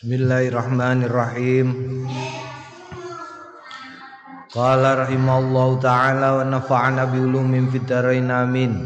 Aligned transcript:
Bismillahirrahmanirrahim. 0.00 1.76
Qala 4.48 5.04
rahimallahu 5.04 5.76
taala 5.76 6.40
wa 6.40 6.44
nafa'ana 6.48 7.04
bi 7.04 7.20
ulumin 7.20 7.68
fid 7.68 7.84
amin. 7.92 8.80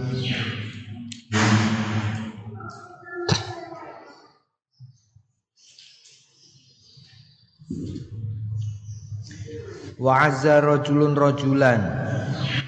Wa 9.94 10.26
azza 10.26 10.58
rajulun 10.58 11.14
rajulan 11.14 11.78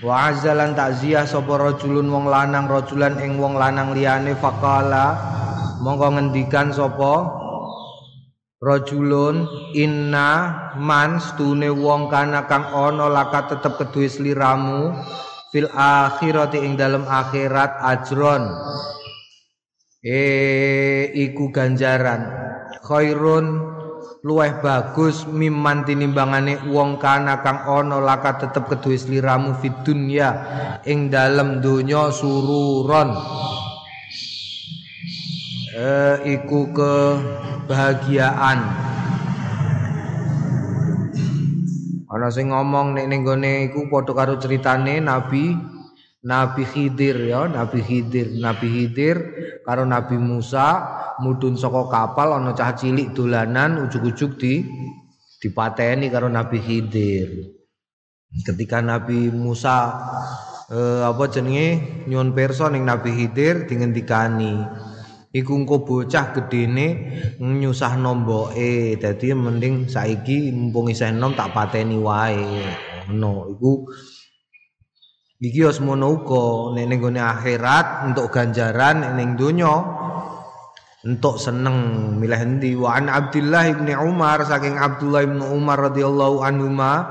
Wa 0.07 0.31
azza 0.31 0.55
lan 0.55 0.79
takziah 0.79 1.27
sapa 1.27 1.51
rajulun 1.59 2.07
wong 2.07 2.31
lanang 2.31 2.71
rajulan 2.71 3.19
ing 3.19 3.43
wong 3.43 3.59
lanang 3.59 3.91
liyane 3.91 4.39
faqala 4.39 5.19
mongko 5.83 6.15
ngendikan 6.15 6.71
sapa 6.71 7.43
rajulun 8.57 9.45
inna 9.77 10.31
man 10.81 11.21
stune 11.21 11.69
wong 11.69 12.09
kana 12.09 12.49
kang 12.49 12.65
ana 12.73 13.07
laka 13.13 13.53
tetep 13.53 13.77
keduwe 13.77 14.09
sliramu 14.09 14.97
fil 15.53 15.69
akhirati 15.73 16.65
ing 16.65 16.75
dalem 16.81 17.05
akhirat 17.05 17.81
ajron. 17.85 18.49
E 20.07 20.23
iku 21.13 21.51
ganjaran. 21.51 22.31
Khairun 22.87 23.75
luweh 24.23 24.63
bagus 24.63 25.27
miman 25.27 25.83
tinimbangane 25.83 26.71
wong 26.71 26.99
kana 27.03 27.43
kang 27.43 27.61
ana 27.67 28.01
laka 28.01 28.41
tetep 28.47 28.71
keduwe 28.71 28.97
sliramu 28.97 29.59
fid 29.61 29.75
dunya 29.85 30.31
ing 30.87 31.11
dalem 31.13 31.61
donya 31.61 32.09
sururon 32.11 33.15
eh, 35.77 36.17
iku 36.25 36.73
kebahagiaan. 36.73 38.59
Ana 42.07 42.33
sing 42.33 42.49
ngomong 42.49 42.97
nek 42.97 43.07
ning 43.13 43.27
gone 43.27 43.69
iku 43.69 43.93
padha 43.93 44.15
karo 44.17 44.41
critane 44.41 45.05
Nabi 45.05 45.53
Nabi 46.25 46.65
Khidir 46.65 47.29
ya 47.29 47.45
Nabi 47.51 47.83
Khidir 47.85 48.41
Nabi 48.41 48.67
Khidir 48.73 49.17
karo 49.67 49.85
Nabi 49.85 50.17
Musa 50.17 50.87
mudhun 51.21 51.59
saka 51.61 51.91
kapal 51.93 52.33
ana 52.41 52.55
cah 52.57 52.73
cilik 52.73 53.13
dolanan 53.13 53.85
ujug-ujug 53.85 54.39
di 54.41 54.65
dipateni 55.43 56.09
karo 56.09 56.33
Nabi 56.33 56.57
Khidir. 56.63 57.53
Ketika 58.49 58.81
Nabi 58.81 59.29
Musa 59.35 59.93
eh, 60.73 61.03
apa 61.05 61.29
jenenge 61.29 62.01
nyuwun 62.09 62.33
pirsa 62.33 62.73
ning 62.73 62.89
Nabi 62.89 63.13
Khidir 63.13 63.69
dingendikani 63.69 64.86
iku 65.37 65.53
engko 65.53 65.85
bocah 65.85 66.33
gedene 66.33 66.87
nyusah 67.37 68.01
nomboke 68.01 68.97
dadi 68.97 69.37
mending 69.37 69.85
saiki 69.85 70.49
mumpung 70.49 70.89
isih 70.89 71.13
enom 71.13 71.37
tak 71.37 71.53
pateni 71.53 72.01
wae. 72.01 72.65
Ngono 73.13 73.53
iku 73.53 73.73
iki 75.45 75.61
yo 75.61 75.71
semono 75.71 76.17
uga. 76.17 76.73
Nek 76.81 76.85
ning 76.89 76.99
gone 77.05 77.21
akhirat 77.21 78.09
untuk 78.09 78.33
ganjaran 78.33 79.05
ning 79.21 79.37
donya 79.37 79.77
untuk 81.05 81.37
seneng. 81.37 82.11
Milih 82.17 82.41
endi? 82.41 82.73
Wa 82.73 82.97
an 82.97 83.13
Abdullah 83.13 83.69
ibni 83.69 83.93
Umar 83.93 84.41
saking 84.49 84.81
Abdullah 84.81 85.23
ibn 85.29 85.45
Umar 85.45 85.93
radhiyallahu 85.93 86.41
anhu 86.41 86.73
ma 86.73 87.05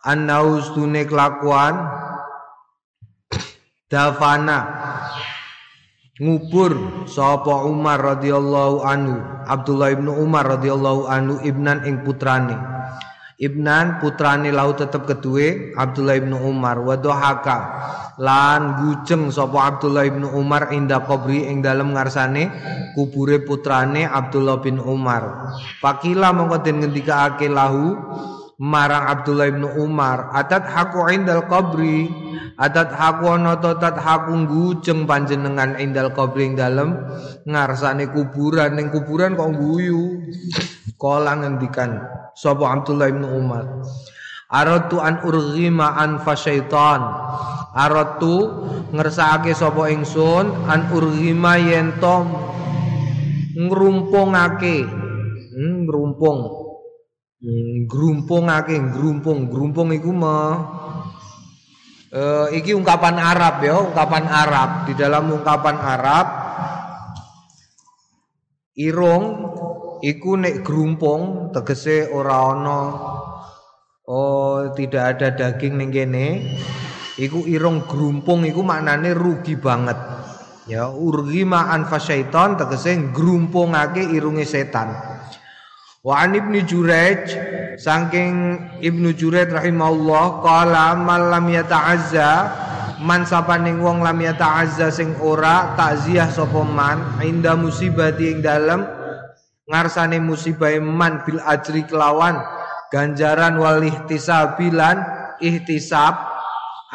annahu 0.00 0.64
kelakuan 1.04 1.76
dafana 3.90 4.58
ngubur 6.20 7.04
sapa 7.08 7.64
Umar 7.64 7.96
radhiyallahu 7.96 8.84
anhu 8.84 9.16
Abdullah 9.48 9.96
ibnu 9.96 10.12
Umar 10.20 10.44
radhiyallahu 10.60 11.08
anhu 11.08 11.40
ibnan 11.40 11.88
ing 11.88 12.04
putrane. 12.04 12.54
Ibnan 13.40 14.04
putrane 14.04 14.52
lau 14.52 14.76
tetep 14.76 15.08
kedue 15.08 15.72
Abdullah 15.72 16.20
ibnu 16.20 16.36
Umar. 16.44 16.76
Wa 16.84 17.00
dohaka 17.00 17.58
lan 18.20 18.76
gujeng 18.84 19.32
sapa 19.32 19.64
Abdullah 19.64 20.04
ibnu 20.04 20.28
Umar 20.36 20.68
inda 20.76 21.00
kubri 21.08 21.48
ing 21.48 21.64
dalem 21.64 21.96
ngarsane 21.96 22.52
kubure 22.92 23.40
putrane 23.40 24.04
Abdullah 24.04 24.60
bin 24.60 24.76
Umar. 24.76 25.56
Pakila 25.80 26.36
mongko 26.36 26.60
den 26.60 26.84
ngendikaake 26.84 27.48
lahu 27.48 27.96
marang 28.60 29.08
Abdullah 29.08 29.48
bin 29.48 29.64
Umar 29.64 30.28
atat 30.36 30.68
haku 30.68 31.08
indal 31.08 31.48
qabri? 31.48 32.12
Atat 32.60 32.92
haku 32.92 33.24
ana 33.32 33.56
tat 33.56 33.96
haku 33.96 34.36
ngujeng 34.44 35.08
panjenengan 35.08 35.80
indal 35.80 36.12
qabri 36.12 36.52
ing 36.52 36.60
dalem 36.60 36.92
ngarsane 37.48 38.12
kuburan. 38.12 38.76
Ning 38.76 38.92
kuburan 38.92 39.32
kok 39.32 39.56
guyu 39.56 40.20
kala 41.00 41.40
ngendikan 41.40 42.04
sapa 42.36 42.68
Abdullah 42.68 43.08
bin 43.08 43.24
Umar? 43.24 43.64
Aratu 44.50 45.00
an 45.00 45.22
urghima 45.22 45.94
an 45.94 46.18
fasyaitan 46.26 47.00
Aratu 47.70 48.66
ngersakake 48.90 49.54
sapa 49.54 49.86
ingsun 49.94 50.50
an 50.66 50.90
urghima 50.90 51.54
yen 51.54 51.94
to 52.02 52.26
ngrumpungake 53.54 54.90
ngrumpung 55.54 56.59
Hmm, 56.59 56.59
grumpungake 57.88 58.76
grumpung 58.92 59.48
grumpung 59.48 59.96
iku 59.96 60.12
me 60.12 60.36
uh, 62.12 62.46
iki 62.52 62.76
ungkapan 62.76 63.16
Arab 63.16 63.64
ya 63.64 63.80
ungkapan 63.80 64.24
Arab. 64.28 64.70
Di 64.84 64.92
dalam 64.92 65.32
ungkapan 65.32 65.76
Arab 65.80 66.26
irung 68.76 69.24
iku 70.04 70.36
nek 70.36 70.60
grumpung 70.60 71.52
tegese 71.52 72.12
ora 72.12 72.52
ana 72.52 72.80
oh 74.04 74.72
tidak 74.76 75.16
ada 75.16 75.28
daging 75.32 75.80
ning 75.80 75.90
kene 75.92 76.26
iku 77.16 77.48
irung 77.48 77.88
grumpung 77.88 78.44
iku 78.44 78.60
maknane 78.60 79.16
rugi 79.16 79.56
banget. 79.56 79.96
Ya 80.68 80.92
urgima 80.92 81.72
an 81.72 81.88
fasyaiton 81.88 82.60
tegese 82.60 83.00
grumpungake 83.16 84.04
irunge 84.12 84.44
setan 84.44 85.19
Wa 86.00 86.24
an 86.24 86.32
Ibnu 86.32 86.64
Jurayj 86.64 87.28
saking 87.76 88.56
Ibnu 88.80 89.12
Jurayj 89.12 89.52
rahimahullah 89.52 90.40
qala 90.40 90.96
man 90.96 91.28
lam 91.28 91.44
yata'azza 91.44 92.30
man 93.04 93.28
sapaning 93.28 93.84
wong 93.84 94.00
lam 94.00 94.16
yata'azza 94.16 94.88
sing 94.88 95.12
ora 95.20 95.76
takziah 95.76 96.32
sapa 96.32 96.64
man 96.64 97.20
inda 97.20 97.52
musibati 97.52 98.32
ing 98.32 98.40
dalem 98.40 98.80
ngarsane 99.68 100.16
musibah 100.24 100.72
man 100.80 101.20
bil 101.28 101.36
ajri 101.44 101.84
kelawan 101.84 102.40
ganjaran 102.88 103.60
wal 103.60 103.84
ihtisabilan 103.84 105.04
ihtisab 105.36 106.16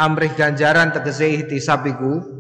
amrih 0.02 0.34
ganjaran 0.34 0.90
tegese 0.90 1.30
ihtisab 1.46 1.86
iku 1.86 2.35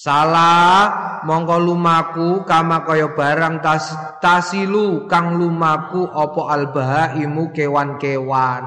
Salah 0.00 1.20
mongko 1.28 1.60
lumaku 1.60 2.28
kama 2.48 2.88
kaya 2.88 3.12
barang 3.12 3.60
tas, 3.60 3.92
tasilu 4.24 5.04
kang 5.04 5.36
lumaku 5.36 6.08
opo 6.08 6.48
albahaimu 6.48 7.52
kewan-kewan. 7.52 8.64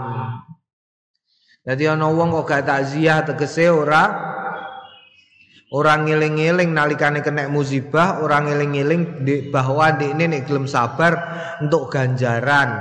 Jadi 1.66 1.90
ana 1.90 2.14
wong 2.14 2.38
kok 2.38 2.46
gak 2.46 2.70
takziah 2.70 3.26
tegese 3.26 3.66
ora 3.66 4.14
orang 5.74 6.06
ngiling-ngiling 6.06 6.70
nalikane 6.70 7.26
kena 7.26 7.50
musibah, 7.50 8.22
orang 8.22 8.54
ngiling-ngiling 8.54 9.26
di, 9.26 9.50
bahwa 9.50 9.90
ini 10.06 10.38
nek 10.38 10.46
gelem 10.46 10.70
sabar 10.70 11.18
untuk 11.66 11.90
ganjaran. 11.90 12.78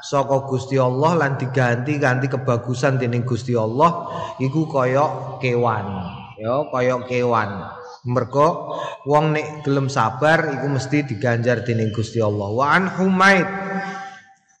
Saka 0.00 0.48
Gusti 0.48 0.80
Allah 0.80 1.20
lan 1.20 1.36
diganti 1.36 2.00
ganti 2.00 2.32
kebagusan 2.32 2.96
dening 2.96 3.28
Gusti 3.28 3.52
Allah 3.52 4.08
iku 4.40 4.64
kaya 4.64 5.36
kewan. 5.36 6.16
Ya 6.40 6.64
kaya 6.72 6.96
kewan 7.04 7.76
mergo 8.08 8.76
wong 9.04 9.36
nek 9.36 9.66
gelem 9.66 9.92
sabar 9.92 10.48
iku 10.56 10.66
mesti 10.72 11.04
diganjar 11.04 11.66
dening 11.66 11.92
Gusti 11.92 12.20
Allah. 12.20 12.48
Wa 12.48 12.66
an 12.72 12.84
humaid. 12.96 13.48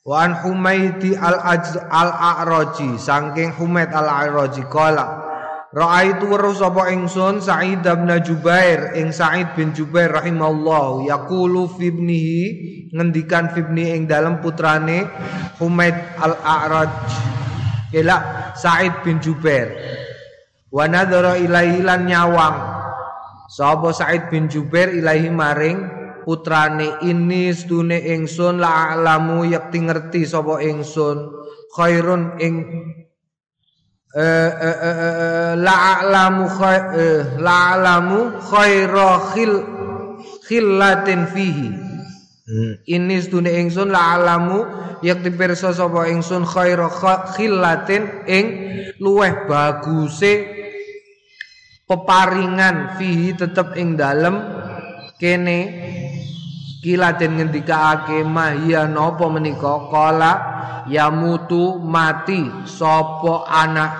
Wa 0.00 0.24
an 0.24 0.32
humaidi 0.40 1.12
al 1.12 1.36
al 1.40 2.10
a'raji 2.10 2.96
saking 2.96 3.52
humaid 3.56 3.92
al 3.92 4.08
a'raji 4.08 4.64
kala 4.68 5.30
Ra'aitu 5.70 6.26
weruh 6.26 6.50
sapa 6.50 6.90
ingsun 6.90 7.38
Sa'id 7.38 7.86
bin 7.86 8.10
Jubair. 8.26 8.90
Ing 8.98 9.14
Sa'id 9.14 9.54
bin 9.54 9.70
Jubair 9.70 10.10
rahimallahu 10.10 11.06
yaqulu 11.06 11.70
fi 11.78 11.94
ibnihi 11.94 12.42
ngendikan 12.90 13.54
fi 13.54 13.62
ibni 13.62 13.94
ing 13.94 14.10
dalem 14.10 14.42
putrane 14.42 15.06
Humaid 15.62 15.94
al-A'raj. 16.18 16.90
Ila 17.94 18.16
Sa'id 18.58 18.98
bin 19.06 19.22
Jubair 19.22 19.70
wa 20.74 20.90
nadhara 20.90 21.38
ilaihi 21.38 21.86
lan 21.86 22.06
nyawang 22.06 22.56
Sapa 23.50 23.90
Said 23.90 24.30
bin 24.30 24.46
Jubair 24.46 24.94
ilahi 24.94 25.26
maring 25.26 25.78
putrane 26.22 27.02
ini 27.02 27.50
stune 27.50 27.98
ingsun 27.98 28.62
la 28.62 28.94
alamu 28.94 29.42
yakti 29.42 29.82
ngerti 29.82 30.22
sapa 30.22 30.62
ingsun 30.62 31.34
khairun 31.74 32.38
ing 32.38 32.54
eh, 34.14 34.52
eh, 34.54 34.78
eh, 34.86 35.52
la 35.58 35.74
alamu 35.98 36.46
la 37.42 37.56
alamu 37.74 38.38
khaira 38.38 39.10
khil 39.34 39.54
khillatin 40.46 41.26
fihi 41.34 41.90
Hmm. 42.50 42.82
Ini 42.82 43.22
stune 43.22 43.46
ingsun 43.62 43.94
la 43.94 44.18
alamu 44.18 44.66
yakti 45.06 45.30
pirsa 45.30 45.70
sapa 45.70 46.10
ingsun 46.10 46.42
khairu 46.42 46.90
khillatin 47.38 48.26
ing 48.26 48.46
luweh 48.98 49.46
baguse 49.46 50.50
peparingan 51.90 52.94
fihi 52.94 53.34
tetep 53.34 53.74
ing 53.74 53.98
dalem. 53.98 54.38
Kene 55.18 55.58
kilaten 56.80 57.36
ngendikaake 57.36 58.22
mahia 58.22 58.86
napa 58.86 59.26
menika? 59.26 59.90
Kala 59.90 60.32
ya 60.86 61.10
mutu 61.10 61.82
mati 61.82 62.46
sapa 62.64 63.50
anak? 63.50 63.92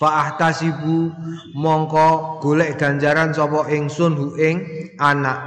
Fa 0.00 0.26
ahtasibu 0.26 1.12
mongko 1.54 2.40
golek 2.42 2.80
ganjaran 2.80 3.36
sapa 3.36 3.68
ingsun 3.70 4.16
hu 4.16 4.26
ing 4.40 4.64
anak. 4.96 5.38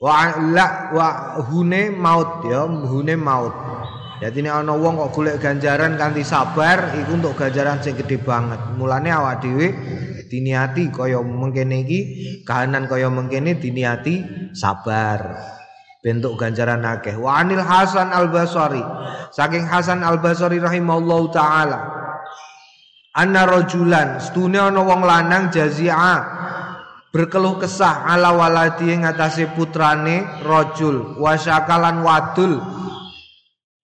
Wa 0.00 0.32
la 0.40 0.90
wa 0.96 1.08
hune 1.44 1.92
maut 1.92 2.48
ya 2.48 2.64
hune 2.64 3.14
maut 3.20 3.52
jadi 4.20 4.36
ini 4.44 4.52
ana 4.52 4.76
wong 4.76 5.00
kok 5.00 5.16
golek 5.16 5.40
ganjaran 5.40 5.96
kanthi 5.96 6.20
sabar 6.20 6.92
iku 6.92 7.16
untuk 7.16 7.40
ganjaran 7.40 7.80
sing 7.80 7.96
gede 7.96 8.20
banget. 8.20 8.60
Mulane 8.76 9.08
awak 9.08 9.40
dhewe 9.40 9.72
diniati 10.28 10.92
kaya 10.92 11.24
mengkene 11.24 11.80
iki 11.88 12.00
kahanan 12.44 12.84
kaya 12.84 13.08
mengkene 13.08 13.56
diniati 13.56 14.20
sabar. 14.52 15.40
Bentuk 16.04 16.36
ganjaran 16.36 16.84
akeh. 16.84 17.16
Wa 17.16 17.40
anil 17.40 17.64
Hasan 17.64 18.12
Al 18.12 18.28
Basri 18.28 18.84
saking 19.32 19.64
Hasan 19.64 20.04
Al 20.04 20.20
Basri 20.20 20.60
rahimallahu 20.60 21.32
taala. 21.32 21.80
Anna 23.16 23.48
rajulan 23.48 24.20
stune 24.20 24.60
ana 24.60 24.84
wong 24.84 25.00
lanang 25.00 25.48
jazia 25.48 25.96
berkeluh 27.08 27.56
kesah 27.56 28.04
ala 28.04 28.36
waladi 28.36 28.92
ing 28.92 29.08
atase 29.08 29.48
putrane 29.50 30.28
rajul 30.44 31.18
wasyakalan 31.18 32.06
wadul 32.06 32.60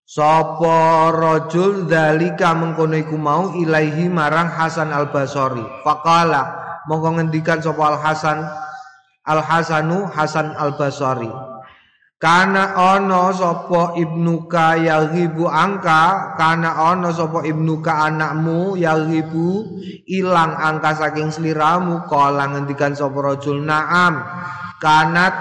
sapa 0.07 1.11
rajul 1.11 1.91
dalika 1.91 2.55
mengkono 2.55 2.95
iku 2.95 3.19
mau 3.19 3.51
ilaihi 3.59 4.07
marang 4.07 4.47
Hasan 4.47 4.95
Al 4.95 5.11
Basri 5.11 5.67
faqala 5.83 6.55
mongko 6.87 7.19
ngendikan 7.19 7.59
sapa 7.59 7.83
Al 7.91 7.99
Hasan 7.99 8.39
Al 9.27 9.43
Hasanu 9.43 10.07
Hasan 10.07 10.55
Al 10.55 10.79
Basri 10.79 11.27
Kana 12.17 12.73
ana 12.73 13.29
sapa 13.29 13.93
ibnuka 13.93 14.73
yaghibu 14.81 15.45
angka 15.53 16.33
kana 16.41 16.73
ana 16.73 17.13
sapa 17.13 17.45
ibnuka 17.45 18.09
anakmu 18.09 18.73
yaghibu 18.73 19.77
ilang 20.09 20.57
angka 20.57 20.97
saking 20.97 21.29
sliramu 21.29 22.09
kala 22.09 22.57
ngendikan 22.57 22.97
sapa 22.97 23.21
rajul 23.21 23.61
naam. 23.61 24.25
Kanat 24.81 25.37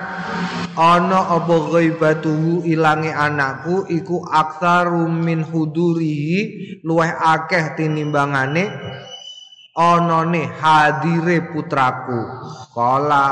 ana 0.76 1.40
apa 1.40 1.56
ghaibatuhu 1.72 2.68
ilange 2.68 3.16
anakku 3.16 3.88
iku 3.88 4.28
aktsaru 4.28 5.08
min 5.08 5.48
hudurihi 5.48 6.40
luweh 6.84 7.08
akeh 7.08 7.80
tinimbangane 7.80 8.68
anane 9.80 10.44
hadire 10.60 11.56
putraku. 11.56 12.20
Kala 12.76 13.26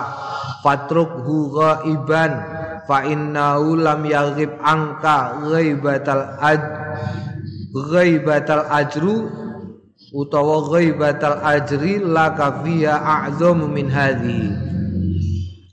fatruk 0.63 1.27
ghaiban 1.27 2.62
fa 2.83 3.07
innahu 3.07 3.79
lam 3.79 4.03
yaghib 4.03 4.51
angka 4.59 5.39
ghaibatal 5.47 6.35
aj 6.39 6.61
ghaibatal 7.73 8.67
ajru 8.69 9.31
utawa 10.13 10.69
ghaibatal 10.69 11.41
ajri 11.41 11.97
la 12.03 12.35
kafiya 12.37 13.01
a'zam 13.01 13.65
min 13.71 13.89
hadhi. 13.89 14.53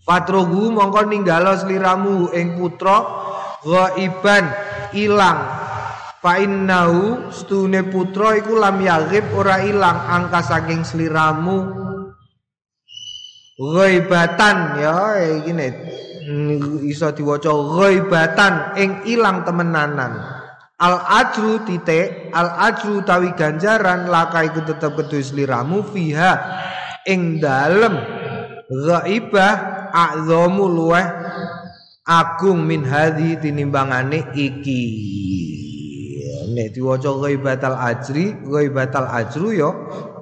Fatrogu 0.07 0.73
mongko 0.73 1.07
ninggalo 1.07 1.55
sliramu 1.61 2.33
ing 2.33 2.57
putra 2.57 2.99
ghaiban 3.63 4.49
ilang. 4.97 5.41
Fa 6.21 6.37
innahu 6.37 7.33
stune 7.33 7.85
putra 7.89 8.37
iku 8.37 8.61
lam 8.61 8.81
yaghib 8.81 9.25
ora 9.33 9.65
ilang 9.65 9.97
angka 10.09 10.45
saking 10.45 10.85
sliramu 10.85 11.81
ghaibatan 13.61 14.81
ya 14.81 15.21
iki 15.37 15.53
iso 16.87 17.11
diwaca 17.15 17.51
ghaibatan 17.51 18.55
ing 18.79 18.91
ilang 19.07 19.43
temenanan. 19.47 20.13
Al 20.81 20.97
ajru 20.97 21.61
titik 21.69 22.33
al 22.33 22.57
ajru 22.73 23.05
tawi 23.05 23.37
ganjaran 23.37 24.09
laka 24.09 24.49
iku 24.49 24.65
tetep 24.65 24.97
kedue 24.97 25.21
sliramu 25.21 25.85
fiha. 25.93 26.33
Ing 27.05 27.41
dalem 27.41 28.01
ghaibah 28.69 29.91
a'zamu 29.93 30.65
luweh 30.71 31.07
agung 32.09 32.65
min 32.65 32.87
hadhi 32.87 33.37
tinimbangane 33.39 34.33
iki. 34.33 34.83
Nek 36.51 36.75
diwaca 36.75 37.15
ghaibatal 37.15 37.79
ajri 37.79 38.35
ghaibatal 38.43 39.07
ajru 39.07 39.49
yo 39.55 39.71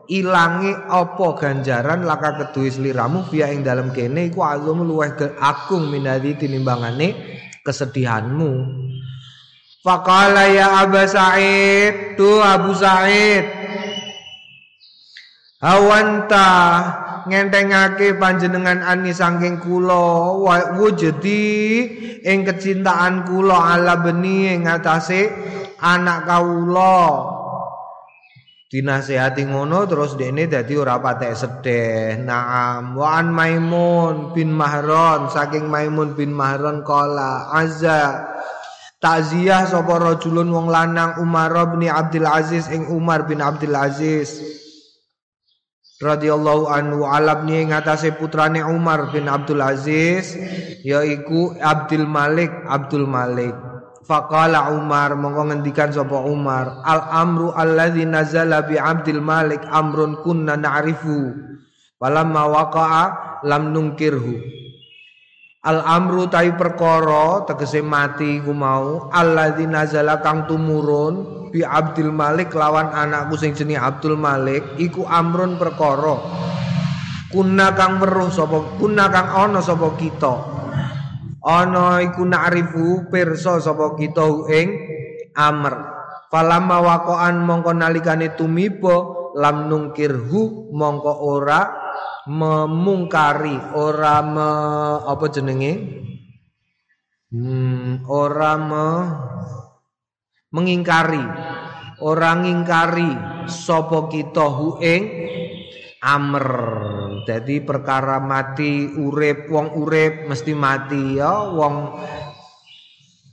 ilangi 0.09 0.73
apa 0.89 1.27
ganjaran 1.37 2.09
laka 2.09 2.41
kedue 2.41 2.73
sliramu 2.73 3.29
via 3.29 3.53
ing 3.53 3.61
dalam 3.61 3.93
kene 3.93 4.33
iku 4.33 4.41
azum 4.41 4.85
luweh 4.85 5.13
agung 5.37 5.93
minadi 5.93 6.37
tinimbangane 6.37 7.09
kesedihanmu. 7.61 8.53
Faqala 9.85 10.51
ya 10.51 10.83
Abu 10.83 11.01
Sa'id 11.07 12.19
tu 12.19 12.43
Abu 12.43 12.75
Sa'id 12.75 13.47
Hawanta 15.59 16.51
ngentengake 17.27 18.15
panjenengan 18.15 18.79
ani 18.79 19.11
saking 19.11 19.59
kula 19.59 20.39
wujudi 20.79 21.83
ing 22.23 22.47
kecintaan 22.47 23.27
kula 23.27 23.75
ala 23.75 23.99
beni 23.99 24.55
ing 24.55 24.67
anak 24.67 26.19
kawula 26.27 26.99
dinasehati 28.69 29.49
ngono 29.49 29.89
terus 29.89 30.13
dene 30.21 30.45
dadi 30.45 30.77
ora 30.77 31.01
patek 31.01 31.33
sedeh 31.33 32.21
naam 32.21 33.01
wa 33.01 33.17
an 33.17 33.33
maimun 33.33 34.37
bin 34.37 34.53
mahron 34.53 35.33
saking 35.33 35.73
maimun 35.73 36.13
bin 36.13 36.37
mahron 36.37 36.85
kala 36.85 37.49
azza 37.49 38.29
takziah 39.01 39.65
sapa 39.65 39.97
rajulun 39.97 40.53
wong 40.53 40.69
lanang 40.69 41.17
Umar 41.17 41.57
bin 41.73 41.89
Abdul 41.89 42.29
Aziz 42.29 42.69
ing 42.69 42.93
Umar 42.93 43.25
bin 43.25 43.41
Abdul 43.41 43.73
Aziz 43.73 44.37
radhiyallahu 46.05 46.69
anhu 46.69 47.09
alabni 47.09 47.73
ngatasé 47.73 48.21
putrane 48.21 48.61
Umar 48.61 49.09
bin 49.17 49.33
Abdul 49.33 49.65
Aziz 49.65 50.37
yaiku 50.85 51.57
Abdul 51.57 52.05
Malik 52.05 52.53
Abdul 52.69 53.09
Malik 53.09 53.68
Faqala 54.09 54.73
Umar 54.73 55.13
mongko 55.21 55.53
ngendikan 55.53 55.93
sapa 55.93 56.17
Umar 56.25 56.81
al 56.81 57.13
amru 57.13 57.53
alladzi 57.53 58.09
nazala 58.09 58.65
bi 58.65 58.81
Abdul 58.81 59.21
Malik 59.21 59.61
amrun 59.69 60.25
kunna 60.25 60.57
na'rifu 60.57 61.37
walamma 62.01 62.49
waqa'a 62.49 63.05
lam 63.45 63.77
nungkirhu. 63.77 64.33
Al 65.61 65.85
amru 65.85 66.25
tai 66.33 66.57
perkara 66.57 67.45
tegese 67.45 67.85
mati 67.85 68.41
ku 68.41 68.57
mau 68.57 69.13
alladzi 69.13 69.69
nazala 69.69 70.25
kang 70.25 70.49
tumurun 70.49 71.53
bi 71.53 71.61
Abdul 71.61 72.09
Malik 72.09 72.57
lawan 72.57 72.89
anakku 72.89 73.37
sing 73.37 73.53
jenenge 73.53 73.77
Abdul 73.77 74.17
Malik 74.17 74.65
iku 74.81 75.05
amrun 75.05 75.61
perkara. 75.61 76.17
Kunna 77.29 77.77
kang 77.77 78.01
weruh 78.01 78.33
sapa 78.33 78.81
kunna 78.81 79.13
kang 79.13 79.29
ana 79.37 79.61
sapa 79.61 79.93
kita 80.01 80.58
ana 81.49 82.05
iku 82.05 82.29
na'rifu 82.29 83.09
pirsa 83.09 83.57
sapa 83.65 83.97
kita 83.97 84.53
ing 84.53 84.69
amr. 85.33 85.97
Falamma 86.29 86.85
waqa'an 86.85 87.41
mongko 87.41 87.73
nalikane 87.73 88.37
tumiba 88.37 89.33
lam 89.33 89.73
nungkirhu 89.73 90.69
mongko 90.77 91.13
ora 91.25 91.61
memungkari 92.29 93.57
ora 93.73 94.21
me, 94.21 94.51
apa 95.09 95.25
jenenge? 95.33 95.73
Hmm, 97.33 98.05
ora 98.05 98.53
me, 98.61 98.87
mengingkari 100.53 101.25
ora 102.05 102.37
ngingkari 102.37 103.11
sapa 103.49 104.07
kita 104.13 104.47
hu 104.49 104.81
ing 104.85 105.03
amr 106.05 106.47
Jadi 107.27 107.65
perkara 107.65 108.21
mati 108.21 108.87
urip 108.95 109.49
wong 109.49 109.75
urip 109.79 110.29
mesti 110.29 110.53
mati 110.53 111.17
ya. 111.17 111.49
Wong 111.51 111.75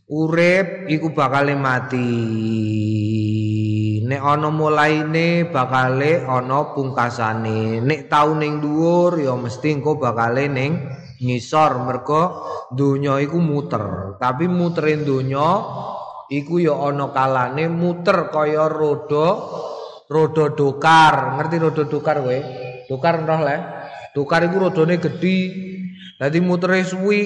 urip 0.10 0.86
iku 0.90 1.12
bakal 1.12 1.50
mati. 1.58 2.10
Nek 4.06 4.22
ana 4.22 4.54
mulaine 4.54 5.50
bakale 5.50 6.22
ana 6.24 6.72
pungkasane. 6.78 7.82
Nek 7.82 8.06
tau 8.06 8.38
ning 8.38 8.62
dhuwur 8.62 9.18
ya 9.18 9.34
mesti 9.34 9.74
engko 9.74 9.98
bakale 9.98 10.46
ning 10.46 10.78
ngisor. 11.22 11.82
Mergo 11.82 12.24
donya 12.70 13.18
iku 13.18 13.42
muter. 13.42 14.16
Tapi 14.22 14.46
muterin 14.46 15.02
donya 15.04 15.50
iku 16.30 16.62
ya 16.62 16.78
ana 16.78 17.10
kalane 17.10 17.66
muter 17.66 18.30
kaya 18.30 18.70
roda 18.70 19.28
roda 20.06 20.54
dokar. 20.54 21.42
Ngerti 21.42 21.58
roda 21.58 21.84
dokar 21.90 22.22
kowe? 22.22 22.40
Dokar 22.86 23.26
roh 23.26 23.42
le 23.42 23.75
dokar 24.16 24.48
iku 24.48 24.72
rodane 24.72 24.96
gedhi 24.98 25.38
dadi 26.16 26.40
mutere 26.40 26.80
suwi 26.88 27.22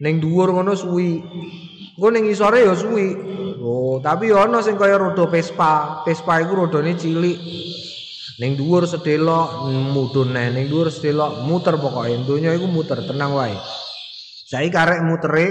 Ning 0.00 0.16
dhuwur 0.16 0.56
ngono 0.56 0.72
suwi. 0.72 1.20
Engko 2.00 2.08
ning 2.08 2.24
isore 2.32 2.64
ya 2.64 2.72
suwi. 2.72 3.12
Oh, 3.60 4.00
tapi 4.00 4.32
ya 4.32 4.48
ana 4.48 4.64
sing 4.64 4.80
kaya 4.80 4.96
roda 4.96 5.28
Vespa. 5.28 6.00
Vespa 6.08 6.40
iku 6.40 6.64
rodane 6.64 6.96
cilik. 6.96 7.36
Ning 8.40 8.56
dhuwur 8.56 8.88
sedelok 8.88 9.68
mudhun 9.92 10.32
neh, 10.32 10.48
ning 10.48 10.72
dhuwur 10.72 10.88
sedelok 10.88 11.44
muter 11.44 11.76
pokoke. 11.76 12.08
Donya 12.24 12.56
iku 12.56 12.64
muter, 12.64 13.04
tenang 13.04 13.36
wae. 13.36 13.52
Saiki 14.48 14.72
karek 14.72 15.04
mutere 15.04 15.46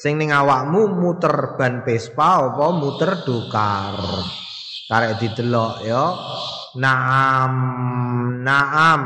sing 0.00 0.16
ning 0.16 0.32
awakmu 0.32 0.88
muter 0.96 1.60
ban 1.60 1.84
Vespa 1.84 2.48
apa 2.48 2.72
muter 2.72 3.28
dokar. 3.28 4.00
Karek 4.88 5.20
didelok 5.20 5.84
ya. 5.84 6.04
Naam, 6.80 7.52
naam. 8.40 9.00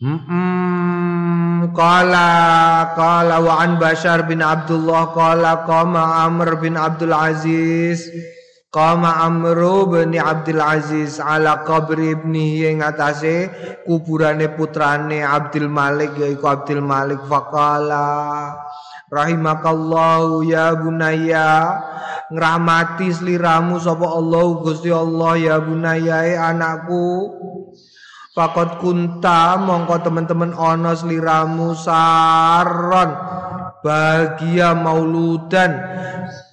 Hmm, 0.00 1.76
qala 1.76 2.96
qala 2.96 3.36
wa 3.44 3.60
an 3.60 3.76
Bashar 3.76 4.24
bin 4.24 4.40
Abdullah 4.40 5.12
qala 5.12 5.68
qama 5.68 6.24
Amr 6.24 6.56
bin 6.56 6.72
Abdul 6.72 7.12
Aziz. 7.12 8.08
Qama 8.72 9.20
Amr 9.28 9.60
bin 9.92 10.16
Abdul 10.16 10.56
Aziz 10.56 11.20
ala 11.20 11.68
qabri 11.68 12.16
ibni 12.16 12.64
ing 12.64 12.80
atase 12.80 13.52
kuburane 13.84 14.48
putrane 14.56 15.20
Abdul 15.20 15.68
Malik 15.68 16.16
yaiku 16.16 16.48
Abdul 16.48 16.80
Malik. 16.80 17.20
Faqala 17.28 18.56
rahimakallahu 19.12 20.48
ya 20.48 20.80
bunaya 20.80 21.76
ngrahmati 22.32 23.12
sliramu 23.12 23.76
sapa 23.76 24.06
Allah 24.16 24.48
Gusti 24.64 24.88
Allah 24.88 25.36
ya 25.36 25.56
bunaya 25.60 26.40
anakku 26.48 27.36
Fakot 28.30 28.78
kunta 28.78 29.58
mongko 29.58 30.06
teman-teman 30.06 30.54
ono 30.54 30.94
sliramu 30.94 31.74
saron. 31.74 33.10
Bahagia 33.82 34.70
mauludan 34.76 35.74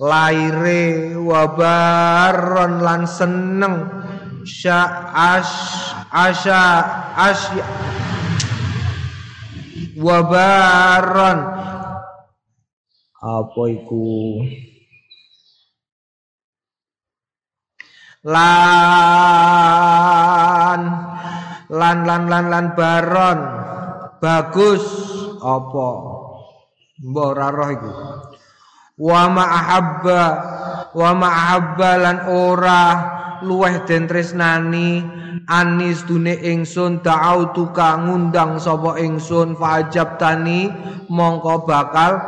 laire 0.01 1.13
wabaron 1.21 2.81
lan 2.81 3.05
seneng. 3.05 3.93
Sya 4.41 5.13
as 5.13 5.53
asya 6.09 6.81
asya 7.13 7.61
wabaron. 10.01 11.45
Apa 13.21 13.63
iku? 13.69 14.41
Lan 18.25 19.77
lan 21.71 22.07
lan 22.07 22.31
lan 22.31 22.45
lan 22.47 22.65
baron. 22.73 23.39
Bagus. 24.17 24.83
Apa? 25.37 25.89
Mbok 26.97 27.27
ora 27.29 27.47
roh 27.53 27.69
iku. 27.69 27.91
Wa 28.97 29.29
wa 30.97 31.11
lan 31.77 32.17
ora 32.25 32.83
luweh 33.45 33.85
den 33.85 34.09
tresnani. 34.09 35.15
Anis 35.47 36.03
dune 36.03 36.35
ingsun 36.43 36.99
ta'autu 36.99 37.71
ka 37.71 37.95
ngundang 38.03 38.59
sapa 38.59 38.99
ingsun 38.99 39.55
fajab 39.55 40.19
tani 40.19 40.67
mongko 41.07 41.63
bakal 41.63 42.19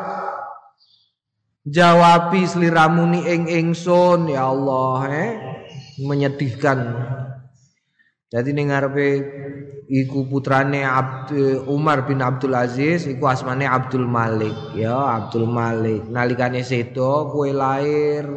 jawabi 1.67 2.47
sliramu 2.47 3.11
ni 3.11 3.27
ing 3.27 3.49
ingsun. 3.49 4.31
Ya 4.31 4.47
Allah 4.47 4.99
eh. 5.11 5.31
Menyedihkan 5.99 6.79
jadi 8.29 8.53
ning 8.53 8.69
ngarepe 8.69 9.09
iku 9.89 10.29
putrane 10.29 10.85
Abd, 10.85 11.33
Umar 11.65 12.05
bin 12.05 12.21
Abdul 12.21 12.53
Aziz 12.53 13.09
iku 13.09 13.25
asmane 13.25 13.65
Abdul 13.65 14.05
Malik. 14.05 14.53
Ya 14.77 14.93
Abdul 14.93 15.49
Malik. 15.49 16.05
Nalikane 16.05 16.61
sedo 16.61 17.33
kue 17.33 17.49
lahir 17.49 18.29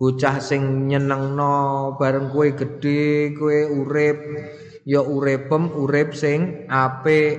bocah 0.00 0.40
sing 0.40 0.88
nyenengno 0.88 2.00
bareng 2.00 2.32
kue 2.32 2.56
gede 2.56 3.36
kue 3.36 3.68
urip. 3.68 4.16
Ya 4.88 5.04
uripem 5.04 5.68
urip 5.68 6.16
sing 6.16 6.64
apik. 6.72 7.36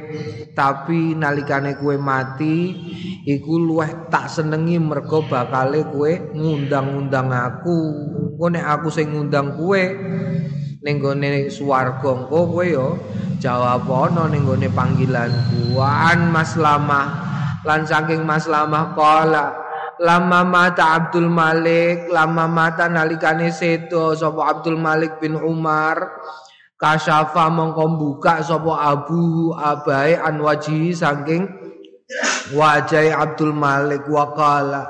Tapi 0.54 1.18
nalikane 1.18 1.82
kue 1.82 1.98
mati 1.98 2.78
iku 3.26 3.58
luweh 3.58 4.14
tak 4.14 4.30
senengi 4.30 4.78
mergo 4.78 5.26
bakale 5.26 5.82
kue 5.90 6.30
ngundang-undang 6.30 7.34
aku. 7.34 7.82
Kok 8.38 8.50
nek 8.54 8.66
aku 8.70 8.94
sing 8.94 9.18
ngundang 9.18 9.58
kue 9.58 9.84
ning 10.80 11.04
gone 11.04 11.52
swarga 11.52 12.08
engko 12.16 12.48
kowe 12.48 12.64
ya 12.64 12.88
jawab 13.44 13.84
ana 13.88 14.32
ning 14.32 14.48
gone 14.48 14.68
panggilanku 14.72 15.76
an 15.76 16.32
maslamah 16.32 17.08
lan 17.68 17.84
saking 17.84 18.24
maslamah 18.24 18.96
qala 18.96 19.52
lama 20.00 20.48
mata 20.48 20.96
Abdul 20.96 21.28
Malik 21.28 22.08
lama 22.08 22.48
mata 22.48 22.88
nalikane 22.88 23.52
sedo 23.52 24.16
sapa 24.16 24.56
Abdul 24.56 24.80
Malik 24.80 25.20
bin 25.20 25.36
Umar 25.36 26.00
kasyafa 26.80 27.52
mongko 27.52 28.00
buka 28.00 28.40
sapa 28.40 28.96
abu 28.96 29.52
abai 29.52 30.16
an 30.16 30.40
waji 30.40 30.96
saking 30.96 31.44
wajah 32.56 33.20
Abdul 33.20 33.52
Malik 33.52 34.08
waqala 34.08 34.88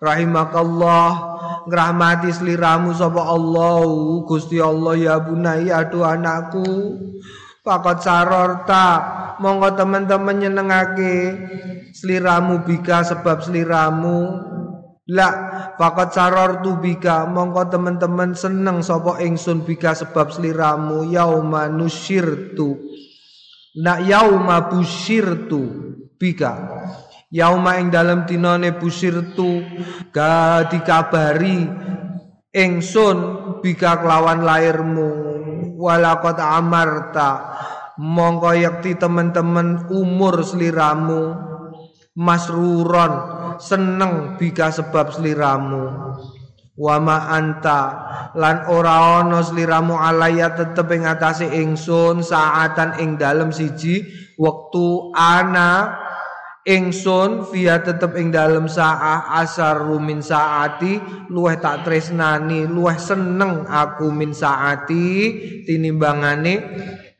rahimakallah 0.00 1.08
ngrahmati 1.66 2.30
sliramu 2.30 2.94
sapa 2.94 3.22
Allah. 3.26 3.82
Gusti 4.24 4.62
Allah 4.62 4.94
ya 4.96 5.14
bunaya 5.20 5.82
aduh 5.82 6.06
anakku. 6.06 6.66
Pakot 7.66 7.98
sarorta 7.98 8.86
monggo 9.42 9.74
teman-teman 9.74 10.38
nyenengake 10.38 11.14
sliramu 11.90 12.62
bika 12.62 13.02
sebab 13.02 13.42
sliramu. 13.42 14.46
La 15.10 15.28
fakot 15.74 16.14
saror 16.14 16.62
tu 16.62 16.78
bika. 16.78 17.26
Monggo 17.26 17.66
teman-teman 17.66 18.38
seneng 18.38 18.86
sapa 18.86 19.18
ingsun 19.18 19.66
bika 19.66 19.98
sebab 19.98 20.30
sliramu. 20.30 21.06
Yauma 21.10 21.66
nusyirtu. 21.66 22.78
Na 23.76 24.00
yauma 24.00 24.72
busyirtu 24.72 25.62
bika 26.16 26.54
yauma 27.30 27.78
ing 27.78 27.90
dalam 27.90 28.26
dinane 28.28 28.74
busirtu 28.76 29.62
ga 30.14 30.66
dikabari 30.66 31.66
ingsun 32.54 33.18
bika 33.60 34.00
kelawan 34.00 34.46
lairmu 34.46 35.10
walakot 35.76 36.40
amarta 36.40 37.30
mongko 38.00 38.52
yakti 38.56 38.96
teman-teman 38.96 39.88
umur 39.92 40.44
seliramu. 40.44 41.44
Masruron 42.16 43.12
seneng 43.60 44.40
bika 44.40 44.72
sebab 44.72 45.12
seliramu. 45.12 46.16
Wama 46.76 47.28
anta 47.32 47.80
lan 48.36 48.68
ora 48.72 49.20
ana 49.20 49.44
sliramu 49.44 49.96
alaya 49.96 50.52
tetep 50.52 50.92
ing 50.92 51.08
atase 51.08 51.44
ingsun 51.44 52.24
saatan 52.24 53.00
ing 53.00 53.20
dalem 53.20 53.52
siji 53.52 54.04
wektu 54.36 55.12
ana 55.12 55.92
ingsun 56.66 57.46
via 57.54 57.78
tetep 57.78 58.18
ing 58.18 58.34
dalem 58.34 58.66
saah 58.66 59.38
asar 59.38 59.86
rumin 59.86 60.18
saati 60.18 60.98
luweh 61.30 61.54
tak 61.62 61.86
tresnani 61.86 62.66
luweh 62.66 62.98
seneng 62.98 63.62
aku 63.70 64.10
min 64.10 64.34
saati 64.34 65.06
tinimbangane 65.62 66.54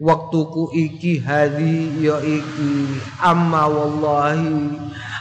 waktuku 0.02 0.74
iki 0.74 1.22
hari 1.22 1.94
ya 2.02 2.18
iki 2.18 3.00
amma 3.22 3.70
wallahi 3.70 4.76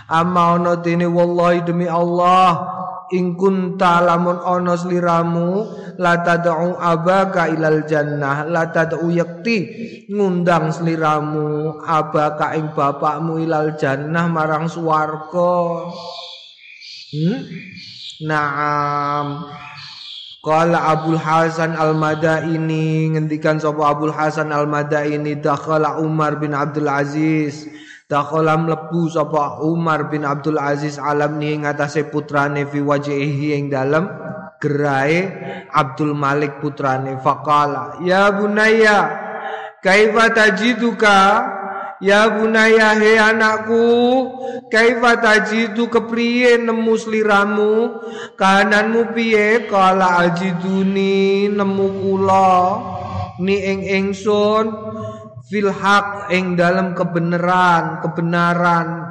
amma 0.10 0.58
ono 0.58 0.74
dene 0.82 1.06
wallahi 1.06 1.62
demi 1.62 1.86
Allah 1.86 2.75
ing 3.14 3.38
kunta 3.38 4.02
lamun 4.02 4.42
ana 4.42 4.74
sliramu 4.74 5.70
la 6.02 6.24
tad'u 6.26 6.80
abaka 6.80 7.52
ilal 7.54 7.86
jannah 7.86 8.48
la 8.50 8.72
tad'u 8.74 9.12
yakti 9.14 9.58
ngundang 10.10 10.74
sliramu 10.74 11.78
abaka 11.86 12.58
ing 12.58 12.74
bapakmu 12.74 13.38
ilal 13.44 13.78
jannah 13.78 14.26
marang 14.26 14.66
swarga. 14.66 15.92
Hmm? 17.14 17.40
Naam. 18.26 19.28
Qala 20.46 20.94
Abdul 20.94 21.18
Hasan 21.18 21.74
Al-Madaini 21.74 23.18
ngendikan 23.18 23.58
sapa 23.58 23.82
Abdul 23.98 24.14
Hasan 24.14 24.54
Al-Madaini 24.54 25.42
dakhala 25.42 25.98
Umar 25.98 26.38
bin 26.38 26.54
Abdul 26.54 26.86
Aziz 26.86 27.66
Dakhala 28.06 28.54
mlebu 28.54 29.10
sapa 29.10 29.66
Umar 29.66 30.14
bin 30.14 30.30
Abdul 30.30 30.62
Aziz 30.62 31.02
alam 31.02 31.42
ni 31.42 31.58
ngatasé 31.58 32.14
putrane 32.14 32.70
fi 32.70 32.78
wajhihi 32.78 33.58
ing 33.58 33.74
dalem 33.74 34.06
gerahe 34.62 35.34
Abdul 35.74 36.14
Malik 36.14 36.62
putrane. 36.62 37.18
Faqala 37.18 37.98
ya 38.06 38.30
bunaya 38.30 39.10
kaifa 39.82 40.30
tajiduka? 40.38 41.18
Ya 41.98 42.30
bunaya 42.30 42.94
he 43.02 43.18
anakku 43.18 43.82
kaifa 44.70 45.18
tajidu 45.18 45.90
kepriye 45.90 46.62
nemu 46.62 46.94
sliramu? 47.02 48.06
Kananmu 48.38 49.18
piye? 49.18 49.66
Kala 49.66 50.30
ajiduni 50.30 51.50
nemu 51.50 51.88
kula 52.06 52.54
ni 53.42 53.66
ing 53.66 53.82
ingsun 53.82 54.70
fil 55.56 55.72
haq 55.72 56.28
ing 56.36 56.60
dalam 56.60 56.92
kebenaran 56.92 58.04
kebenaran. 58.04 59.08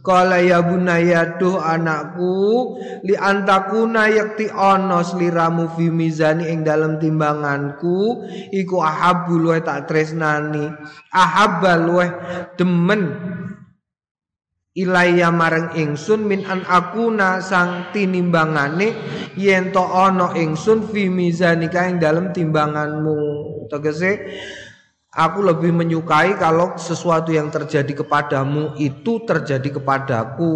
Kala 0.00 0.40
ya 0.40 0.60
bunaya 0.64 1.36
duh 1.40 1.60
anakku 1.60 2.76
li 3.04 3.16
antakuna 3.16 4.08
yakti 4.08 4.48
ana 4.48 5.04
sliramu 5.04 5.72
fi 5.72 5.88
mizani 5.92 6.48
ing 6.48 6.64
dalam 6.64 6.96
timbanganku 6.96 8.24
iku 8.52 8.80
ahabbu 8.80 9.36
luwe 9.36 9.60
tak 9.60 9.88
tresnani. 9.88 10.68
Ahabba 11.12 11.80
luwe 11.80 12.06
demen 12.56 13.02
ilaya 14.76 15.32
marang 15.32 15.72
ingsun 15.72 16.28
min 16.28 16.44
an 16.44 16.60
akuna 16.68 17.40
sang 17.40 17.88
tinimbangane 17.96 18.92
yen 19.34 19.72
to 19.72 19.80
ana 19.80 20.36
ingsun 20.36 20.86
fi 20.92 21.08
mizani 21.08 21.72
ing 21.72 21.96
dalam 21.96 22.36
timbanganmu. 22.36 23.16
Tegese 23.72 24.12
Aku 25.16 25.40
lebih 25.40 25.72
menyukai 25.72 26.36
kalau 26.36 26.76
sesuatu 26.76 27.32
yang 27.32 27.48
terjadi 27.48 28.04
kepadamu 28.04 28.76
itu 28.76 29.24
terjadi 29.24 29.80
kepadaku. 29.80 30.52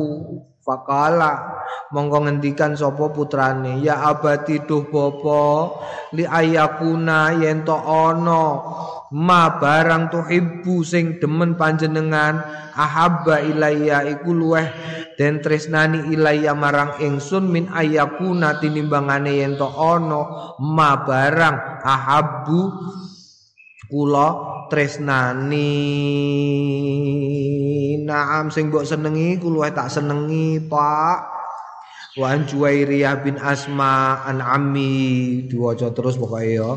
Fakala 0.61 1.64
mongko 1.90 2.29
ngendikan 2.29 2.76
sapa 2.76 3.09
putrane 3.11 3.81
ya 3.81 3.99
abadi 4.12 4.62
duh 4.62 4.87
bapa 4.87 5.73
li 6.14 6.23
ayakuna 6.23 7.35
yen 7.40 7.67
to 7.67 7.75
ana 7.75 8.45
ma 9.11 9.59
barang 9.59 10.12
tuhibbu 10.12 10.87
sing 10.87 11.19
demen 11.19 11.59
panjenengan 11.59 12.45
ahabba 12.76 13.43
ilayya 13.43 14.07
iku 14.07 14.31
luweh 14.31 14.69
den 15.19 15.43
tresnani 15.43 16.12
ilayya 16.14 16.55
marang 16.55 16.95
ingsun 17.02 17.50
min 17.50 17.73
ayakuna 17.73 18.62
tinimbangane 18.62 19.40
yen 19.40 19.59
to 19.59 19.67
ana 19.67 20.55
ma 20.62 21.00
barang 21.02 21.83
ahabbu 21.83 22.61
kula 23.90 24.28
tresnani. 24.70 25.75
Naam 28.06 28.54
sing 28.54 28.70
mbok 28.70 28.87
senengi 28.87 29.37
kula 29.42 29.75
tak 29.75 29.90
senengi 29.90 30.62
Pak. 30.62 31.18
Wa 32.18 32.35
Juwairiyah 32.38 33.23
bin 33.23 33.38
Asma 33.38 34.23
an 34.26 34.38
Ammi. 34.42 35.47
Diwaca 35.47 35.94
terus 35.94 36.18
pokoke 36.18 36.59
ya 36.59 36.75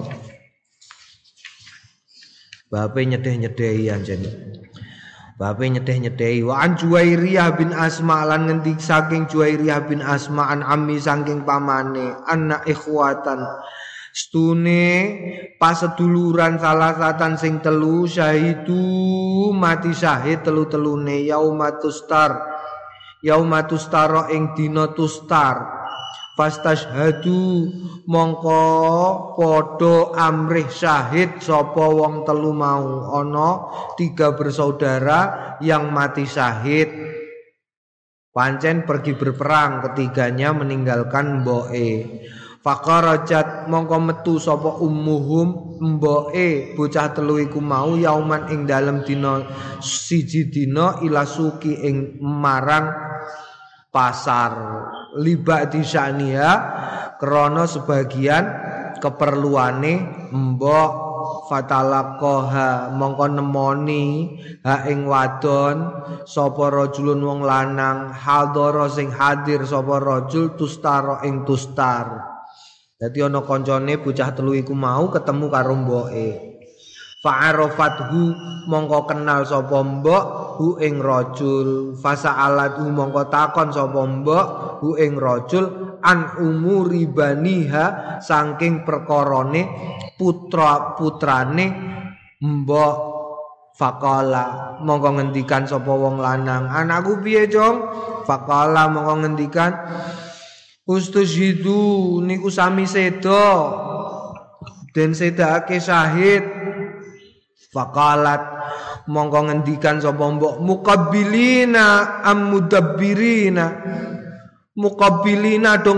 Bape 2.70 3.06
nyedeh-nyedehi 3.06 3.90
anjen 3.94 4.22
Bape 5.38 5.66
nyedeh-nyedehi 5.70 6.46
wa 6.46 6.62
an 6.62 6.78
Juwairiyah 6.78 7.58
bin 7.58 7.74
Asma 7.74 8.26
lan 8.30 8.46
ngendi 8.50 8.78
saking 8.78 9.26
Juwairiyah 9.30 9.90
bin 9.90 10.02
Asma 10.06 10.54
an 10.54 10.62
Ammi 10.62 11.02
saking 11.02 11.46
pamane. 11.46 12.14
Anak 12.30 12.66
ikhwatan 12.70 13.42
Stune 14.14 14.86
pas 15.58 15.74
seduluran 15.74 16.62
salah 16.62 16.94
satan 16.94 17.34
sing 17.34 17.66
telu 17.66 18.06
syahidu 18.06 19.50
mati 19.58 19.90
syahid 19.90 20.46
telu-telune 20.46 21.26
yaumatustar. 21.26 22.38
Yaumatustara 23.26 24.30
ing 24.30 24.54
dina 24.54 24.94
tustar. 24.94 25.82
Fastashhadu 26.38 27.74
mongko 28.06 28.62
padha 29.34 30.14
amrih 30.30 30.70
syahid 30.70 31.42
sapa 31.42 31.82
wong 31.82 32.22
telu 32.22 32.54
mau. 32.54 33.18
Ana 33.18 33.66
tiga 33.98 34.38
bersaudara 34.38 35.58
yang 35.58 35.90
mati 35.90 36.30
syahid. 36.30 36.94
Pancen 38.30 38.86
pergi 38.86 39.18
berperang 39.18 39.82
ketiganya 39.90 40.54
meninggalkan 40.54 41.42
mboke 41.42 41.90
Fakarajat 42.64 43.68
mongko 43.68 43.98
metu 44.00 44.40
sapa 44.40 44.80
ummuhum 44.80 45.76
mboke 45.84 46.72
bocah 46.80 47.12
telu 47.12 47.36
iku 47.44 47.60
mau 47.60 48.00
yauman 48.00 48.48
ing 48.56 48.64
dalem 48.64 49.04
dina 49.04 49.44
siji 49.84 50.48
dina 50.48 51.04
ila 51.04 51.28
suki 51.28 51.84
ing 51.84 52.24
marang 52.24 52.88
pasar. 53.92 54.80
Liba 55.20 55.68
disania 55.68 56.50
krana 57.20 57.68
sebagian 57.68 58.48
keperluane 59.04 59.94
mbok 60.32 60.92
fatalakoha 61.52 62.96
mongko 62.96 63.28
nemoni 63.28 64.04
ha 64.64 64.88
ing 64.88 65.04
wadon 65.04 65.92
sapa 66.24 66.72
rajulun 66.72 67.20
wong 67.20 67.44
lanang 67.44 68.16
hadara 68.16 68.88
sing 68.88 69.12
hadir 69.12 69.68
sapa 69.68 70.00
rajul 70.00 70.56
tustara 70.56 71.20
ing 71.28 71.44
tustar 71.44 72.33
Dadi 73.04 73.20
ana 73.20 73.44
kancane 73.44 74.00
bocah 74.00 74.32
telu 74.32 74.56
iku 74.56 74.72
mau 74.72 75.12
ketemu 75.12 75.52
karo 75.52 75.76
mboke. 75.76 76.56
Fa'arafathu 77.20 78.32
mongko 78.72 79.12
kenal 79.12 79.44
sapa 79.44 79.84
mbok 79.84 80.24
hu 80.56 80.80
ing 80.80 81.04
rajul. 81.04 82.00
Fasa'alatu 82.00 82.88
mongko 82.88 83.28
takon 83.28 83.76
sapa 83.76 84.08
mbok 84.08 84.46
hu 84.80 84.96
ing 84.96 85.20
rajul 85.20 86.00
an 86.00 86.32
umuri 86.40 87.04
baniha 87.12 88.20
saking 88.24 88.88
perkarane 88.88 89.68
putra 90.16 90.96
putrane 90.96 91.66
mbok 92.40 92.96
Fakala 93.74 94.78
mongko 94.86 95.20
ngendikan 95.20 95.68
sapa 95.68 95.92
wong 95.92 96.24
lanang 96.24 96.72
anakku 96.72 97.20
piye 97.20 97.52
jong 97.52 97.84
Fakala 98.24 98.88
mongko 98.88 99.28
ngendikan 99.28 99.72
Ustushidu 100.84 102.20
niku 102.20 102.52
sami 102.52 102.84
sedo 102.84 103.40
den 104.92 105.16
sedake 105.16 105.80
syahid. 105.80 106.44
Faqalat 107.72 108.44
mongko 109.08 109.50
ngendikan 109.50 110.04
sapa 110.04 110.28
mbok? 110.28 110.60
Muqabbilina 110.60 112.20
am 112.28 112.52
mudabbirina. 112.52 113.66
Do 114.74 115.94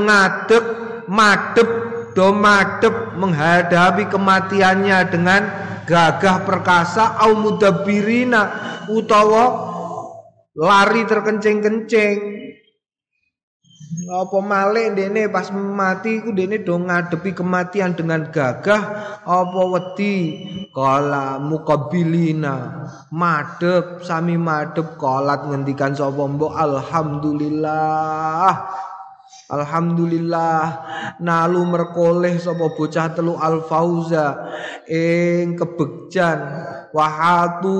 madep 1.05 1.69
do 2.15 2.27
madep 2.33 2.95
menghadapi 3.17 4.03
kematiannya 4.07 4.97
dengan 5.09 5.41
gagah 5.87 6.45
perkasa 6.45 7.17
au 7.25 7.39
mudabbirina 7.39 8.41
utawa 8.91 9.43
lari 10.55 11.07
terkencing-kencing 11.07 12.44
apa 14.03 14.37
malih 14.43 14.91
dene 14.91 15.31
pas 15.31 15.47
mati 15.55 16.19
iku 16.19 16.35
dene 16.35 16.59
do 16.59 16.75
ngadepi 16.75 17.31
kematian 17.31 17.95
dengan 17.95 18.27
gagah 18.27 18.83
apa 19.23 19.61
wedi? 19.71 20.43
Kala 20.75 21.39
muqabilina 21.39 22.83
madhep 23.15 24.03
sami 24.03 24.35
madhep 24.35 24.99
kolat 24.99 25.47
ngendikan 25.47 25.95
sapa 25.95 26.27
mbok 26.27 26.51
alhamdulillah. 26.51 28.51
Alhamdulillah. 29.45 30.61
Nalu 31.23 31.61
merkoleh 31.69 32.35
sapa 32.35 32.75
bocah 32.75 33.15
telu 33.15 33.39
al 33.39 33.63
fauza 33.63 34.51
ing 34.89 35.55
kebegjan 35.55 36.39
wahatu 36.91 37.79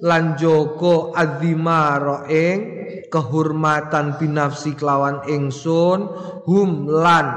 lan 0.00 0.38
joko 0.38 1.12
adzimara 1.12 2.24
ing 2.30 2.81
kehormatan 3.12 4.16
binafsi 4.16 4.72
kelawan 4.72 5.20
ingsun 5.28 6.08
hum 6.48 6.88
lan. 6.88 7.28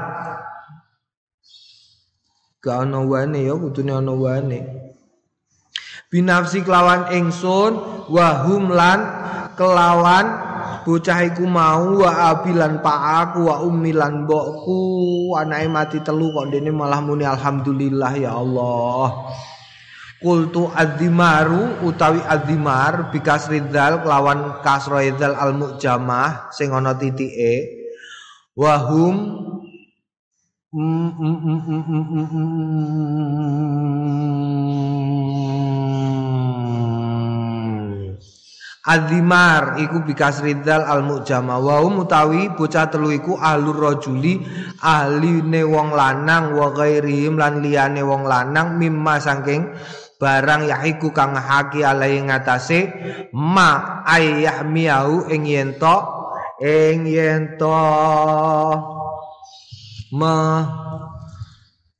Gak 2.64 2.88
ana 2.88 3.04
wane 3.04 3.44
ya 3.44 3.54
kudune 3.54 3.92
ana 3.92 4.16
wane. 4.16 4.60
Binafsi 6.08 6.64
kelawan 6.64 7.12
ingsun 7.12 7.76
wa 8.08 8.28
hum 8.48 8.72
lan. 8.72 9.00
Kelawan 9.56 10.26
bocah 10.84 11.24
iku 11.24 11.48
mau 11.48 12.04
wa 12.04 12.32
abilan 12.32 12.84
pak 12.84 13.00
aku 13.20 13.48
wa 13.48 13.60
umilan 13.60 14.24
mbokku. 14.24 14.80
Anake 15.36 15.68
mati 15.68 15.98
telu 16.00 16.32
kok 16.32 16.48
dene 16.48 16.72
malah 16.72 17.04
muni 17.04 17.28
alhamdulillah 17.28 18.12
ya 18.16 18.32
Allah 18.36 19.32
Kultu 20.16 20.72
adzimaru 20.72 21.84
utawi 21.84 22.24
adzimar 22.24 23.12
bikas 23.12 23.52
rizal 23.52 24.00
kelawan 24.00 24.64
kasro 24.64 24.96
al 24.96 25.52
mujamah 25.52 26.48
sing 26.56 26.72
ana 26.72 26.96
titike. 26.96 27.84
Wahum 28.56 29.16
Adzimar 38.86 39.82
iku 39.82 40.00
bikas 40.06 40.40
rizal 40.40 40.86
al 40.86 41.02
mujama 41.04 41.58
wahum 41.58 42.06
utawi 42.06 42.48
bocah 42.54 42.86
telu 42.86 43.10
iku 43.12 43.34
ahlur 43.34 43.82
rajuli 43.82 44.40
ahli 44.78 45.42
ne 45.42 45.66
wong 45.66 45.90
lanang 45.90 46.54
wa 46.54 46.70
ghairihim 46.70 47.34
lan 47.34 47.66
liyane 47.66 48.00
wong 48.06 48.24
lanang 48.24 48.78
mimma 48.78 49.18
saking 49.18 49.74
barang 50.16 50.68
yahiku 50.68 51.12
kang 51.12 51.36
haki 51.36 51.84
alai 51.84 52.20
ngatasé 52.20 52.90
ma 53.32 54.02
ayah 54.08 54.64
miau 54.64 55.28
ing 55.28 55.44
yen 55.44 55.76
to 55.76 55.96
ing 56.60 57.04
yen 57.04 57.60
to. 57.60 57.76
Me 60.16 60.36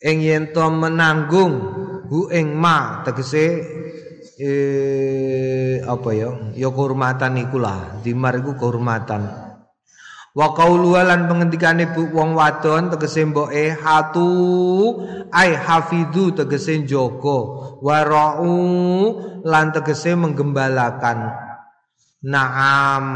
ing 0.00 0.18
yen 0.22 0.54
to 0.54 0.64
menanggung 0.70 1.54
hu 2.08 2.30
ing 2.32 2.54
ma 2.56 3.02
tegese 3.04 3.46
eh 4.36 5.80
apa 5.80 6.08
ya 6.12 6.28
ya 6.52 6.68
kehormatan 6.68 7.40
iku 7.40 7.56
lah 7.56 8.00
dimar 8.04 8.36
iku 8.36 8.52
kehormatan 8.54 9.45
wa 10.36 10.52
qaulu 10.52 11.00
lan 11.00 11.24
pengendikane 11.24 11.96
wong 11.96 12.36
wadon 12.36 12.92
tegese 12.92 13.24
mboke 13.24 13.72
hatu 13.72 14.28
ai 15.32 15.56
hafidu 15.56 16.36
tegese 16.36 16.84
jaga 16.84 17.38
warau 17.80 18.44
lan 19.40 19.72
tegese 19.72 20.12
menggembalakan. 20.12 21.32
Naam. 22.26 23.06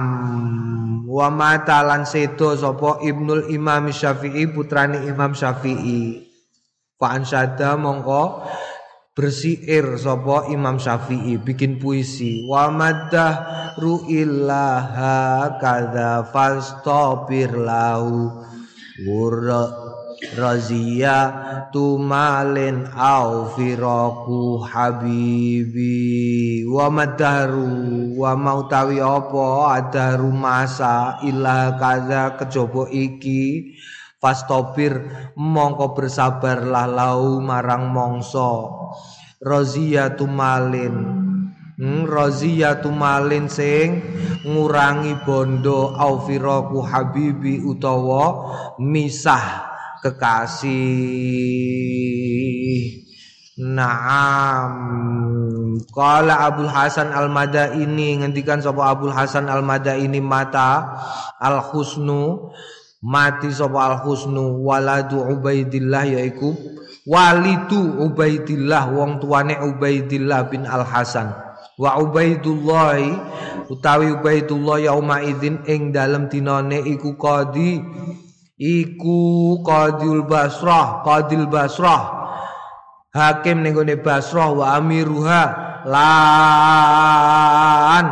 Wa 1.10 1.26
mata 1.26 1.82
lan 1.82 2.06
sedo 2.06 2.54
sapa 2.54 3.02
Ibnul 3.02 3.50
Imam 3.50 3.90
Syafi'i 3.90 4.46
putrane 4.46 5.02
Imam 5.10 5.34
Syafi'i. 5.34 6.22
Fa 6.94 7.18
ansyada 7.18 7.74
mongko 7.74 8.46
bersiir 9.14 9.98
sapa 9.98 10.46
Imam 10.54 10.78
Syafi'i 10.78 11.38
bikin 11.42 11.82
puisi. 11.82 12.46
Wa 12.46 12.70
maddah 12.70 13.74
ru'illaha 13.76 15.58
kadza 15.58 16.30
fastabir 16.30 17.54
lahu. 17.54 18.46
Razia 20.36 21.32
tumalin 21.72 22.84
au 22.92 23.56
firaku 23.56 24.60
habibi. 24.68 26.60
Wa 26.68 26.92
madaru 26.92 28.12
wa 28.20 28.36
mautawi 28.36 29.00
apa 29.00 29.80
adaru 29.80 30.28
masa 30.28 31.16
illa 31.24 31.72
kadza 31.80 32.36
kejaba 32.36 32.92
iki 32.92 33.72
fastopir 34.20 35.08
mongko 35.34 35.96
bersabarlah 35.96 36.86
lau 36.86 37.40
marang 37.40 37.88
mongso 37.88 38.52
rozia 39.40 40.14
tumalin. 40.14 41.18
Hmm, 41.80 42.04
rozia 42.04 42.76
tumalin 42.84 43.48
sing 43.48 44.04
ngurangi 44.44 45.16
bondo 45.24 45.96
au 45.96 46.20
firaku 46.28 46.84
habibi 46.84 47.64
utawa 47.64 48.52
misah 48.76 49.64
kekasih. 50.04 50.68
Naam. 53.60 54.72
Kala 55.92 56.48
Abdul 56.48 56.68
Hasan 56.68 57.12
Al-Madaini 57.12 58.20
ngendikan 58.20 58.60
sapa 58.60 58.92
Abdul 58.92 59.12
Hasan 59.12 59.48
Al-Madaini 59.48 60.20
mata 60.20 60.96
Al-Husnu 61.40 62.52
mati 63.00 63.48
sapa 63.48 63.92
al 63.92 63.96
husnu 64.04 64.60
waladu 64.60 65.24
ubaidillah 65.24 66.04
yaiku 66.04 66.52
walidu 67.08 68.04
ubaidillah 68.04 68.92
wong 68.92 69.24
tuane 69.24 69.56
ubaidillah 69.56 70.52
bin 70.52 70.68
al 70.68 70.84
hasan 70.84 71.32
wa 71.80 71.96
ubaidullah 71.96 73.00
utawi 73.72 74.12
ubaidullah 74.12 74.84
yauma 74.84 75.24
idzin 75.24 75.64
ing 75.64 75.96
dalem 75.96 76.28
dinane 76.28 76.84
iku 76.84 77.16
qadi 77.16 77.80
iku 78.60 79.18
qadil 79.64 80.28
basrah 80.28 81.00
qadil 81.00 81.48
basrah. 81.48 82.20
Hakim 83.10 83.66
ning 83.66 83.74
basrah 84.06 84.54
wa 84.54 84.78
amiruha 84.78 85.42
lan 85.82 88.06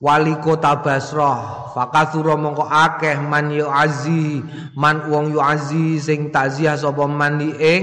wali 0.00 0.32
kota 0.40 0.80
basrah 0.80 1.61
Fakasura 1.72 2.36
mongko 2.36 2.68
akeh 2.68 3.16
man 3.16 3.48
yu'azi 3.48 4.44
man 4.76 5.08
wong 5.08 5.32
yu'azi 5.32 5.96
sing 5.96 6.28
takziah 6.28 6.76
sapa 6.76 7.08
man 7.08 7.40
ing 7.40 7.82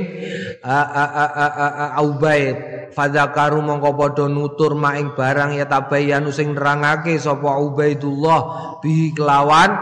Ubaid 1.97 2.57
fadzakaru 2.93 3.65
mongko 3.65 3.89
padha 3.97 4.25
nutur 4.29 4.77
maing 4.77 5.17
barang 5.17 5.57
ya 5.57 5.65
tabayanu 5.65 6.29
sing 6.29 6.53
nerangake 6.53 7.17
sapa 7.17 7.57
Ubaidullah 7.57 8.41
bi 8.77 9.09
kelawan 9.17 9.73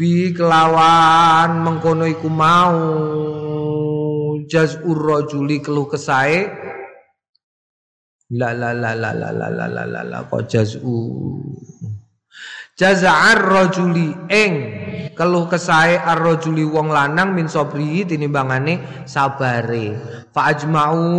bi 0.00 0.32
kelawan 0.32 1.68
mengkono 1.68 2.08
iku 2.08 2.32
mau 2.32 2.80
jazur 4.48 4.96
rajuli 4.96 5.60
keluh 5.60 5.84
kesae 5.84 6.48
la 8.38 8.52
la 8.56 8.72
la 8.72 8.92
la 8.92 9.12
la 9.12 9.28
la 9.32 9.48
la 9.52 9.84
la 9.84 10.02
la 10.04 10.18
kok 10.28 10.48
jazu 10.48 11.00
Jaza'ar 12.78 13.42
rajuli 13.42 14.14
ing 14.30 14.52
keluh 15.18 15.50
kesae 15.50 15.98
ar-rajuli 15.98 16.62
wong 16.62 16.94
lanang 16.94 17.34
min 17.34 17.50
sabri 17.50 18.06
tinimbangane 18.06 19.02
sabare. 19.02 19.98
Fa 20.30 20.54
ajma'u 20.54 21.10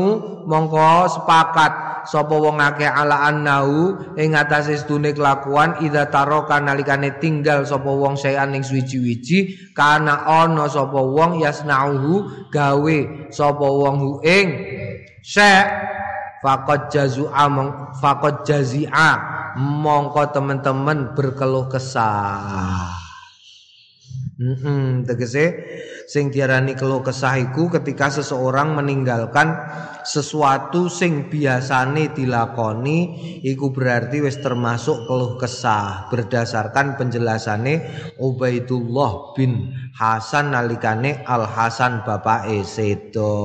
mongko 0.47 1.11
sepakat 1.11 2.07
sapa 2.07 2.31
wong 2.31 2.63
akeh 2.63 2.87
ala 2.87 3.27
annahu 3.27 3.91
ing 4.15 4.39
atase 4.39 4.79
sedune 4.79 5.11
kelakuan 5.11 5.83
idza 5.83 6.07
taraka 6.07 6.63
nalikane 6.63 7.19
tinggal 7.19 7.67
sapa 7.67 7.91
wong 7.91 8.15
sayan 8.15 8.55
ing 8.55 8.63
suwi-wiji 8.63 9.75
kana 9.75 10.23
ana 10.23 10.71
sapa 10.71 10.95
wong 10.95 11.43
yasnauhu 11.43 12.47
gawe 12.47 12.97
sapa 13.35 13.67
wong 13.67 14.23
ing 14.23 14.47
syek 15.19 15.67
faqad 16.39 16.91
jazu'a 16.91 17.45
faqad 17.99 18.47
jazi'a 18.47 19.09
mongko 19.59 20.23
teman-teman 20.31 21.13
berkeluh 21.15 21.67
kesah. 21.67 22.95
Mm 24.39 24.55
-mm, 24.55 24.83
tegese 25.03 25.45
sing 26.07 26.31
diarani 26.31 26.71
keluh 26.71 27.03
kesah 27.03 27.35
iku 27.43 27.67
ketika 27.67 28.07
seseorang 28.07 28.71
meninggalkan 28.71 29.51
sesuatu 30.07 30.87
sing 30.87 31.27
biasane 31.27 32.15
dilakoni 32.15 32.99
iku 33.43 33.75
berarti 33.75 34.23
wis 34.23 34.39
termasuk 34.39 35.05
keluh 35.11 35.35
kesah 35.35 36.07
berdasarkan 36.07 36.95
penjelasane 36.95 37.83
Ubaidullah 38.15 39.35
bin 39.35 39.75
Hasan 39.91 40.55
nalikane 40.55 41.19
Al 41.27 41.43
Hasan 41.43 42.07
bapak 42.07 42.47
Esedo. 42.47 43.35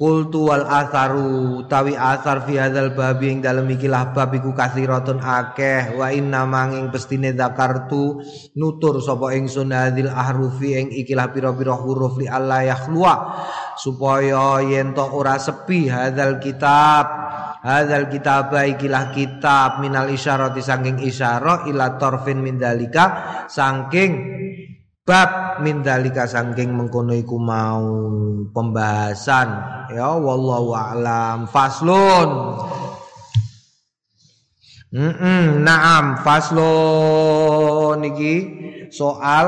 Kultu 0.00 0.48
wal 0.48 0.64
atharu 0.64 1.60
tawi 1.68 1.92
athar 1.92 2.48
fi 2.48 2.56
hadzal 2.56 2.96
babi 2.96 3.36
ing 3.36 3.44
dalem 3.44 3.68
ikilah 3.68 4.16
bab 4.16 4.32
iku 4.32 4.56
kathiratun 4.56 5.20
akeh. 5.20 5.92
Wa 5.92 6.08
inna 6.08 6.48
manging 6.48 6.88
pestine 6.88 7.36
zakartu 7.36 8.16
nutur 8.56 9.04
sapa 9.04 9.36
ingsun 9.36 9.76
hadzal 9.76 10.08
ahrufi 10.08 10.72
ing 10.80 10.88
ikilah 11.04 11.28
pira-pira 11.36 11.76
huruf 11.76 12.16
li 12.16 12.24
Allah 12.24 12.72
yakhluwa 12.72 13.44
supaya 13.76 14.64
yen 14.64 14.96
ora 14.96 15.36
sepi 15.36 15.92
hadzal 15.92 16.40
kitab. 16.40 17.04
Hadzal 17.60 18.08
kitab 18.08 18.56
ikilah 18.56 19.12
kitab 19.12 19.84
minal 19.84 20.08
isyarati 20.08 20.64
saking 20.64 21.04
isyarah 21.04 21.68
ila 21.68 22.00
tarfin 22.00 22.40
min 22.40 22.56
dalika 22.56 23.44
saking 23.52 24.40
bab 25.04 25.58
mindalika 25.64 26.28
sangking 26.28 26.70
mengkono 26.70 27.16
iku 27.16 27.36
mau 27.36 27.82
pembahasan. 28.54 29.48
Ya 29.90 30.14
wallahu 30.14 30.70
a'lam. 30.76 31.50
Faslun. 31.50 32.30
Mm 34.90 35.14
-mm, 35.14 35.42
naam 35.62 36.18
faslun 36.26 38.02
iki. 38.10 38.34
Soal 38.90 39.46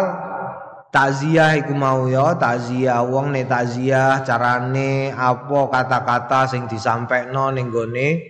takziah 0.94 1.58
iku 1.58 1.74
mau 1.74 2.06
ya 2.06 2.38
takziah. 2.38 3.02
Wong 3.02 3.34
nek 3.34 3.50
takziah 3.50 4.22
carane 4.22 5.10
apa 5.10 5.60
kata-kata 5.66 6.46
sing 6.46 6.70
disampaikno 6.70 7.50
ning 7.50 7.70
gone. 7.70 8.22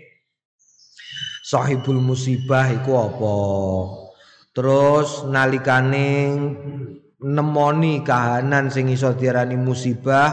Sahibul 1.42 2.00
musibah 2.00 2.70
iku 2.72 2.92
apa? 2.96 3.36
Terus 4.56 5.24
nalikane 5.28 6.08
nemoni 7.22 8.02
kahanan 8.02 8.68
sing 8.68 8.90
iso 8.90 9.14
diarani 9.14 9.54
musibah 9.54 10.30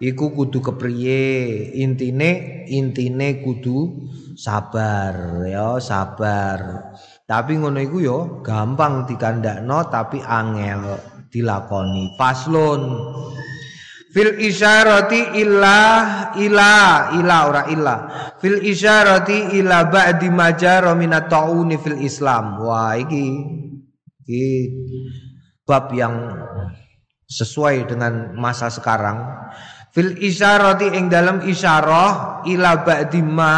iku 0.00 0.32
kudu 0.36 0.60
kepriye? 0.60 1.24
Intine 1.80 2.64
intine 2.68 3.40
kudu 3.40 4.08
sabar 4.36 5.44
ya 5.48 5.80
sabar. 5.80 6.92
Tapi 7.26 7.58
ngono 7.58 7.82
iku 7.82 7.98
yo 7.98 8.18
gampang 8.44 9.08
dikandakno 9.08 9.88
tapi 9.90 10.22
angel 10.22 11.00
dilakoni. 11.32 12.14
Faslun 12.14 12.82
fil 14.14 14.38
isyarati 14.40 15.36
illa 15.42 15.80
ila 16.38 16.74
ila 17.18 17.36
ora 17.50 17.62
illa 17.68 17.96
fil 18.38 18.62
isyarati 18.62 19.58
ila 19.58 19.90
ba'di 19.90 20.28
majara 20.30 20.94
minat 20.94 21.26
tauni 21.26 21.76
fil 21.80 21.98
islam. 21.98 22.62
Wah 22.62 22.94
iki 22.94 23.24
iki 24.22 24.46
bab 25.66 25.90
yang 25.90 26.30
sesuai 27.26 27.90
dengan 27.90 28.38
masa 28.38 28.70
sekarang 28.70 29.50
fil 29.90 30.14
isyarati 30.14 30.94
ing 30.94 31.10
dalam 31.10 31.42
isyarah 31.42 32.46
ila 32.46 32.86
ba'dima 32.86 33.54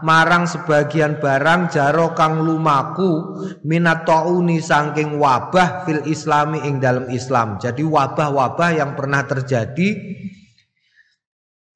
marang 0.00 0.48
sebagian 0.48 1.20
barang 1.20 1.68
jaro 1.68 2.16
kang 2.16 2.40
lumaku 2.40 3.36
minat 3.68 4.08
tauni 4.08 4.64
saking 4.64 5.20
wabah 5.20 5.84
fil 5.84 6.08
islami 6.08 6.64
ing 6.64 6.80
dalam 6.80 7.12
Islam 7.12 7.60
jadi 7.60 7.84
wabah-wabah 7.84 8.70
yang 8.72 8.96
pernah 8.96 9.20
terjadi 9.28 9.92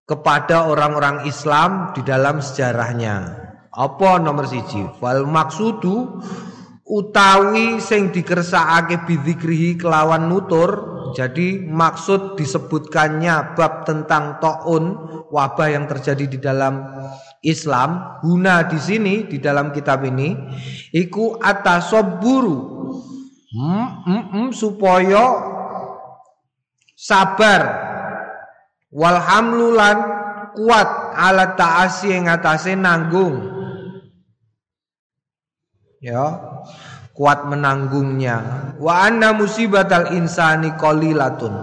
kepada 0.07 0.71
orang-orang 0.71 1.27
Islam 1.27 1.91
di 1.93 2.01
dalam 2.07 2.39
sejarahnya. 2.39 3.43
Apa 3.75 4.23
nomor 4.23 4.47
siji? 4.47 4.87
Wal 5.03 5.27
maksudu 5.27 6.23
utawi 6.87 7.83
sing 7.83 8.15
dikersakake 8.15 9.03
bidzikrihi 9.05 9.77
kelawan 9.77 10.31
nutur. 10.31 10.95
Jadi 11.15 11.65
maksud 11.67 12.39
disebutkannya 12.39 13.57
bab 13.57 13.87
tentang 13.87 14.39
taun 14.43 14.85
wabah 15.31 15.69
yang 15.71 15.87
terjadi 15.91 16.25
di 16.27 16.39
dalam 16.39 16.83
Islam. 17.43 18.21
Guna 18.23 18.67
di 18.67 18.79
sini 18.79 19.27
di 19.27 19.39
dalam 19.43 19.71
kitab 19.75 20.07
ini 20.07 20.35
iku 20.95 21.39
atasabburu. 21.39 22.75
Hmm, 23.57 23.89
hmm, 24.05 24.25
hmm, 24.29 24.49
supaya 24.53 25.25
sabar 26.93 27.63
walhamlulan 28.93 29.97
kuat 30.53 30.89
ala 31.17 31.57
ta'asi 31.57 32.13
yang 32.13 32.29
atase 32.29 32.77
nanggung 32.77 33.56
ya. 36.01 36.25
Kuat 37.17 37.49
menanggungnya. 37.49 38.37
Wa 38.77 39.09
anna 39.09 39.33
musibatal 39.33 40.13
insani 40.13 40.77
qalilatun. 40.77 41.55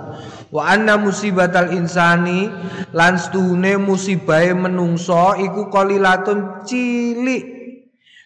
Wa 0.49 0.73
anna 0.73 0.97
musibatal 0.97 1.69
insani 1.77 2.49
lan 2.89 3.21
stune 3.21 3.77
musibahe 3.77 4.57
menungso 4.57 5.37
iku 5.37 5.69
qalilatun 5.69 6.65
cilik. 6.65 7.45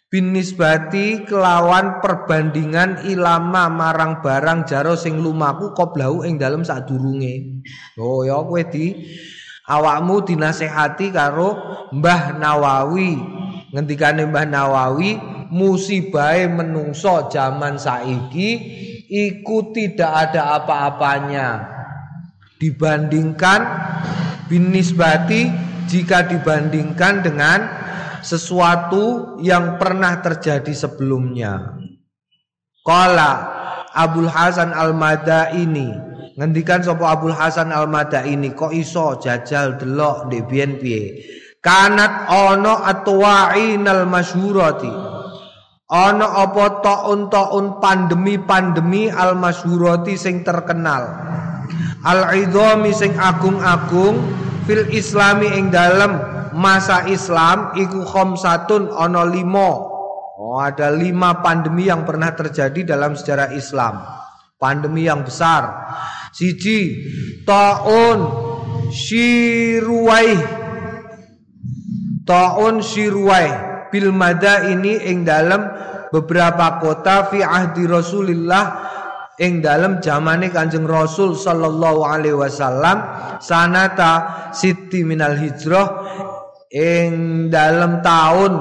Binisbati 0.08 1.28
kelawan 1.28 2.00
perbandingan 2.00 3.04
ilama 3.12 3.67
marang 3.67 4.24
barang 4.24 4.63
jaro 4.63 4.96
sing 4.96 5.20
lumaku 5.20 5.76
qoblahu 5.76 6.24
ing 6.24 6.39
dalem 6.39 6.63
sadurunge. 6.63 7.60
Oh 8.00 8.24
ya 8.24 8.39
kowe 8.39 8.63
di 8.72 9.04
awakmu 9.67 10.24
dinasehati 10.24 11.12
karo 11.12 11.60
Mbah 11.91 12.39
Nawawi. 12.39 13.20
Ngendikane 13.76 14.32
Mbah 14.32 14.48
Nawawi 14.48 15.37
musibahe 15.51 16.47
menungso 16.51 17.31
zaman 17.31 17.79
saiki 17.79 18.51
iku 19.07 19.71
tidak 19.71 20.31
ada 20.31 20.60
apa-apanya 20.60 21.77
dibandingkan 22.60 23.62
binisbati 24.51 25.47
jika 25.88 26.27
dibandingkan 26.27 27.23
dengan 27.23 27.60
sesuatu 28.19 29.38
yang 29.39 29.79
pernah 29.79 30.19
terjadi 30.19 30.73
sebelumnya. 30.75 31.79
Qala 32.83 33.31
Abdul 33.95 34.27
Hasan 34.27 34.75
Al-Madaini 34.75 35.91
ngendikan 36.36 36.83
sapa 36.83 37.17
Abdul 37.17 37.36
Hasan 37.36 37.71
Al-Madaini 37.71 38.51
kok 38.51 38.75
iso 38.75 39.15
jajal 39.19 39.79
delok 39.79 40.27
biyen 40.27 40.75
piye. 40.79 41.23
Kanat 41.63 42.29
ana 42.31 42.86
atwa'inal 42.88 44.07
masyhurati 44.07 45.16
Ana 45.88 46.43
apa 46.43 46.84
taun-taun 46.84 47.80
pandemi-pandemi 47.80 49.08
al-masyhurati 49.08 50.19
sing 50.19 50.43
terkenal. 50.43 51.08
Al-idhami 52.04 52.91
sing 52.91 53.15
agung-agung 53.15 54.19
fil 54.67 54.84
islami 54.91 55.47
ing 55.47 55.71
dalem 55.71 56.19
masa 56.52 57.08
Islam 57.08 57.71
iku 57.80 58.04
khamsatun 58.04 58.91
ana 58.91 59.23
lima. 59.23 59.80
Oh, 60.36 60.60
ada 60.60 60.91
lima 60.91 61.39
pandemi 61.39 61.88
yang 61.88 62.04
pernah 62.04 62.36
terjadi 62.36 62.84
dalam 62.84 63.15
sejarah 63.15 63.56
Islam. 63.56 64.04
Pandemi 64.60 65.08
yang 65.08 65.23
besar. 65.23 65.88
Siji, 66.36 67.08
taun 67.47 68.28
Shiruwai. 68.91 70.36
Taun 72.28 72.84
Shiruwai 72.84 73.66
bil 73.97 74.13
ini 74.69 75.10
ing 75.10 75.25
dalam 75.25 75.65
beberapa 76.13 76.77
kota 76.77 77.33
fi 77.33 77.41
ahdi 77.41 77.89
Rasulillah 77.89 78.65
ing 79.41 79.65
dalam 79.65 79.97
zamane 79.97 80.53
Kanjeng 80.53 80.86
Rasul 80.86 81.33
sallallahu 81.33 82.05
alaihi 82.05 82.38
wasallam 82.38 83.01
sanata 83.41 84.49
siti 84.53 85.01
minal 85.01 85.33
hijrah 85.33 86.05
ing 86.69 87.49
dalam 87.49 88.05
tahun 88.05 88.53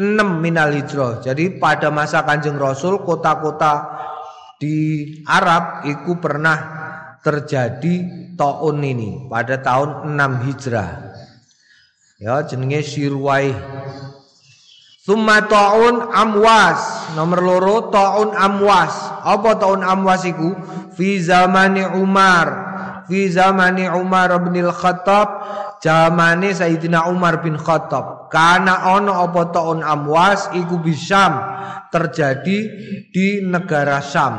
6 0.00 0.16
minal 0.40 0.72
hijrah. 0.72 1.20
Jadi 1.20 1.60
pada 1.60 1.92
masa 1.92 2.24
Kanjeng 2.24 2.56
Rasul 2.56 3.04
kota-kota 3.04 4.00
di 4.56 5.04
Arab 5.28 5.84
itu 5.84 6.16
pernah 6.16 6.56
terjadi 7.20 7.94
tahun 8.32 8.76
ini 8.80 9.10
pada 9.28 9.60
tahun 9.60 10.16
6 10.16 10.46
Hijrah. 10.48 10.90
Ya 12.20 12.44
jenenge 12.44 12.80
Sirwai 12.84 13.52
Summa 15.00 15.48
ta'un 15.48 16.12
amwas. 16.12 17.08
Nomor 17.16 17.40
loro 17.40 17.88
ta'un 17.88 18.36
amwas. 18.36 18.92
Apa 19.24 19.56
ta'un 19.56 19.80
amwas 19.80 20.28
iku? 20.28 20.52
Fi 20.92 21.16
zamani 21.24 21.80
Umar. 21.96 22.68
Fi 23.08 23.32
zamani 23.32 23.88
Umar 23.88 24.28
bin 24.44 24.68
Khattab. 24.68 25.28
Zamani 25.80 26.52
Sayyidina 26.52 27.08
Umar 27.08 27.40
bin 27.40 27.56
Khattab. 27.56 28.28
Karena 28.28 28.92
ono 28.92 29.16
apa 29.24 29.48
ta'un 29.48 29.80
amwas 29.80 30.52
Iku 30.52 30.84
bisam 30.84 31.32
Terjadi 31.88 32.58
di 33.08 33.40
negara 33.40 34.04
Syam. 34.04 34.36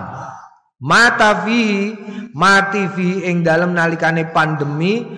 Mata 0.85 1.41
fihi 1.41 1.97
Mati 2.37 2.85
fihi 2.85 3.25
ing 3.33 3.41
dalam 3.41 3.73
nalikane 3.73 4.29
pandemi. 4.29 5.09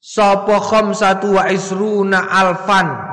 Sopo 0.00 0.56
satu 0.96 1.36
wa 1.36 1.46
isruna 1.52 2.26
alfan 2.26 3.11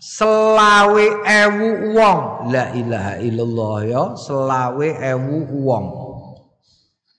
selawe 0.00 1.06
ewu 1.28 1.92
wong. 1.92 2.48
La 2.48 2.72
ilaha 2.72 3.20
illallah 3.20 3.76
ya 3.84 4.04
selawe 4.16 4.88
ewu 4.96 5.44
wong. 5.60 5.86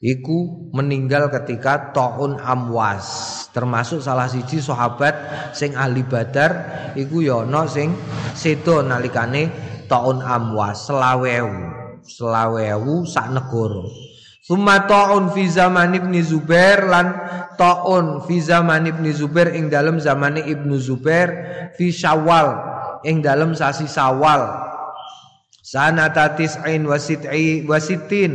Iku 0.02 0.70
meninggal 0.74 1.30
ketika 1.30 1.94
taun 1.94 2.42
amwas. 2.42 3.06
Termasuk 3.54 4.02
salah 4.02 4.26
siji 4.26 4.58
sahabat 4.58 5.14
sing 5.54 5.78
ahli 5.78 6.02
badar 6.02 6.52
iku 6.98 7.22
ya 7.22 7.46
ana 7.46 7.70
sing 7.70 7.94
sedo 8.34 8.82
nalikane 8.82 9.54
taun 9.86 10.26
amwas. 10.26 10.90
Selawe 10.90 11.30
ewu 11.30 11.62
selawe 12.02 12.62
ewu 12.66 13.06
sak 13.06 13.30
negara. 13.30 13.86
Summa 14.42 14.90
ta'un 14.90 15.30
fi 15.38 15.46
zaman 15.46 15.94
Ibnu 15.94 16.18
Zubair 16.26 16.90
lan 16.90 17.14
ta'un 17.62 18.26
fi 18.26 18.42
zaman 18.42 18.90
Ibnu 18.90 19.14
Zubair 19.14 19.54
ing 19.54 19.70
dalam 19.70 20.02
zaman 20.02 20.42
Ibnu 20.42 20.82
Zubair 20.82 21.30
fi 21.78 21.94
Syawal 21.94 22.71
ing 23.06 23.22
dalam 23.24 23.54
sasi 23.58 23.86
Sawal. 23.86 24.70
Sanata 25.62 26.36
tis'in 26.36 26.84
wasit'i 26.84 27.64
wasitin 27.64 28.34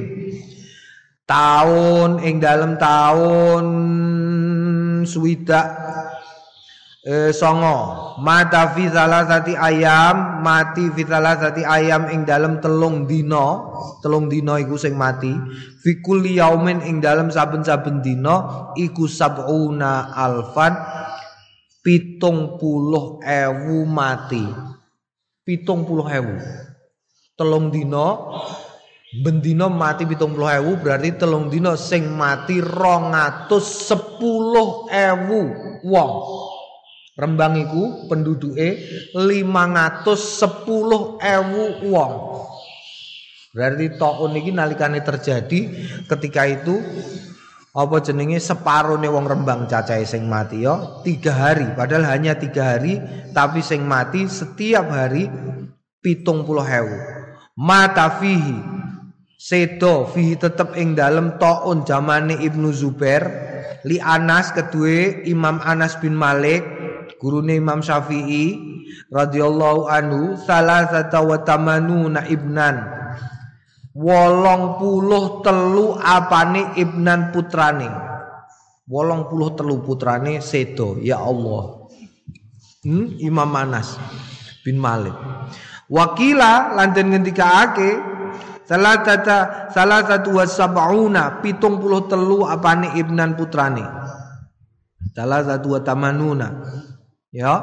tahun 1.26 2.22
ing 2.22 2.38
dalam 2.38 2.78
tahun 2.80 3.64
swidak 5.04 5.66
eh, 7.04 7.30
songo. 7.34 8.16
Mata 8.16 8.72
fi 8.72 8.88
salasati 8.88 9.52
ayam 9.52 10.40
mati 10.40 10.88
fi 10.96 11.04
salasati 11.04 11.60
ayam 11.66 12.08
ing 12.08 12.24
dalam 12.24 12.62
telung 12.64 13.04
dino 13.04 13.74
telung 14.00 14.30
dino 14.30 14.56
iku 14.56 14.78
sing 14.80 14.96
mati. 14.96 15.34
Fi 15.82 16.00
kulli 16.00 16.40
yaumin 16.40 16.80
ing 16.82 17.04
dalam 17.04 17.28
saben-saben 17.28 18.00
dino 18.00 18.70
iku 18.78 19.04
sab'una 19.04 20.14
alfan 20.16 20.72
pitung 21.86 22.58
puluh 22.58 23.22
ewu 23.22 23.86
mati. 23.86 24.42
Pitung 25.46 25.86
puluh 25.86 26.10
ewu. 26.10 26.34
Telung 27.38 27.70
dino 27.70 28.34
bendino 29.22 29.70
mati 29.70 30.02
pitung 30.02 30.34
puluh 30.34 30.50
ewu 30.50 30.82
berarti 30.82 31.14
telung 31.14 31.46
dino 31.46 31.78
sing 31.78 32.10
mati 32.10 32.58
rongatus 32.58 33.86
sepuluh 33.86 34.90
ewu 34.90 35.40
wong. 35.86 36.12
Rembang 37.14 37.54
iku 37.54 38.10
penduduke 38.10 38.82
sepuluh 40.18 41.22
ewu 41.22 41.64
wong. 41.86 42.12
Berarti 43.54 43.94
tahun 43.96 44.36
ini 44.36 44.50
nalikane 44.52 45.00
terjadi 45.00 45.60
ketika 46.04 46.44
itu 46.50 46.76
apa 47.76 48.00
jenenge 48.00 48.40
separone 48.40 49.04
wong 49.04 49.28
Rembang 49.28 49.68
cacahe 49.68 50.08
sing 50.08 50.24
mati 50.24 50.64
yo 50.64 51.04
tiga 51.04 51.36
hari. 51.36 51.76
Padahal 51.76 52.08
hanya 52.08 52.32
tiga 52.32 52.72
hari 52.72 52.96
tapi 53.36 53.60
sing 53.60 53.84
mati 53.84 54.24
setiap 54.24 54.88
hari 54.88 55.28
pitung 56.00 56.48
puluh 56.48 56.64
hewu 56.64 56.96
mata 57.60 58.16
fihi. 58.16 58.74
Sedo 59.36 60.08
fihi 60.08 60.40
tetep 60.40 60.72
ing 60.80 60.96
dalem 60.96 61.36
taun 61.36 61.84
zamane 61.84 62.40
Ibnu 62.40 62.72
Zubair. 62.72 63.28
Li 63.84 64.00
Anas 64.00 64.50
kedue 64.56 65.22
Imam 65.28 65.60
Anas 65.60 66.00
bin 66.00 66.16
Malik 66.16 66.64
gurune 67.20 67.60
Imam 67.60 67.84
Syafi'i 67.84 68.56
radhiyallahu 69.12 69.86
anhu 69.86 70.34
salah 70.40 70.88
satu 70.90 71.30
wa 71.30 71.38
tamanuna 71.46 72.26
ibnan 72.26 72.95
wolong 73.96 74.76
puluh 74.76 75.40
telu 75.40 75.96
apane 75.96 76.76
ibnan 76.76 77.32
putrane? 77.32 77.88
Wolong 78.86 79.26
puluh 79.26 79.56
telu 79.56 79.80
putrane 79.80 80.44
sedo 80.44 81.00
ya 81.00 81.16
Allah. 81.16 81.88
Hmm? 82.84 83.16
Imam 83.18 83.48
Manas 83.48 83.96
bin 84.62 84.76
Malik. 84.76 85.16
Wakila 85.88 86.76
lanten 86.76 87.10
ngendikaake 87.10 87.90
salah 88.68 89.00
tata 89.00 89.70
salah 89.72 90.04
satu 90.04 90.36
wasab'una 90.38 91.40
pitung 91.40 91.80
puluh 91.80 92.04
telu 92.06 92.44
apane 92.44 92.94
ibnan 93.00 93.34
putrane? 93.34 93.82
Salah 95.16 95.40
satu 95.40 95.80
tamanuna. 95.80 96.52
Ya. 97.32 97.54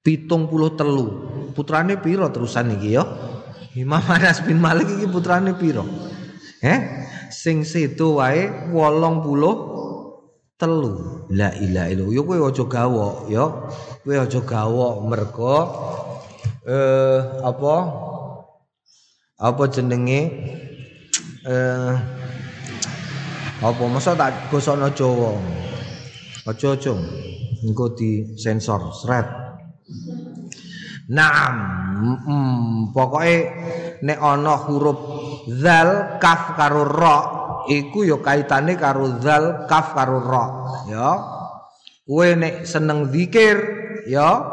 Pitung 0.00 0.48
puluh 0.48 0.72
telu. 0.72 1.06
Putrane 1.52 2.00
piro 2.00 2.26
terusan 2.32 2.74
iki 2.74 2.98
ya 2.98 3.04
Imam 3.74 4.02
Anas 4.06 4.38
bin 4.46 4.62
Malik 4.62 4.86
iki 4.86 5.10
putrane 5.10 5.50
piro 5.58 5.82
eh 6.62 6.78
sing 7.34 7.66
sedo 7.66 8.22
wae 8.22 8.70
80 8.70 9.84
telu. 10.54 11.26
La 11.34 11.50
ilaha 11.58 11.90
illallah. 11.90 12.14
Yo 12.14 12.22
kowe 12.22 12.38
aja 12.46 12.64
gawok 12.64 13.14
yo 13.26 13.44
kowe 14.06 14.14
aja 14.14 14.40
gawok 14.40 14.94
mergo 15.10 15.58
eh 16.62 17.18
apa? 17.42 17.74
Apa 19.42 19.62
jenenge? 19.66 20.22
Eh 21.42 21.94
apa? 23.58 23.82
Masa 23.90 24.14
tak 24.14 24.54
gosokno 24.54 24.94
Jawa? 24.94 25.34
Aja 26.46 26.78
aja 26.78 26.94
engko 27.64 27.96
di 27.98 28.38
sensor 28.38 28.94
sret 28.94 29.43
Naam, 31.04 31.56
mm, 32.24 32.96
pokoke 32.96 33.36
nek 34.00 34.18
ana 34.24 34.56
huruf 34.56 34.96
zal 35.52 36.16
kaf 36.16 36.56
karo 36.56 36.88
ra 36.88 37.16
iku 37.68 38.08
ya 38.08 38.16
kaitane 38.24 38.72
karo 38.80 39.20
zal 39.20 39.68
kaf 39.68 39.92
karo 39.92 40.24
ra 40.24 40.44
ya. 40.88 41.08
Kowe 42.08 42.28
nek 42.40 42.64
seneng 42.64 43.12
zikir 43.12 43.56
ya 44.08 44.48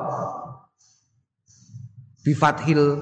bi 2.20 2.36
fathil 2.36 3.00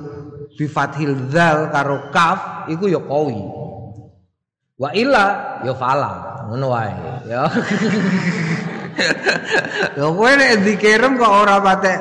bi 0.53 0.69
fathil 0.69 1.33
zal 1.33 1.73
karo 1.73 2.13
kaf 2.13 2.69
iku 2.69 2.85
ya 2.85 3.01
qawi. 3.01 3.41
Wa 4.77 4.93
illa 4.93 5.57
ya 5.65 5.73
fala, 5.73 6.45
ngono 6.53 6.69
wae 6.69 6.93
ya. 7.25 7.49
ya 9.97 10.05
kowe 10.05 10.31
nek 10.37 10.69
zikirem 10.69 11.17
kok 11.17 11.33
ora 11.33 11.57
patek 11.65 11.99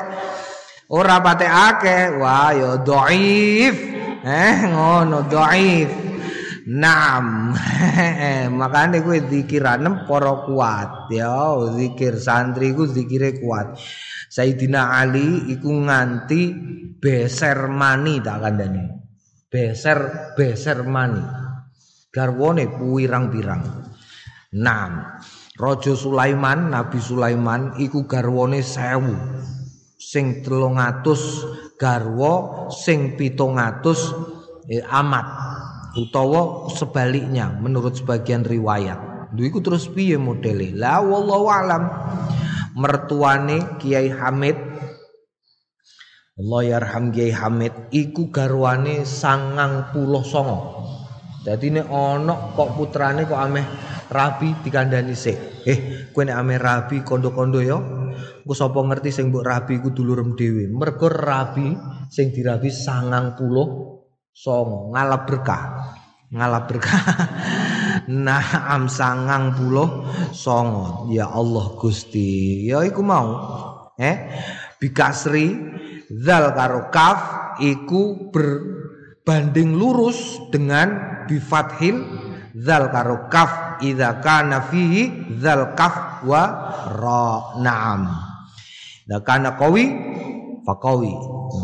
ora 0.88 1.20
pate 1.20 1.44
akeh 1.44 2.16
wah 2.16 2.50
ya 2.56 2.72
dhaif 2.80 3.76
eh 4.24 4.56
ngono 4.72 5.28
dhaif 5.28 6.08
Naam. 6.68 7.56
Makane 8.60 9.00
kowe 9.00 9.16
zikiranem 9.16 10.04
para 10.04 10.44
kuat 10.44 11.08
ya, 11.08 11.56
zikir 11.72 12.20
santri 12.20 12.76
ku 12.76 12.84
zikire 12.84 13.40
kuat. 13.40 13.80
Sayyidina 14.28 15.00
Ali 15.00 15.48
iku 15.48 15.72
nganti 15.72 16.52
beser 17.00 17.72
mani 17.72 18.20
tak 18.20 18.44
kandhani. 18.44 18.84
Beser 19.48 20.28
beser 20.36 20.84
mani. 20.84 21.24
Garwane 22.12 22.68
pirang-pirang. 22.68 23.64
Naam. 24.60 24.92
Raja 25.56 25.96
Sulaiman, 25.96 26.68
Nabi 26.68 27.00
Sulaiman 27.00 27.80
iku 27.80 28.04
garwane 28.04 28.60
sewu. 28.60 29.16
Sing 29.98 30.46
telung 30.46 30.78
atus 30.78 31.42
garwa 31.74 32.66
sing 32.70 33.18
pitung 33.18 33.58
atus 33.58 34.14
eh, 34.70 34.80
amat 34.80 35.26
utawa 35.98 36.70
sebaliknya 36.70 37.50
menurut 37.58 37.98
sebagian 37.98 38.46
riwayat. 38.46 39.30
Iku 39.34 39.60
terus 39.60 39.90
piye 39.90 40.16
modele? 40.16 40.72
La 40.72 41.02
wallahu 41.02 41.46
alam. 41.50 41.84
Mertuane 42.78 43.76
Kiai 43.82 44.06
Hamid 44.06 44.54
Allah 46.38 46.62
yarham 46.62 47.10
Kiai 47.10 47.34
Hamid 47.34 47.90
iku 47.90 48.30
garwane 48.30 49.02
sangang 49.02 49.90
puluh 49.90 50.22
songo 50.22 50.78
jadi 51.48 51.64
ini 51.72 51.82
ono 51.88 52.52
kok 52.52 52.76
putrane 52.76 53.24
kok 53.24 53.40
ameh 53.40 53.64
rabi 54.12 54.52
dikandani 54.60 55.16
sik. 55.16 55.64
Eh 55.64 55.78
kowe 56.12 56.20
nek 56.20 56.36
ameh 56.36 56.58
rabi 56.60 57.00
kondo-kondo 57.00 57.64
ya 57.64 57.80
Engko 58.48 58.64
sapa 58.64 58.80
ngerti 58.80 59.12
sing 59.12 59.28
mbok 59.28 59.44
rabi 59.44 59.76
iku 59.76 59.92
dulurem 59.92 60.32
dhewe. 60.32 60.72
Mergo 60.72 61.12
rabi 61.12 61.68
sing 62.08 62.32
dirabi 62.32 62.72
90 62.72 63.36
songo. 64.32 64.88
Ngalap 64.88 65.22
berkah. 65.28 65.62
Ngalap 66.32 66.64
berkah. 66.64 66.96
Naam 68.24 68.88
sangang 68.88 69.52
puluh 69.52 70.08
songo. 70.32 71.12
Ya 71.12 71.28
Allah 71.28 71.76
Gusti. 71.76 72.64
Ya 72.64 72.80
iku 72.88 73.04
mau. 73.04 73.36
Eh? 74.00 74.16
Bikasri 74.80 75.52
Zal 76.08 76.56
karo 76.56 76.88
kaf 76.88 77.20
Iku 77.60 78.30
berbanding 78.30 79.74
lurus 79.76 80.40
Dengan 80.48 81.20
bifathil 81.28 82.00
Zal 82.56 82.88
karo 82.88 83.28
kaf. 83.28 83.84
Idha 83.84 84.24
kana 84.24 84.64
fihi 84.72 85.36
Zal 85.36 85.76
kaf 85.76 86.24
wa 86.24 86.42
ra. 86.96 87.60
Naam 87.60 88.27
Lah 89.08 89.24
kana 89.24 89.56
qawi 89.56 89.88
faqawi. 90.68 91.12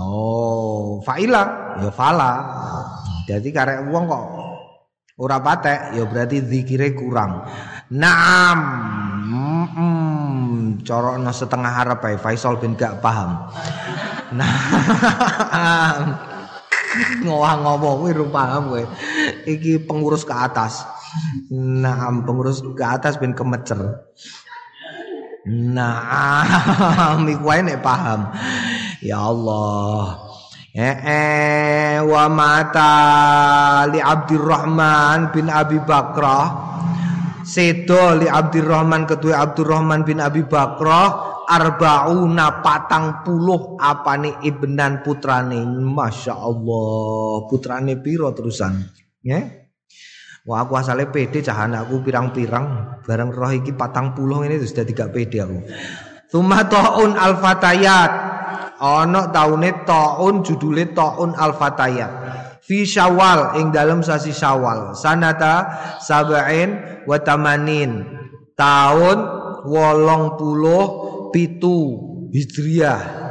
Oh, 0.00 1.04
faila 1.04 1.76
ya 1.84 1.92
fala. 1.92 2.32
Jadi 3.28 3.52
karek 3.52 3.88
wong 3.88 4.04
kok 4.08 4.24
ora 5.20 5.38
patek 5.38 5.92
ya 5.92 6.08
berarti 6.08 6.40
zikire 6.40 6.96
kurang. 6.96 7.44
Naam. 7.92 8.58
Hmm, 9.74 10.78
corokno 10.86 11.32
setengah 11.34 11.72
harap 11.72 12.00
ae 12.06 12.16
Faisal 12.16 12.56
bin 12.56 12.78
gak 12.78 13.02
paham. 13.04 13.50
Naam. 14.38 16.16
Ngowah 17.26 17.54
ngomong 17.60 17.94
kuwi 18.06 18.12
paham 18.30 18.62
kowe. 18.70 18.84
Iki 19.44 19.84
pengurus 19.84 20.22
ke 20.22 20.32
atas. 20.32 20.86
Naam, 21.52 22.22
pengurus 22.26 22.62
ke 22.62 22.84
atas 22.84 23.18
ben 23.18 23.34
kemecer. 23.34 23.78
Nah, 25.44 27.20
iku 27.32 27.48
nek 27.52 27.84
paham. 27.84 28.32
Ya 29.04 29.20
Allah. 29.20 30.24
Eh, 30.74 30.96
eh 31.04 31.96
wa 32.00 32.26
mata 32.32 32.92
li 33.92 34.00
Abdurrahman 34.00 35.28
bin 35.36 35.52
Abi 35.52 35.78
Bakrah. 35.84 36.72
Sedo 37.44 38.16
li 38.16 38.24
Abdurrahman 38.24 39.04
ketua 39.04 39.44
Abdurrahman 39.44 40.00
bin 40.00 40.24
Abi 40.24 40.48
Bakrah 40.48 41.44
arbauna 41.44 42.64
patang 42.64 43.20
puluh 43.20 43.76
apane 43.76 44.40
ibnan 44.48 45.04
putrane. 45.04 45.60
Masya 45.68 46.34
Allah. 46.40 47.44
Putrane 47.52 48.00
piro 48.00 48.32
terusan? 48.32 48.80
Ya 49.20 49.63
Wah 50.44 50.60
aku 50.60 50.76
asalnya 50.76 51.08
pede 51.08 51.40
cah 51.40 51.64
anakku 51.64 52.04
pirang-pirang 52.04 53.00
barang 53.00 53.30
roh 53.32 53.48
iki 53.48 53.72
patang 53.72 54.12
puluh 54.12 54.44
ini 54.44 54.60
sudah 54.60 54.84
tiga 54.84 55.08
pede 55.08 55.40
aku. 55.40 55.56
Tuma 56.28 56.68
taun 56.68 57.16
al 57.16 57.40
fatayat. 57.40 58.12
Ono 58.76 59.32
taune 59.32 59.88
taun 59.88 60.44
judule 60.44 60.92
taun 60.92 61.32
al 61.32 61.56
fatayat. 61.56 62.12
Fi 62.60 62.84
Syawal 62.84 63.56
ing 63.56 63.72
dalam 63.72 64.04
sasi 64.04 64.36
Syawal. 64.36 64.92
Sanata 64.92 65.80
sabain 66.04 67.00
wa 67.08 67.16
tamanin. 67.24 68.04
Tahun 68.52 69.18
wolong 69.64 70.36
puluh 70.36 70.84
pitu 71.32 71.96
Hijriah 72.36 73.23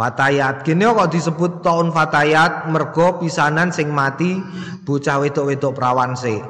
Fatayat 0.00 0.64
kene 0.64 0.88
kok 0.88 1.12
disebut 1.12 1.60
tahun 1.60 1.92
Fatayat 1.92 2.72
mergo 2.72 3.20
pisanan 3.20 3.68
sing 3.68 3.92
mati 3.92 4.40
bocah 4.80 5.20
wedok-wedok 5.20 5.76
prawan 5.76 6.16
se. 6.16 6.40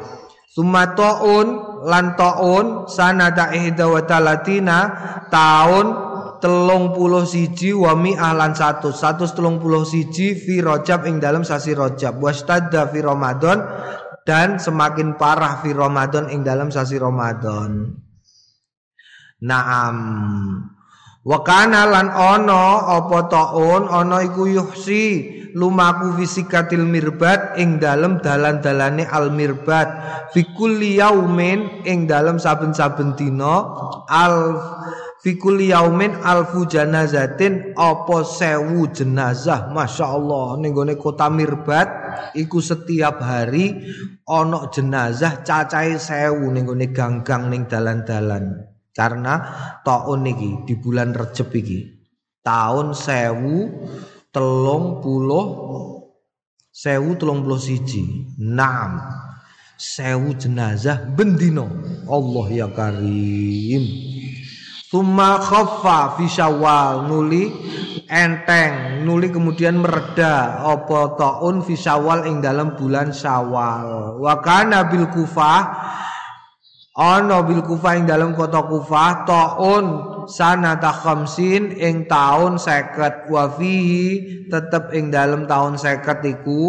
Summa 0.46 0.94
taun 0.94 1.82
lan 1.82 2.14
taun 2.14 2.86
sanada 2.86 3.50
ihda 3.50 3.90
wa 3.90 4.06
talatina 4.06 4.78
taun 5.34 5.86
telung 6.38 6.94
puluh 6.94 7.26
siji 7.26 7.74
wa 7.74 7.98
mi'ah 7.98 8.38
lan 8.38 8.54
satu 8.54 8.94
satu 8.94 9.26
telung 9.34 9.58
puluh 9.58 9.82
siji 9.82 10.38
fi 10.38 10.62
rojab 10.62 11.10
ing 11.10 11.18
dalam 11.18 11.42
sasi 11.42 11.74
rojab 11.74 12.22
wastadda 12.22 12.86
fi 12.86 13.02
Ramadan 13.02 13.58
dan 14.22 14.62
semakin 14.62 15.18
parah 15.18 15.58
fi 15.58 15.74
Ramadan 15.74 16.30
ing 16.30 16.46
dalam 16.46 16.70
sasi 16.70 17.02
Ramadan. 17.02 17.98
Naam. 19.42 19.96
Wa 21.20 21.44
kana 21.44 21.84
lan 21.84 22.08
ana 22.08 22.96
apa 22.96 23.28
taun 23.28 23.92
ana 23.92 24.24
iku 24.24 24.48
yuhsi 24.48 25.04
lumaku 25.52 26.16
fisikatil 26.16 26.88
mirbat 26.88 27.60
ing 27.60 27.76
dalem 27.76 28.24
dalan-dalane 28.24 29.04
al 29.04 29.28
mirbat 29.28 29.88
fi 30.32 30.48
kulli 30.56 30.96
yaumin 30.96 31.84
ing 31.84 32.08
dalem 32.08 32.40
saben-saben 32.40 33.20
dina 33.20 33.68
al 34.08 34.56
fi 35.20 35.36
kulli 35.36 35.76
yaumin 35.76 36.16
alfu 36.24 36.64
janazatin 36.64 37.76
apa 37.76 38.24
sewu 38.24 38.88
jenazah 38.88 39.68
masyaallah. 39.76 40.56
Ning 40.56 40.72
gone 40.72 40.96
kota 40.96 41.28
mirbat 41.28 41.88
iku 42.32 42.64
setiap 42.64 43.20
hari 43.20 43.76
ana 44.24 44.72
jenazah 44.72 45.44
cacahe 45.44 46.00
sewu 46.00 46.48
ganggang 46.96 47.52
ning 47.52 47.68
dalan-dalan 47.68 48.69
karena 48.90 49.34
taun 49.86 50.26
iki 50.26 50.66
di 50.66 50.74
bulan 50.76 51.14
Recep 51.14 51.50
iki 51.54 51.78
tahun 52.42 52.96
sewu 52.96 53.86
telung 54.30 54.98
puluh 55.04 55.46
sewu 56.70 57.18
telung 57.18 57.44
puluh 57.46 57.60
siji 57.60 58.30
enam 58.40 58.98
sewu 59.80 60.36
jenazah 60.36 61.08
bendino 61.16 61.66
Allah 62.04 62.46
ya 62.52 62.68
karim. 62.68 63.84
Tuma 64.90 65.38
khaffa 65.38 66.18
fi 66.18 66.26
syawal 66.26 67.06
nuli 67.06 67.46
enteng 68.10 69.06
nuli 69.06 69.30
kemudian 69.30 69.78
mereda 69.78 70.66
apa 70.66 71.14
taun 71.14 71.62
fi 71.62 71.78
syawal 71.78 72.26
ing 72.26 72.42
dalam 72.42 72.74
bulan 72.74 73.14
syawal. 73.14 74.18
Wa 74.18 74.42
kana 74.42 74.90
bil 74.90 75.06
kufah 75.14 75.62
ana 77.00 77.40
bil 77.48 77.64
kufah 77.64 77.96
ing 77.96 78.04
dalam 78.04 78.36
kota 78.36 78.60
kufah 78.68 79.24
taun 79.24 79.84
sanata 80.28 80.92
khamsin 80.92 81.72
ing 81.72 82.04
taun 82.04 82.60
50 82.60 83.32
wa 83.32 83.48
fihi 83.56 84.08
tetep 84.52 84.92
ing 84.92 85.08
dalam 85.08 85.48
taun 85.48 85.80
50 85.80 86.04
iku. 86.36 86.62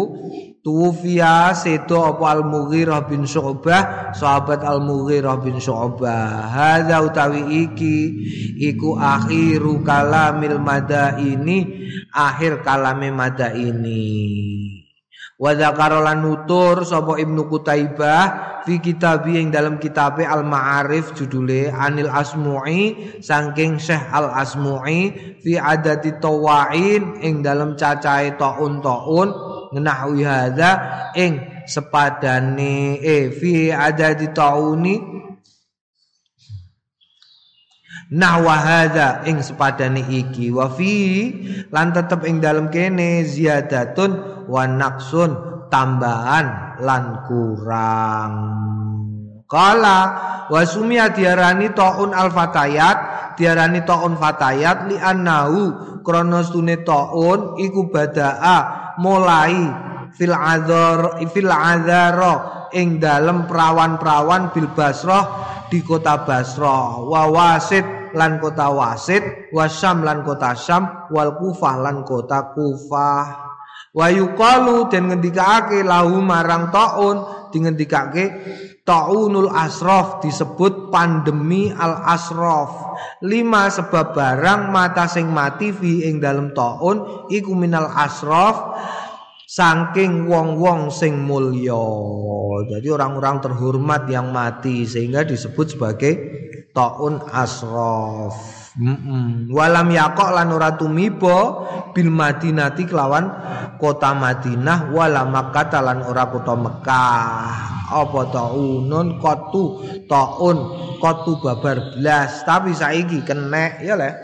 Tufiya 0.62 1.58
sedo 1.58 2.06
apa 2.06 2.38
Al-Mughirah 2.38 3.10
bin 3.10 3.26
Syu'bah 3.26 4.14
Sahabat 4.14 4.62
Al-Mughirah 4.62 5.42
bin 5.42 5.58
Syu'bah. 5.58 6.54
Hadha 6.54 7.02
utawi 7.02 7.66
iki 7.66 7.98
Iku 8.70 8.94
akhiru 8.94 9.82
kalamil 9.82 10.62
mada 10.62 11.18
ini 11.18 11.66
Akhir 12.14 12.62
kalame 12.62 13.10
mada 13.10 13.50
ini 13.50 14.81
Wadakarolan 15.42 16.22
nutur 16.22 16.86
Sopo 16.86 17.18
Ibnu 17.18 17.50
Kutaibah 17.50 18.62
Fi 18.62 18.78
kitabi 18.78 19.42
yang 19.42 19.50
dalam 19.50 19.82
kitab 19.82 20.22
Al-Ma'arif 20.22 21.18
judule 21.18 21.66
Anil 21.66 22.06
Asmu'i 22.06 23.18
Sangking 23.18 23.82
Syekh 23.82 24.06
Al-Asmu'i 24.06 25.34
Fi 25.42 25.58
adati 25.58 26.14
tawain 26.22 27.18
Yang 27.18 27.36
dalam 27.42 27.74
cacai 27.74 28.38
ta'un-ta'un 28.38 29.58
ngenahwi 29.72 30.22
hadza 30.22 30.70
ing 31.16 31.64
sepadane 31.64 33.00
eh 33.00 33.32
fi 33.32 33.72
adadi 33.72 34.28
tauni 34.36 35.21
nahwa 38.12 38.60
ing 39.24 39.40
sepadane 39.40 40.04
iki. 40.04 40.52
Wa 40.52 40.68
fi 40.68 41.32
lan 41.72 41.96
tetep 41.96 42.28
ing 42.28 42.44
dalem 42.44 42.68
kene 42.68 43.24
ziyadatun 43.24 44.44
wa 44.46 44.68
naqsun 44.68 45.32
tambahan 45.72 46.76
lan 46.84 47.24
kurang. 47.24 48.34
Kala 49.48 50.00
wa 50.48 50.60
sumia 50.64 51.12
diarani 51.12 51.72
taun 51.72 52.12
al 52.12 52.28
fatayat 52.32 52.96
diarani 53.36 53.84
taun 53.84 54.16
fatayat 54.16 54.92
li 54.92 54.96
annahu 55.00 56.00
krana 56.04 56.44
taun 56.84 57.56
iku 57.60 57.88
badaa 57.88 58.58
mulai 59.00 59.56
fil 60.12 60.36
azar 60.36 61.20
fil 61.32 61.52
azara 61.52 62.68
ing 62.72 62.96
dalem 62.96 63.44
prawan-prawan 63.44 64.52
bil 64.56 64.68
basrah 64.72 65.24
di 65.68 65.80
kota 65.80 66.24
Basrah. 66.24 67.00
Wa 67.00 67.28
wasit 67.32 68.01
lan 68.14 68.38
kota 68.38 68.68
wasit 68.72 69.52
wa 69.52 69.68
syam 69.68 70.06
lan 70.06 70.24
kota 70.24 70.56
syam 70.56 71.08
wal 71.12 71.36
kufah 71.36 71.80
lan 71.80 72.04
kota 72.06 72.52
kufah. 72.52 73.26
Wa 73.92 74.08
yuqalu 74.08 74.88
den 74.88 75.12
ngendikake 75.12 75.84
lahu 75.84 76.24
marang 76.24 76.72
taun 76.72 77.48
dingendikake 77.52 78.24
taunul 78.82 79.52
asraf 79.52 80.24
disebut 80.24 80.90
pandemi 80.90 81.70
al 81.70 82.02
asraf 82.08 82.96
lima 83.22 83.70
sebab 83.70 84.16
barang 84.16 84.74
mata 84.74 85.06
sing 85.06 85.30
mati 85.30 85.70
fi 85.70 86.08
ing 86.10 86.18
dalam 86.18 86.50
taun 86.56 87.28
iku 87.30 87.54
minal 87.54 87.86
asraf 87.92 88.74
saking 89.52 90.24
wong-wong 90.32 90.88
sing 90.88 91.28
mulya. 91.28 91.84
Jadi 92.72 92.88
orang-orang 92.88 93.44
terhormat 93.44 94.08
yang 94.08 94.32
mati 94.32 94.88
sehingga 94.88 95.28
disebut 95.28 95.76
sebagai 95.76 96.12
taun 96.72 97.20
asraf. 97.28 98.32
Mm 98.72 98.96
-mm. 98.96 99.24
Walam 99.52 99.92
yakok 99.92 100.32
lan 100.32 100.48
ora 100.48 100.72
tumiba 100.80 101.68
bil 101.92 102.08
Madinati 102.08 102.88
kelawan 102.88 103.28
kota 103.76 104.16
Madinah 104.16 104.88
wala 104.88 105.28
Makkah 105.28 105.84
lan 105.84 106.00
ora 106.08 106.32
kota 106.32 106.56
Mekah. 106.56 107.52
Apa 107.92 108.32
taunun 108.32 109.20
kotu 109.20 109.84
taun 110.08 110.56
kotu 110.96 111.36
babar 111.44 111.92
blas 111.92 112.40
tapi 112.48 112.72
saiki 112.72 113.20
kenek 113.20 113.84
ya 113.84 114.00
le. 114.00 114.16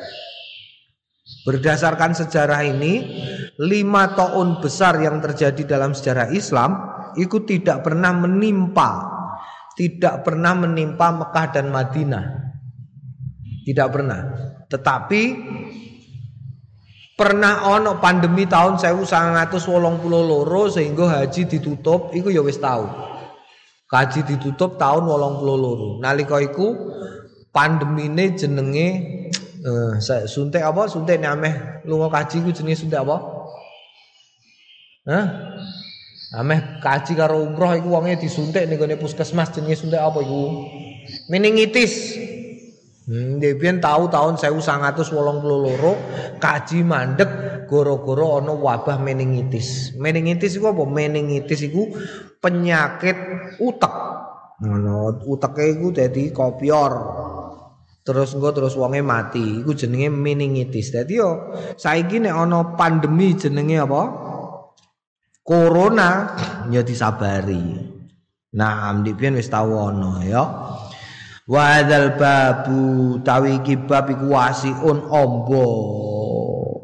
Berdasarkan 1.49 2.13
sejarah 2.13 2.61
ini, 2.61 3.25
lima 3.57 4.13
tahun 4.13 4.61
besar 4.61 5.01
yang 5.01 5.25
terjadi 5.25 5.65
dalam 5.65 5.97
sejarah 5.97 6.29
Islam 6.29 6.77
itu 7.17 7.41
tidak 7.49 7.89
pernah 7.89 8.13
menimpa, 8.13 8.91
tidak 9.73 10.29
pernah 10.29 10.53
menimpa 10.53 11.09
Mekah 11.09 11.47
dan 11.49 11.73
Madinah. 11.73 12.53
Tidak 13.65 13.89
pernah. 13.89 14.21
Tetapi 14.69 15.23
pernah 17.17 17.65
ono 17.73 17.97
pandemi 17.97 18.45
tahun 18.45 18.77
1982 18.77 19.57
sehingga 20.77 21.05
haji 21.17 21.43
ditutup 21.49 22.13
iku 22.13 22.29
ya 22.29 22.45
wis 22.45 22.61
tahu. 22.61 22.85
Haji 23.89 24.21
ditutup 24.37 24.77
tahun 24.77 25.09
82. 25.09 26.05
Nalika 26.05 26.45
iku 26.45 26.77
pandemine 27.57 28.37
jenenge 28.37 28.89
Eh, 29.59 29.93
suntik 30.31 30.63
apa? 30.63 30.87
Suntik 30.87 31.19
nek 31.19 31.33
ameh 31.35 31.55
lunga 31.89 32.13
kaji 32.13 32.47
ku 32.47 32.51
jenenge 32.55 32.79
suntik 32.79 33.03
apa? 33.03 33.17
Hah? 35.09 35.27
Ameh 36.39 36.79
kaji 36.79 37.19
karo 37.19 37.43
umroh 37.43 37.75
iku 37.75 37.99
wonge 37.99 38.21
disuntik 38.21 38.69
ning 38.71 38.79
gone 38.79 38.95
puskesmas 38.95 39.51
jenenge 39.51 39.75
suntik 39.75 39.99
apa 39.99 40.23
iku? 40.23 40.63
Meningitis. 41.33 42.15
Hmm, 43.09 43.41
Debian 43.41 43.81
tahu 43.81 44.13
tahun 44.13 44.37
1982 44.37 46.37
kaji 46.37 46.79
mandek 46.85 47.31
goro-goro 47.65 48.45
ana 48.45 48.53
wabah 48.53 49.01
meningitis. 49.01 49.97
Meningitis 49.97 50.61
iku 50.61 50.77
apa? 50.77 50.85
Meningitis 50.85 51.67
iku 51.67 51.89
penyakit 52.39 53.17
utek. 53.59 53.95
Ngono, 54.59 55.23
uteke 55.25 55.65
iku 55.73 55.95
dadi 55.95 56.35
kopior. 56.35 56.93
Terus 58.09 58.33
engko 58.33 58.57
terus 58.57 58.73
wonge 58.73 59.05
mati 59.05 59.61
iku 59.61 59.77
jenenge 59.77 60.09
meningitis. 60.09 60.89
Dadi 60.89 61.21
yo 61.21 61.53
saiki 61.77 62.25
nek 62.25 62.33
ana 62.33 62.73
pandemi 62.73 63.37
jenenge 63.37 63.77
apa? 63.85 64.03
Corona 65.45 66.33
ya 66.73 66.81
disabari. 66.81 67.85
Nah 68.57 68.89
amdi 68.89 69.13
pian 69.13 69.37
wis 69.37 69.53
tau 69.53 69.77
ana 69.77 70.25
ya. 70.25 70.45
Wa 71.45 71.85
babu 72.17 73.21
tawi 73.21 73.61
iki 73.61 73.77
bab 73.85 74.09
iku 74.09 74.33
wasiun 74.33 75.05
ombo 75.13 75.69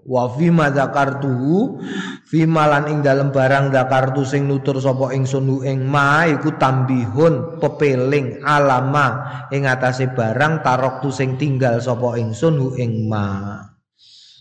wa 0.04 0.28
fi 0.28 0.52
ma 0.52 0.68
zakartuhu 0.68 1.80
fi 2.28 2.44
ing 2.44 2.98
dalem 3.00 3.32
barang 3.32 3.72
zakartu 3.72 4.22
sing 4.28 4.44
nutur 4.44 4.76
sapa 4.80 5.16
ingsun 5.16 5.64
ing 5.64 5.88
ma 5.88 6.28
iku 6.28 6.60
tambihun 6.60 7.58
pepeling 7.60 8.44
alama 8.44 9.46
ing 9.48 9.64
atase 9.64 10.12
barang 10.12 10.60
taroktu 10.60 11.08
sing 11.08 11.40
tinggal 11.40 11.80
sapa 11.80 12.20
ingsun 12.20 12.76
ing 12.76 13.08
ma. 13.08 13.60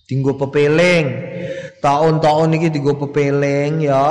Dinggo 0.03 0.36
pepeling. 0.36 1.05
Taun-taun 1.80 2.55
iki 2.55 2.72
dinggo 2.72 2.95
pepeling 2.95 3.88
ya 3.88 4.07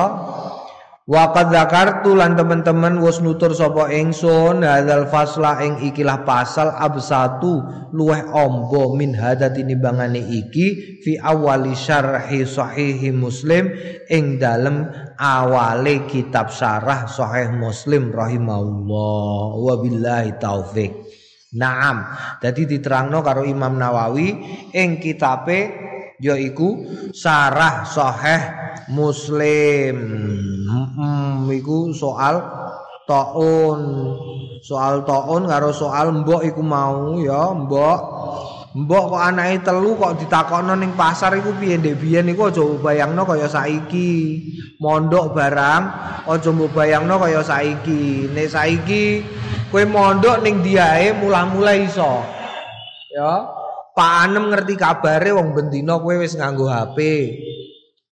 Wa 1.02 1.34
qad 1.34 1.50
zakartu 1.50 2.14
lan 2.14 2.38
teman-teman 2.38 3.02
wis 3.02 3.18
nutur 3.18 3.50
sapa 3.50 3.90
ingsun 3.90 4.62
hadzal 4.62 5.10
fasla 5.10 5.58
ing 5.66 5.82
ikilah 5.90 6.22
pasal 6.22 6.70
absatu 6.70 7.58
luweh 7.90 8.22
ombo 8.30 8.94
min 8.94 9.10
hadati 9.10 9.66
nimbangane 9.66 10.22
iki 10.22 11.02
fi 11.02 11.18
awali 11.18 11.74
syarhi 11.74 12.46
sahihi 12.46 13.10
muslim 13.10 13.74
ing 14.06 14.38
dalem 14.38 14.86
awale 15.18 16.06
kitab 16.06 16.54
syarah 16.54 17.10
sahih 17.10 17.50
muslim 17.50 18.14
rahimahullah. 18.14 19.58
Wa 19.58 19.74
billahi 19.82 20.38
taufik 20.38 20.94
Naam, 21.52 22.08
jadi 22.40 22.64
diterangno 22.64 23.20
karo 23.20 23.44
Imam 23.44 23.76
Nawawi 23.76 24.32
ing 24.72 24.96
kitabe 24.96 25.68
yaiku 26.16 26.80
Sarah 27.12 27.84
Sahih 27.84 28.40
muslim 28.88 29.96
iku 31.50 31.90
soal 31.90 32.38
taun 33.08 33.80
soal 34.62 35.02
taun 35.02 35.50
karo 35.50 35.74
soal 35.74 36.14
mbok 36.22 36.46
iku 36.46 36.62
mau 36.62 37.18
ya 37.18 37.50
mbok 37.50 37.98
Mbok 38.72 39.04
kok 39.12 39.20
anake 39.20 39.68
telu 39.68 40.00
kok 40.00 40.16
ditakokno 40.16 40.72
ning 40.80 40.96
pasar 40.96 41.36
iku 41.36 41.52
piye 41.60 41.76
ndek 41.76 42.00
biyen 42.00 42.32
iku 42.32 42.48
aja 42.48 42.64
bayangno 42.80 43.28
kaya 43.28 43.44
saiki. 43.44 44.40
Mondok 44.80 45.36
barang 45.36 45.82
aja 46.24 46.50
bayangno 46.72 47.20
kaya 47.20 47.44
saiki. 47.44 48.32
Nek 48.32 48.48
saiki 48.48 49.28
kowe 49.68 49.84
mondok 49.84 50.40
ning 50.40 50.64
diae 50.64 51.12
mula-mula 51.20 51.76
iso. 51.84 52.24
Ya. 53.12 53.44
Pak 53.92 54.12
Anem 54.24 54.48
ngerti 54.48 54.80
kabare 54.80 55.36
wong 55.36 55.52
bendina 55.52 56.00
kowe 56.00 56.16
wis 56.16 56.32
nganggo 56.32 56.64
HP. 56.64 56.96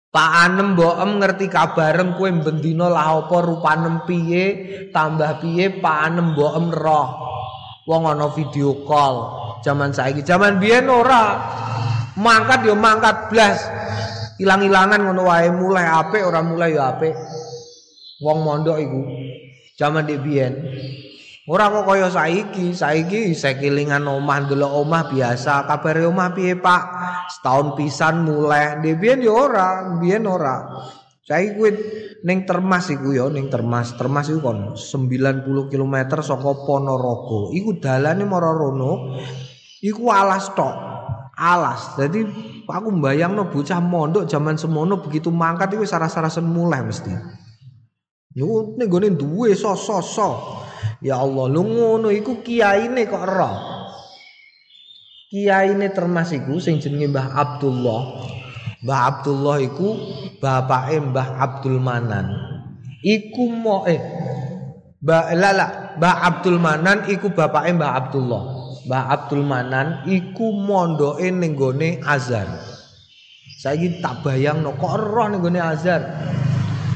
Pak 0.09 0.31
Anem 0.49 0.73
mbokem 0.73 1.21
ngerti 1.21 1.53
kabarem 1.53 2.17
kowe 2.17 2.33
bendina 2.33 2.89
lah 2.89 3.29
apa 3.29 3.45
rupanem 3.45 4.09
piye, 4.09 4.45
tambah 4.89 5.45
piye 5.45 5.85
Pak 5.85 5.99
Anem 6.09 6.33
mbokem 6.33 6.73
roh. 6.73 7.09
Wong 7.89 8.05
ana 8.09 8.29
video 8.33 8.85
call. 8.89 9.37
Zaman 9.65 9.93
saiki, 9.93 10.25
zaman 10.25 10.61
biyen 10.61 10.89
ora. 10.89 11.41
Mangkat 12.17 12.65
yo 12.65 12.77
mangkat 12.77 13.33
blas. 13.33 13.65
Ilang-ilangan 14.41 15.09
ngono 15.09 15.29
wae 15.29 15.49
mulai 15.53 15.89
apik 15.89 16.25
ora 16.25 16.41
mulai 16.45 16.77
yo 16.77 16.85
apik. 16.85 17.13
Wong 18.25 18.45
mondok 18.45 18.77
iku. 18.81 19.01
Zaman 19.77 20.09
di 20.09 20.17
biyen. 20.21 20.53
Ora 21.49 21.73
kok 21.73 21.89
kaya 21.89 22.13
saiki, 22.13 22.77
saiki 22.77 23.33
sekilingan 23.33 24.05
omah 24.05 24.45
ndelok 24.45 24.85
omah 24.85 25.09
biasa. 25.09 25.65
Kabare 25.65 26.05
omah 26.05 26.37
piye, 26.37 26.61
Pak? 26.61 26.83
Setahun 27.33 27.73
pisan 27.73 28.29
mulai. 28.29 28.85
Di 28.85 28.93
biyen 28.93 29.25
yo 29.25 29.49
ora, 29.49 29.97
biyen 29.97 30.29
ora. 30.29 30.69
Saiki 31.25 31.57
kuwi 31.57 31.71
ning 32.29 32.45
Termas 32.45 32.93
iku 32.93 33.17
ya, 33.17 33.33
ning 33.33 33.49
Termas. 33.49 33.97
Termas 33.97 34.29
iku 34.29 34.45
kon 34.45 34.77
90 34.77 35.73
km 35.73 35.97
saka 36.21 36.53
Ponorogo. 36.69 37.49
Iku 37.57 37.81
dalane 37.81 38.29
marang 38.29 38.53
rono. 38.53 39.17
Iku 39.81 40.13
alas 40.13 40.53
tok. 40.53 40.77
Alas. 41.33 41.97
Jadi 41.97 42.29
aku 42.69 42.93
mbayangno 42.93 43.49
bocah 43.49 43.81
mondok 43.81 44.29
zaman 44.29 44.61
semono 44.61 45.01
begitu 45.01 45.33
mangkat 45.33 45.73
iku 45.73 45.89
saras-sarasen 45.89 46.45
mulai 46.45 46.85
mesti. 46.85 47.09
Yo 48.37 48.77
ning 48.77 48.93
gone 48.93 49.17
duwe 49.17 49.57
sos-sos. 49.57 50.68
Ya 50.99 51.19
Allah, 51.23 51.47
lu 51.47 51.63
ngono 51.63 52.11
iku 52.11 52.43
kiyaine 52.43 53.07
kok 53.07 53.23
ero. 53.23 53.53
Kiyaine 55.29 55.93
termas 55.93 56.33
iku 56.33 56.57
sing 56.57 56.81
jenenge 56.81 57.13
Mbah 57.13 57.37
Abdullah. 57.37 58.03
Mbah 58.81 59.01
Abdullah 59.13 59.57
iku 59.61 59.89
bapake 60.41 60.99
Mbah 61.05 61.29
Abdul 61.37 61.79
Manan. 61.79 62.27
Iku 63.05 63.47
mo 63.47 63.85
eh 63.85 64.01
Mbah 65.05 65.37
lala, 65.37 65.95
Mbah 66.01 66.17
Abdul 66.25 66.59
Manan 66.59 67.07
iku 67.13 67.31
bapake 67.31 67.77
Mbah 67.77 67.93
Abdullah. 67.93 68.43
Mbah 68.89 69.05
Abdul 69.13 69.45
Manan 69.45 70.09
iku 70.09 70.49
mondoke 70.51 71.29
ning 71.29 71.55
gone 71.55 72.01
Azhar. 72.09 72.49
Saiki 73.61 74.01
tak 74.01 74.25
bayangno 74.25 74.73
kok 74.81 74.97
ero 74.97 75.29
ning 75.29 75.45
gone 75.45 75.61
Azhar. 75.61 76.03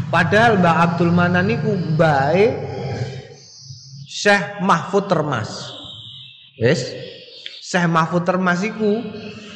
Padahal 0.08 0.56
Mbah 0.56 0.76
Abdul 0.88 1.12
Manan 1.12 1.52
iku 1.52 1.76
mbae 1.76 2.71
Syekh 4.12 4.60
Mahfud 4.60 5.08
Termas. 5.08 5.72
Wis. 6.60 6.84
Syekh 7.64 7.88
Mahfud 7.88 8.28
Termas 8.28 8.60
iku 8.60 9.00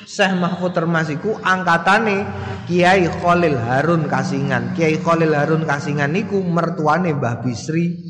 Syekh 0.09 0.33
Mahfud 0.33 0.73
Termas 0.73 1.13
iku 1.13 1.37
angkatane 1.45 2.25
Kiai 2.65 3.05
Khalil 3.21 3.61
Harun 3.61 4.09
Kasingan. 4.09 4.73
Kiai 4.73 4.97
Khalil 5.05 5.37
Harun 5.37 5.69
Kasingan 5.69 6.09
niku 6.09 6.41
mertuane 6.41 7.13
Mbah 7.13 7.45
Bisri. 7.45 8.01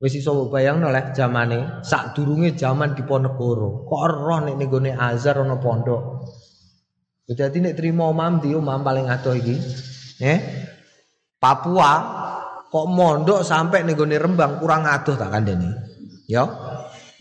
Wis 0.00 0.16
iso 0.16 0.48
bayangno 0.48 0.88
leh 0.88 1.12
zamane 1.12 1.84
sadurunge 1.84 2.56
zaman 2.56 2.96
Diponegoro. 2.96 3.84
Kok 3.84 4.02
roh 4.08 4.40
nek 4.48 4.56
ning 4.56 4.72
gone 4.72 4.96
Azhar 4.96 5.44
ana 5.44 5.60
pondok. 5.60 6.24
Dadi 7.28 7.60
nek 7.60 7.76
trimo 7.76 8.08
omam 8.08 8.40
di 8.40 8.56
omam 8.56 8.80
paling 8.80 9.12
adoh 9.12 9.36
iki. 9.36 9.56
Eh? 10.24 10.38
Papua 11.36 11.92
kok 12.74 12.90
mondok 12.90 13.46
sampai 13.46 13.86
ning 13.86 13.94
gone 13.94 14.18
Rembang 14.18 14.58
kurang 14.58 14.82
adoh 14.90 15.14
tak 15.14 15.30
kandhani. 15.30 15.70
Ya. 16.26 16.42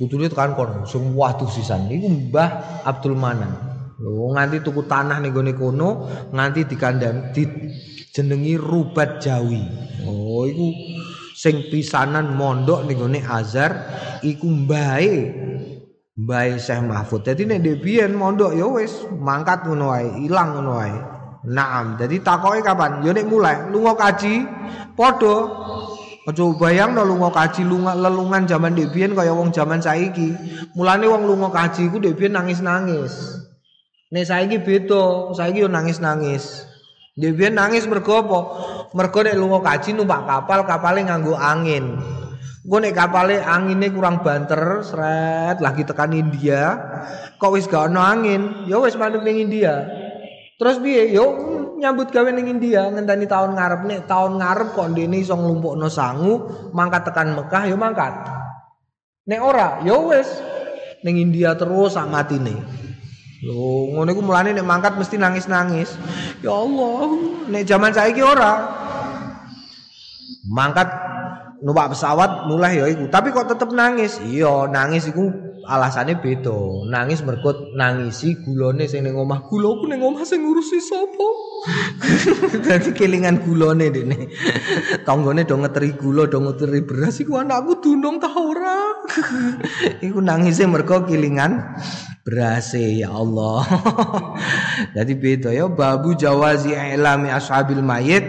Kudune 0.02 0.26
tekan 0.26 0.58
kono, 0.58 0.90
sing 0.90 1.14
waduh 1.14 1.46
sisan 1.46 1.86
niku 1.86 2.10
Mbah 2.10 2.82
Abdul 2.82 3.14
Manan. 3.14 3.54
Lho 4.02 4.34
nganti 4.34 4.66
tuku 4.66 4.90
tanah 4.90 5.22
ning 5.22 5.30
gone 5.30 5.54
kono, 5.54 6.10
nganti 6.34 6.66
dikandhani 6.66 7.30
di 7.30 7.44
jenengi 8.10 8.58
Rubat 8.58 9.22
Jawi. 9.22 9.62
Oh 10.10 10.50
iku 10.50 10.74
sing 11.38 11.70
pisanan 11.70 12.34
mondok 12.34 12.90
ning 12.90 12.98
gone 12.98 13.22
Azhar 13.22 13.72
iku 14.26 14.50
mbae 14.50 15.14
Mbah 16.18 16.58
Syekh 16.58 16.82
Mahfud. 16.82 17.22
Dadi 17.30 17.46
nek 17.46 17.62
biyen 17.62 18.18
mondok 18.18 18.58
ya 18.58 18.66
wis 18.66 19.06
mangkat 19.14 19.70
ngono 19.70 19.94
wae, 19.94 20.26
ilang 20.26 20.58
ngono 20.58 20.72
wae. 20.82 21.13
Naam, 21.44 22.00
jadi 22.00 22.24
takoke 22.24 22.64
kapan? 22.64 23.04
Yo 23.04 23.12
nek 23.12 23.28
mulai 23.28 23.68
lunga 23.68 24.00
kaji 24.00 24.48
padha. 24.96 25.36
Aja 26.24 26.44
bayangno 26.56 27.04
lunga 27.04 27.36
kaji 27.36 27.68
lunga 27.68 27.92
lelungan 28.00 28.48
zaman 28.48 28.72
ndek 28.72 28.96
biyen 28.96 29.12
kaya 29.12 29.36
wong 29.36 29.52
zaman 29.52 29.84
saiki. 29.84 30.32
Mulane 30.72 31.04
wong 31.04 31.28
lunga 31.28 31.52
kaji 31.52 31.92
ku 31.92 32.00
ndek 32.00 32.16
biyen 32.16 32.40
nangis-nangis. 32.40 33.44
Nek 34.08 34.24
saiki 34.24 34.64
beda, 34.64 35.36
saiki 35.36 35.68
yo 35.68 35.68
nangis-nangis. 35.68 36.64
Ndek 37.20 37.36
biyen 37.36 37.60
nangis 37.60 37.84
mergo 37.92 38.24
apa? 38.24 38.40
Mergo 38.96 39.20
nek 39.20 39.36
lunga 39.36 39.60
kaji 39.60 40.00
numpak 40.00 40.24
kapal, 40.24 40.64
kapale 40.64 41.04
nganggo 41.04 41.36
angin. 41.36 42.00
Gue 42.64 42.80
nek 42.80 42.96
kapale 42.96 43.44
anginnya 43.44 43.92
kurang 43.92 44.24
banter, 44.24 44.80
seret 44.88 45.60
lagi 45.60 45.84
tekan 45.84 46.16
India. 46.16 46.80
Kok 47.36 47.52
wis 47.52 47.68
gak 47.68 47.92
ono 47.92 48.00
angin? 48.00 48.64
Ya 48.72 48.80
wis 48.80 48.96
mandek 48.96 49.28
ning 49.28 49.44
India. 49.44 50.03
Terus 50.64 50.80
piye? 50.80 51.12
Yo 51.12 51.28
nyambut 51.76 52.08
gawe 52.08 52.32
ning 52.32 52.48
India 52.48 52.88
ngenteni 52.88 53.28
tahun 53.28 53.60
ngarep 53.60 53.84
nek 53.84 54.08
tahun 54.08 54.40
ngarep 54.40 54.72
kok 54.72 54.96
ndene 54.96 55.20
iso 55.20 55.36
nglumpukno 55.36 55.92
sangu 55.92 56.48
mangkat 56.72 57.04
tekan 57.04 57.36
Mekah 57.36 57.68
yo 57.68 57.76
mangkat. 57.76 58.16
Nek 59.28 59.44
ora 59.44 59.84
yo 59.84 60.08
wis 60.08 60.40
ning 61.04 61.20
India 61.20 61.52
terus 61.60 62.00
sak 62.00 62.08
matine. 62.08 62.56
Lho 63.44 63.92
ngono 63.92 64.08
iku 64.16 64.24
mulane 64.24 64.56
nek 64.56 64.64
mangkat 64.64 64.96
mesti 64.96 65.20
nangis-nangis. 65.20 66.00
Ya 66.40 66.56
Allah, 66.56 67.12
nek 67.52 67.68
zaman 67.68 67.92
saiki 67.92 68.24
ora. 68.24 68.80
Mangkat 70.48 70.88
numpak 71.60 71.92
pesawat 71.92 72.48
mulai 72.48 72.80
ya 72.80 72.88
iku, 72.88 73.12
tapi 73.12 73.36
kok 73.36 73.52
tetep 73.52 73.68
nangis. 73.76 74.16
Iya, 74.24 74.72
nangis 74.72 75.12
iku 75.12 75.28
alasannya 75.64 76.20
beda. 76.20 76.88
Nangis 76.92 77.24
mergo 77.24 77.72
nangisi 77.76 78.36
gulone 78.44 78.88
sing 78.88 79.08
ning 79.08 79.16
omah. 79.16 79.48
Gulaku 79.48 79.88
ning 79.88 80.04
omah 80.04 80.28
sing 80.28 80.44
ngurusi 80.44 80.80
sapa? 80.84 81.28
Dadi 82.68 82.92
kelingan 82.92 83.40
gulone 83.44 83.88
dene. 83.88 84.28
Tanggane 85.08 85.48
do 85.48 85.56
ngeteri 85.60 85.96
gula, 85.96 86.28
do 86.28 86.44
ngeteri 86.44 86.84
beras 86.84 87.24
iku 87.24 87.40
anakku 87.40 87.80
dunung 87.80 88.20
ta 88.20 88.28
ora? 88.32 89.04
iku 90.08 90.20
nangise 90.20 90.68
mergo 90.68 91.08
kelingan 91.08 91.80
berase 92.24 93.00
ya 93.00 93.12
Allah. 93.12 93.64
Jadi 94.96 95.14
beda 95.16 95.50
ya 95.52 95.68
babu 95.72 96.16
jawazi 96.16 96.76
ilami 96.76 97.32
ashabil 97.32 97.84
mayit 97.84 98.24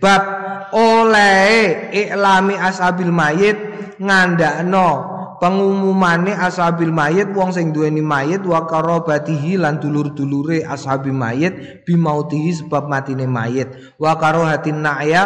bab 0.00 0.24
oleh 0.72 1.88
iklami 1.92 2.56
ashabil 2.56 3.08
mayit 3.08 3.56
ngandakno 3.98 5.17
pengumumane 5.38 6.34
ashabil 6.34 6.90
mayit 6.90 7.30
wong 7.34 7.54
sing 7.54 7.70
duweni 7.70 8.02
mayit 8.02 8.42
wa 8.42 8.66
karabatihi 8.66 9.58
lan 9.58 9.78
dulur-dulure 9.78 10.66
ashabil 10.66 11.14
mayit 11.14 11.82
bimautihi 11.86 12.62
sebab 12.62 12.90
matine 12.90 13.26
mayit. 13.26 13.70
Wa 13.98 14.18
karahatin 14.18 14.82
na'ya 14.82 15.24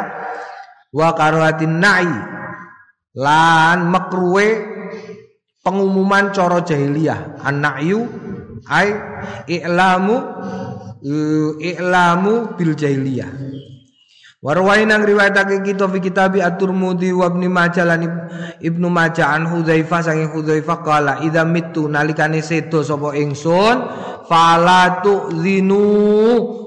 wa 0.93 1.09
karahatin 1.17 1.81
na'i 1.81 2.17
lan 3.17 3.89
makruwe 3.89 4.47
pengumuman 5.65 6.33
cara 6.37 6.61
jahiliyah. 6.61 7.43
An-na'yu 7.45 8.01
ai 8.69 8.95
i'lamu 9.51 10.17
i'lamu 11.59 12.55
bil 12.55 12.79
jahiliyah 12.79 13.31
Warwain 14.43 14.90
nang 14.90 15.07
riwayatake 15.07 15.62
kita 15.62 15.86
fi 15.86 16.03
kitabi 16.03 16.43
At-Tirmidzi 16.43 17.14
wa 17.14 17.30
Ibnu 17.30 17.47
Majah 17.47 17.86
lan 17.86 18.26
Ibnu 18.59 18.90
Majah 18.90 19.38
an 19.38 19.47
Hudzaifah 19.47 20.03
saking 20.03 20.34
Hudzaifah 20.34 20.82
kala 20.82 21.22
idza 21.22 21.47
mitu 21.47 21.86
nalikane 21.86 22.43
sedo 22.43 22.82
sapa 22.82 23.14
ingsun 23.14 23.86
fala 24.26 24.99
tu'zinu 24.99 25.78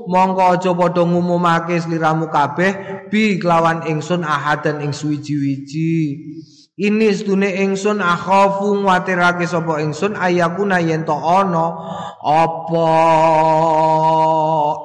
mongko 0.07 0.55
aja 0.55 0.71
padha 0.71 1.03
ngumumake 1.03 1.76
sliramu 1.84 2.32
kabeh 2.32 2.71
bi 3.11 3.43
kelawan 3.43 3.84
ingsun 3.91 4.23
ahadan 4.23 4.80
ing 4.80 4.95
suwiji-wiji 4.95 5.99
ini 6.80 7.07
sedune 7.11 7.59
ingsun 7.59 7.99
akhafu 7.99 8.71
nguatirake 8.88 9.43
sapa 9.51 9.84
ingsun 9.84 10.15
ayakuna 10.15 10.80
yen 10.80 11.03
to 11.03 11.11
ana 11.11 11.76
apa? 12.23 12.88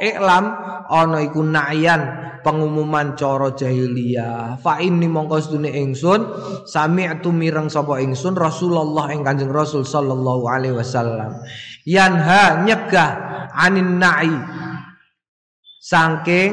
Iklam 0.02 0.44
ana 0.90 1.18
iku 1.22 1.46
nayan 1.46 2.19
pengumuman 2.40 3.16
cara 3.16 3.52
jahiliyah. 3.56 4.60
Fa 4.60 4.80
inni 4.80 5.08
mongko 5.08 5.36
sedune 5.40 5.70
ingsun 5.72 6.20
sami'tu 6.68 7.32
mireng 7.32 7.72
sapa 7.72 8.00
ingsun 8.00 8.36
Rasulullah 8.36 9.08
ing 9.14 9.24
Kanjeng 9.24 9.52
Rasul 9.52 9.84
sallallahu 9.86 10.44
alaihi 10.48 10.76
wasallam. 10.76 11.40
Yanha 11.88 12.64
nyegah 12.64 13.10
anin 13.56 13.96
na'i. 13.96 14.34
Saking 15.80 16.52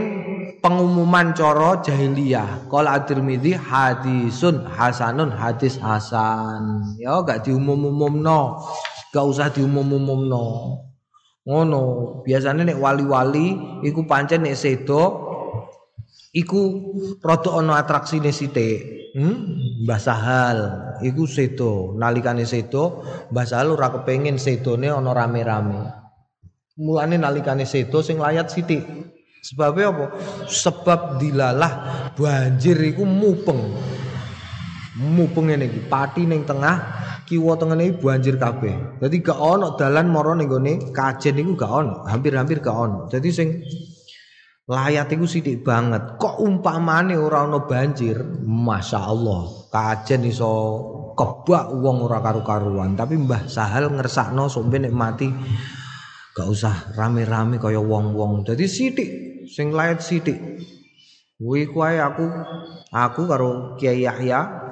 pengumuman 0.63 1.35
cara 1.35 1.83
jahiliyah. 1.83 2.71
Qala 2.71 2.95
at-Tirmidzi 2.95 3.59
hadisun 3.59 4.65
hasanun 4.65 5.35
hadis 5.35 5.75
hasan. 5.77 6.95
Ya 6.95 7.19
gak 7.21 7.43
diumum-umumno. 7.43 8.63
Gak 9.11 9.25
usah 9.27 9.51
diumum-umumno. 9.51 10.79
Ngono. 11.43 11.83
Biasanya 12.23 12.71
nek 12.71 12.79
wali-wali 12.79 13.79
iku 13.83 14.07
pancen 14.07 14.47
nek 14.47 14.55
sedo 14.55 15.26
iku 16.37 16.61
rada 17.25 17.57
ana 17.57 17.81
atraksine 17.81 18.29
sithik. 18.29 19.09
Hmm? 19.17 19.35
Mbah 19.85 19.97
Sahal. 19.97 20.59
Iku 21.01 21.25
sedo 21.25 21.97
nalikane 21.97 22.45
sedo. 22.45 23.01
Mbah 23.33 23.45
Sahal 23.49 23.73
ora 23.73 23.89
kepengin 23.89 24.37
sedone 24.37 24.93
ana 24.93 25.09
rame-rame. 25.17 25.81
Mulane 26.77 27.17
nalikane 27.17 27.65
sedo 27.65 28.05
sing 28.05 28.21
layat 28.21 28.53
sithik. 28.53 28.85
Sebabnya 29.41 29.89
apa? 29.89 30.05
Sebab 30.45 31.17
dilalah 31.17 31.73
banjir 32.13 32.77
iku 32.83 33.07
mupeng. 33.07 33.73
Mupeng 34.97 35.49
ngene 35.49 35.69
iki 35.69 35.81
pati 35.85 36.25
ning 36.25 36.41
tengah 36.43 36.75
kiwa 37.29 37.53
tengene 37.55 37.95
banjir 37.95 38.35
kabeh. 38.41 38.97
Dadi 38.97 39.17
gak 39.21 39.37
ono 39.37 39.77
dalan 39.77 40.09
mara 40.09 40.33
ning 40.33 40.49
gone 40.49 40.89
kajen 40.89 41.37
niku 41.37 41.53
gak 41.53 41.69
ono, 41.69 42.03
hampir-hampir 42.09 42.59
gak 42.59 42.75
ono. 42.75 43.05
Dadi 43.07 43.29
sing 43.29 43.61
layat 44.67 45.07
iku 45.07 45.23
sithik 45.23 45.63
banget. 45.63 46.19
Kok 46.19 46.43
umpamane 46.43 47.15
ora 47.15 47.47
ono 47.47 47.63
banjir, 47.63 48.19
Masya 48.43 48.99
Allah, 48.99 49.71
kajen 49.71 50.27
iso 50.27 50.51
kebak 51.15 51.71
wong 51.71 52.03
ora 52.03 52.19
karu-karuan. 52.19 52.93
Tapi 52.99 53.15
Mbah 53.15 53.47
Sahal 53.47 53.89
ngersakno 53.89 54.51
sombe 54.51 54.77
nek 54.77 54.93
mati 54.93 55.27
gak 56.35 56.47
usah 56.47 56.93
rame-rame 56.93 57.57
kaya 57.57 57.81
wong-wong. 57.81 58.45
Dadi 58.45 58.67
sithik 58.67 59.09
sing 59.47 59.71
layat 59.71 60.03
sithik. 60.03 60.37
Kuwi 61.37 61.69
kuwi 61.69 62.01
aku 62.01 62.25
aku 62.89 63.21
karo 63.29 63.77
Kiai 63.77 64.03
Yahya 64.03 64.67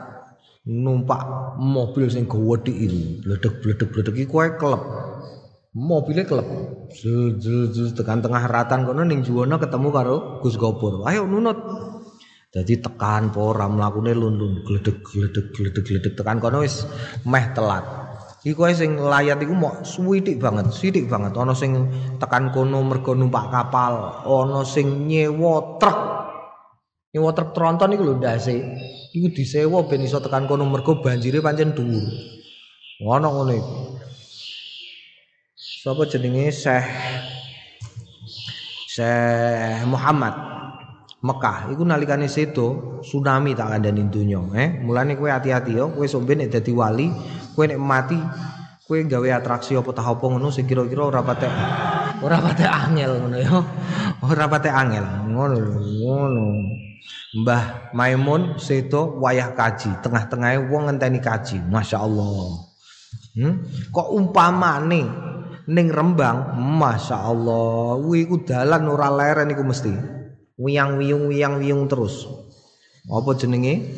numpak 0.65 1.21
mobil 1.61 2.09
sing 2.09 2.25
gede 2.25 2.73
iki 2.73 3.21
bledek-bledek-bledek 3.21 4.17
iki 4.17 4.25
kowe 4.25 4.49
klep 4.57 4.81
mobilnya 5.75 6.23
klep 6.23 6.47
tekan 7.99 8.23
tengah 8.23 8.43
ratan 8.47 8.87
kono 8.87 9.03
ning 9.03 9.27
juwono 9.27 9.59
ketemu 9.59 9.87
karo 9.91 10.15
Gus 10.39 10.55
Gopur 10.55 11.03
ayo 11.03 11.27
nunut. 11.27 11.59
Jadi 12.55 12.79
tekan 12.79 13.35
pora 13.35 13.67
mlakune 13.67 14.15
lundun 14.15 14.63
gledek 14.63 15.03
gledek 15.03 15.51
gledek 15.51 15.83
gledek 15.83 16.13
tekan 16.15 16.39
kono 16.39 16.63
wis 16.63 16.87
meh 17.27 17.51
telat. 17.51 17.83
Iki 18.47 18.55
kowe 18.55 18.71
sing 18.71 18.95
layat 18.95 19.43
iku 19.43 19.51
mok 19.51 19.83
suwitik 19.83 20.39
banget 20.39 20.71
sithik 20.71 21.11
banget. 21.11 21.35
Ana 21.35 21.51
sing 21.51 21.75
tekan 22.15 22.55
kono 22.55 22.79
mergo 22.79 23.11
numpak 23.11 23.51
kapal 23.51 24.23
ana 24.23 24.63
sing 24.63 25.11
nyewa 25.11 25.75
truk. 25.83 25.99
Nyewa 27.11 27.35
truk 27.35 27.51
tronton 27.51 27.91
iku 27.91 28.07
lho 28.07 28.15
ndase 28.23 28.55
iku 29.11 29.27
disewa 29.35 29.83
ben 29.83 30.07
iso 30.07 30.23
tekan 30.23 30.47
kono 30.47 30.63
mergo 30.63 31.03
banjire 31.03 31.43
pancen 31.43 31.75
dhuwur. 31.75 32.07
Ngono 33.03 33.27
ngono 33.35 33.51
iku. 33.51 33.94
Sapa 35.85 36.01
jenenge? 36.09 36.49
Syekh 36.49 36.81
Syekh 38.89 39.85
Muhammad 39.85 40.33
Mekah. 41.21 41.69
Iku 41.69 41.85
nalikane 41.85 42.25
sedo 42.25 42.97
tsunami 43.05 43.53
tak 43.53 43.69
kandhani 43.69 44.09
donya 44.09 44.41
eh. 44.57 44.81
Mulane 44.81 45.13
kowe 45.13 45.29
hati-hati 45.29 45.77
yo. 45.77 45.93
Kowe 45.93 46.09
sombe 46.09 46.33
nek 46.33 46.49
dadi 46.49 46.73
wali 46.73 47.13
kowe 47.53 47.69
nek 47.69 47.77
mati 47.77 48.17
kowe 48.89 48.97
gawe 48.97 49.29
atraksi 49.29 49.77
apa 49.77 49.93
tah 49.93 50.09
apa 50.09 50.25
ngono 50.25 50.49
sing 50.49 50.65
kira-kira 50.65 51.05
ora 51.05 51.21
patek. 51.21 51.53
Ora 52.25 52.41
patek 52.41 52.65
angel 52.65 53.21
ngono 53.21 53.37
yo. 53.37 53.57
Ora 54.25 54.49
patek 54.49 54.73
angel. 54.73 55.05
Ngono 55.29 55.55
ngono. 56.01 56.45
Mbah 57.45 57.93
Maimun 57.93 58.57
seto 58.57 59.21
wayah 59.21 59.53
kaji, 59.53 60.01
tengah-tengahnya 60.01 60.65
wong 60.65 60.89
ngenteni 60.89 61.21
kaji. 61.21 61.61
Masya 61.61 62.01
Allah. 62.01 62.73
Hmm? 63.37 63.67
Kok 63.93 64.07
umpamane 64.15 65.34
ning 65.69 65.89
Rembang, 65.89 66.57
Masya 66.57 67.17
Allah, 67.25 67.97
wiku 68.01 68.45
dalan 68.45 68.89
ora 68.89 69.09
leren 69.09 69.53
iku 69.53 69.65
mesti. 69.65 69.93
Wiyang-wiyung 70.55 71.27
wiyang-wiyung 71.27 71.89
terus. 71.91 72.25
Apa 73.11 73.35
jenenge? 73.35 73.91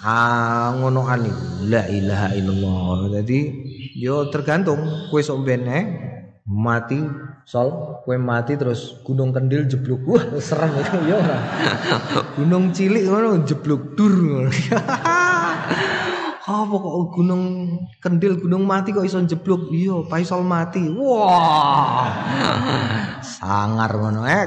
Ah 0.00 0.76
ngono 0.78 1.04
ani. 1.10 1.32
La 1.66 1.84
ilaha 1.90 2.30
illallah. 2.38 3.18
Jadi 3.20 3.40
yo 3.98 4.30
tergantung 4.30 5.10
kowe 5.10 5.18
sok 5.18 5.42
eh 5.50 5.84
mati 6.46 7.02
sol 7.42 8.02
kue 8.06 8.14
mati 8.14 8.54
terus 8.54 9.02
gunung 9.02 9.34
kendil 9.34 9.66
jeblok 9.66 10.02
wah 10.06 10.22
serem 10.38 10.70
itu 10.78 10.98
ya 11.10 11.18
gunung 12.38 12.70
cilik 12.70 13.02
ngono 13.06 13.42
jeblok 13.42 13.98
dur 13.98 14.14
apa 16.46 16.74
kok 16.78 17.10
gunung 17.10 17.74
kendil 17.98 18.38
gunung 18.38 18.62
mati 18.62 18.94
kok 18.94 19.02
iso 19.02 19.18
jeblok 19.18 19.66
iya 19.74 19.98
paisol 20.06 20.46
mati. 20.46 20.86
Wah. 20.94 22.06
Sangar 23.18 23.90
ngono. 23.90 24.22
Eh 24.22 24.46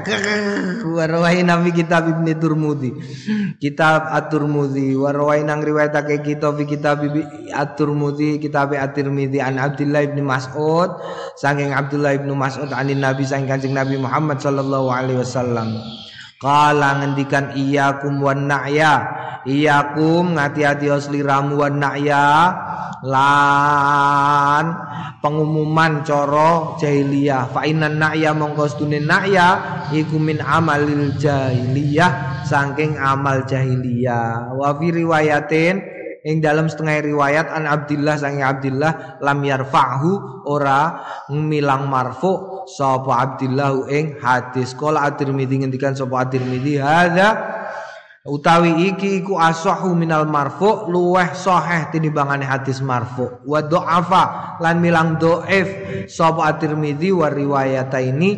nabi 1.44 1.70
kitab 1.76 2.08
ibni 2.08 2.32
turmudi 2.40 2.90
kitab 3.60 4.08
at-turmudi 4.08 4.96
warwai 4.96 5.44
nang 5.44 5.60
riwayatake 5.60 6.24
kita 6.24 6.56
fi 6.56 6.64
kitab 6.64 7.04
at-turmudi 7.52 8.40
kitab 8.40 8.72
at-tirmidzi 8.72 9.44
an 9.44 9.60
Abdullah 9.60 10.00
ibni 10.08 10.24
Mas'ud 10.24 10.90
saking 11.36 11.76
Abdullah 11.76 12.16
ibnu 12.16 12.32
Mas'ud 12.32 12.72
anin 12.72 13.04
nabi 13.04 13.28
saking 13.28 13.76
Nabi 13.76 14.00
Muhammad 14.00 14.40
sallallahu 14.40 14.88
alaihi 14.88 15.20
wasallam 15.20 15.76
Kala 16.40 17.04
ngendikan 17.04 17.52
iyyakum 17.52 18.24
wan 18.24 18.48
na'ya. 18.48 18.94
Iyakum 19.44 20.40
ngati-hati 20.40 20.88
sliramu 20.96 21.60
wan 21.60 21.76
na'ya. 21.76 22.48
Lan 23.04 24.64
pengumuman 25.20 26.00
coro 26.00 26.80
jahiliyah. 26.80 27.52
Fa 27.52 27.68
innan 27.68 28.00
na'ya 28.00 28.32
mongko 28.32 28.72
stune 28.72 29.04
na'ya 29.04 29.84
iku 29.92 30.16
min 30.16 30.40
amalil 30.40 31.12
jahiliyah 31.20 32.40
saking 32.48 32.96
amal 32.96 33.44
jahiliyah. 33.44 34.56
Wa 34.56 34.72
fi 34.80 34.96
riwayatin 34.96 35.99
ing 36.24 36.44
dalam 36.44 36.68
setengah 36.68 37.00
riwayat 37.00 37.48
an 37.48 37.64
Abdullah 37.64 38.20
saking 38.20 38.44
Abdullah 38.44 39.20
lam 39.24 39.38
yarfa'hu 39.40 40.44
ora 40.44 41.00
milang 41.32 41.88
marfu 41.88 42.64
sapa 42.68 43.24
Abdillah 43.24 43.88
ing 43.88 44.20
hadis. 44.20 44.76
Kala 44.76 45.08
At-Tirmidzi 45.08 45.64
ngendikan 45.64 45.96
sapa 45.96 46.28
At-Tirmidzi 46.28 46.76
hadza 46.76 47.28
utawi 48.20 48.92
iki 48.92 49.24
iku 49.24 49.40
asahu 49.40 49.96
minal 49.96 50.28
marfu 50.28 50.92
luweh 50.92 51.32
sahih 51.32 51.88
tinimbangane 51.88 52.44
hadis 52.44 52.84
marfu. 52.84 53.40
Wa 53.48 53.64
dha'afa 53.64 54.60
lan 54.60 54.76
milang 54.84 55.16
dhaif 55.16 55.68
sapa 56.12 56.52
At-Tirmidzi 56.52 57.16
wa 57.16 57.32
riwayataini 57.32 58.30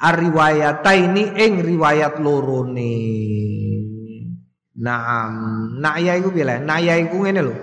ar-riwayataini 0.00 1.36
ing 1.36 1.52
riwayat 1.60 2.16
lorone 2.16 2.96
Naam, 4.76 5.32
naya 5.80 6.20
iku 6.20 6.28
piye 6.28 6.60
Naya 6.60 7.00
iku 7.00 7.24
ngene 7.24 7.40
lho. 7.40 7.54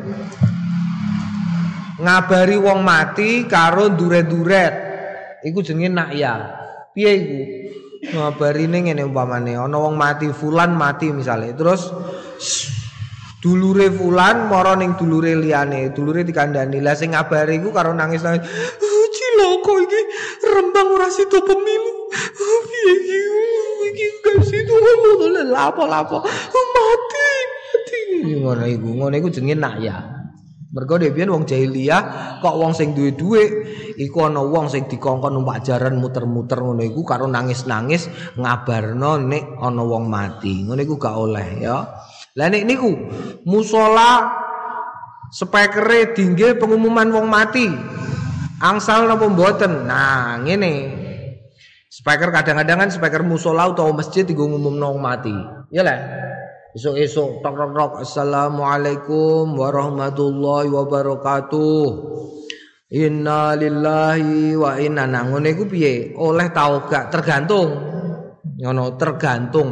Ngabari 2.01 2.57
wong 2.57 2.82
mati 2.82 3.45
karo 3.45 3.93
duret-duret. 3.93 4.93
iku 5.43 5.59
jenenge 5.59 5.91
nakya. 5.91 6.34
Piye 6.95 7.11
iku? 7.20 7.39
Ngabarine 8.03 8.78
ngene 8.84 9.03
umpamane 9.07 9.55
ana 9.55 9.78
wong 9.80 9.95
mati 9.95 10.28
fulan 10.32 10.76
mati 10.76 11.07
misale 11.16 11.55
terus 11.55 11.88
dulure 13.39 13.88
fulan 13.91 14.51
mara 14.51 14.76
ning 14.76 14.99
dulure 14.99 15.39
liyane 15.39 15.95
dulure 15.95 16.28
dikandani 16.28 16.84
lah 16.84 16.99
sing 16.99 17.16
ngabari 17.16 17.64
iku 17.64 17.72
karo 17.72 17.95
nangis 17.95 18.20
nangis 18.20 18.43
oh, 18.43 19.07
ciloko 19.16 19.88
iki 19.88 20.01
rembang 20.51 20.99
ora 20.99 21.07
sido 21.07 21.39
pemilu 21.47 21.91
piye 22.68 22.91
iki 22.91 23.20
iki 23.94 24.06
gak 24.26 24.41
sido 24.41 24.76
lapo 25.54 25.86
lapo 25.86 26.18
mati 26.26 27.32
mati 27.70 28.00
ngono 28.41 28.66
iku 28.66 28.89
ngono 28.98 29.14
iku 29.22 29.30
jenenge 29.30 29.56
nakya 29.62 29.98
Mergo 30.74 30.98
dhewe 30.98 31.30
wong 31.30 31.46
jahiliyah 31.46 32.02
kok 32.41 32.58
wong 32.58 32.74
sing 32.74 32.98
duwe 32.98 33.14
dhuwit 33.14 33.50
iku 34.02 34.26
ana 34.26 34.41
wong 34.41 34.74
sing 34.74 34.89
dikongkon 34.89 35.38
numpak 35.38 35.62
jaran 35.62 36.02
muter-muter 36.02 36.58
ngono 36.66 36.82
iku 36.82 37.06
karo 37.06 37.30
nangis-nangis 37.30 38.10
ngabarno 38.34 39.22
nek 39.22 39.62
ana 39.62 39.84
wong 39.86 40.10
mati. 40.10 40.66
Ngono 40.66 40.82
iku 40.82 40.98
gak 40.98 41.14
oleh 41.14 41.62
ya. 41.62 41.78
Lah 42.34 42.48
nek 42.50 42.66
niku 42.66 42.89
musala 43.46 44.34
spekere 45.30 46.18
dingge 46.18 46.58
pengumuman 46.58 47.14
wong 47.14 47.30
mati. 47.30 47.70
Angsal 48.58 49.06
napa 49.06 49.30
mboten? 49.30 49.86
Nah, 49.86 50.41
ngene. 50.41 51.03
Speaker 51.94 52.34
kadang-kadang 52.34 52.82
kan 52.82 52.89
speaker 52.89 53.22
musola 53.22 53.70
atau 53.70 53.94
masjid 53.94 54.26
digo 54.26 54.50
ngumumno 54.50 54.98
mati. 54.98 55.30
Ya 55.70 55.86
lah. 55.86 56.02
Esok-esok 56.74 57.46
tok 57.46 57.54
tok 57.54 57.72
tok 57.78 57.91
Assalamualaikum 58.02 59.54
warahmatullahi 59.54 60.74
wabarakatuh. 60.74 61.86
Inna 62.98 63.54
lillahi 63.54 64.58
wa 64.58 64.74
inna 64.82 65.06
ngene 65.06 65.54
iku 65.54 65.70
piye? 65.70 66.18
Oleh 66.18 66.50
tau 66.50 66.89
gak 66.89 67.14
tergantung. 67.14 67.78
Ngono 68.58 68.98
tergantung. 68.98 69.70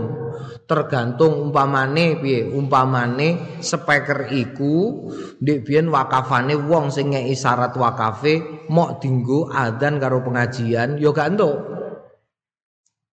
Tergantung 0.69 1.49
umpamane 1.49 2.21
piye? 2.21 2.45
Umpamane 2.45 3.57
speaker 3.65 4.29
iku 4.29 5.09
ndek 5.41 5.65
biyen 5.65 5.89
wakafane 5.89 6.53
wong 6.53 6.93
sing 6.93 7.17
ngeki 7.17 7.33
syarat 7.33 7.73
wakafe 7.73 8.45
mok 8.69 9.01
dinggo 9.01 9.49
adzan 9.49 9.97
karo 9.97 10.21
pengajian 10.21 11.01
ya 11.01 11.09
gak 11.09 11.33
entuk. 11.33 11.80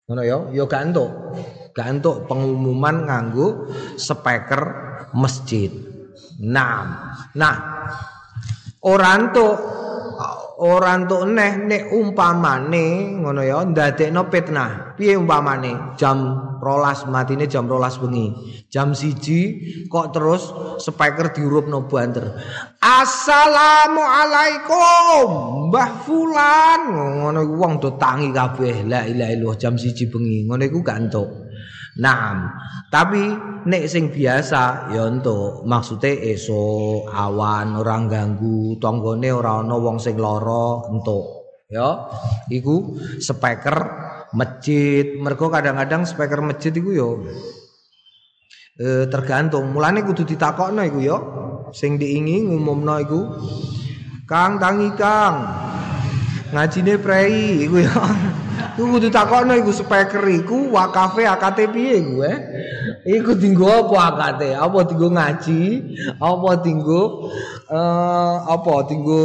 Ngono 0.07 0.23
ya, 0.23 0.39
ya 0.55 0.65
gak 0.71 0.83
entuk. 0.87 1.11
Gak 1.75 1.89
pengumuman 2.31 3.11
nganggo 3.11 3.75
speaker 3.99 4.63
masjid. 5.19 5.75
Nah, 6.47 7.17
nah 7.35 7.57
ora 8.87 9.19
entuk 9.19 9.57
ora 10.57 10.97
entuk 10.97 11.29
neh 11.29 11.69
nek 11.69 11.93
umpamane 11.93 13.21
ngono 13.21 13.45
ya 13.45 13.61
ndadekno 13.65 14.25
fitnah. 14.33 14.97
Piye 14.97 15.17
umpamane? 15.17 15.77
Jam 16.01 16.19
rolas 16.65 17.05
matine 17.05 17.45
jam 17.45 17.69
rolas 17.69 18.01
bengi. 18.01 18.33
Jam 18.73 18.97
siji 18.97 19.61
kok 19.93 20.17
terus 20.17 20.49
speaker 20.81 21.29
diurupno 21.37 21.85
banter. 21.85 22.33
Assalamualaikum 22.81 25.29
Mbah 25.69 25.91
Fulan. 26.09 26.81
Ngono 27.21 27.45
wong 27.61 27.77
do 27.77 28.01
tangi 28.01 28.33
kabeh. 28.33 28.89
La 28.89 29.05
ilaha 29.05 29.37
illallah 29.37 29.61
jam 29.61 29.77
siji 29.77 30.09
bengi. 30.09 30.49
Ngono 30.49 30.65
iku 30.65 30.81
gak 30.81 31.05
entuk 31.05 31.46
Nah, 31.97 32.53
tapi 32.93 33.33
nek 33.65 33.89
sing 33.89 34.13
biasa 34.13 34.93
ya 34.93 35.09
entuk. 35.09 35.65
Maksude 35.65 36.13
esuk 36.33 37.09
awan 37.09 37.73
orang 37.81 38.05
ganggu 38.13 38.77
tanggane 38.77 39.33
ora 39.33 39.65
ana 39.65 39.81
wong 39.81 39.97
sing 39.97 40.21
lara 40.21 40.85
entuk. 40.93 41.25
Ya 41.73 42.13
iku 42.53 43.01
speaker 43.17 43.77
masjid. 44.37 45.17
Mereka 45.17 45.49
kadang-kadang 45.49 46.05
speaker 46.05 46.45
masjid 46.45 46.71
itu 46.71 46.93
yo 46.93 47.25
e, 48.77 49.09
tergantung. 49.09 49.73
Mulane 49.73 50.05
kudu 50.05 50.29
ditakokno 50.29 50.85
iku 50.85 50.99
yo 51.01 51.19
sing 51.73 51.97
diingi 51.97 52.45
ngumumno 52.45 52.95
iku 53.01 53.21
Kang 54.29 54.61
tangi 54.61 54.93
Kang. 55.01 55.35
Ngajine 56.53 57.01
prei 57.01 57.65
iku 57.65 57.81
yo 57.81 57.97
iku 58.77 58.87
kudu 58.97 59.09
takokno 59.09 59.53
iku 59.57 59.73
speaker 59.73 60.25
iku 60.29 60.73
wakafe 60.73 61.25
akate 61.29 61.69
piye 61.71 62.01
iku 62.01 62.25
eh? 62.25 62.39
Iku 63.07 63.39
dinggo 63.39 63.71
apa 63.71 63.97
akate? 64.11 64.55
Apa 64.57 64.79
dinggo 64.85 65.09
ngaji? 65.15 65.63
Apa 66.19 66.51
dinggo 66.61 67.31
uh, 67.71 68.37
apa 68.47 68.73
dinggo 68.91 69.25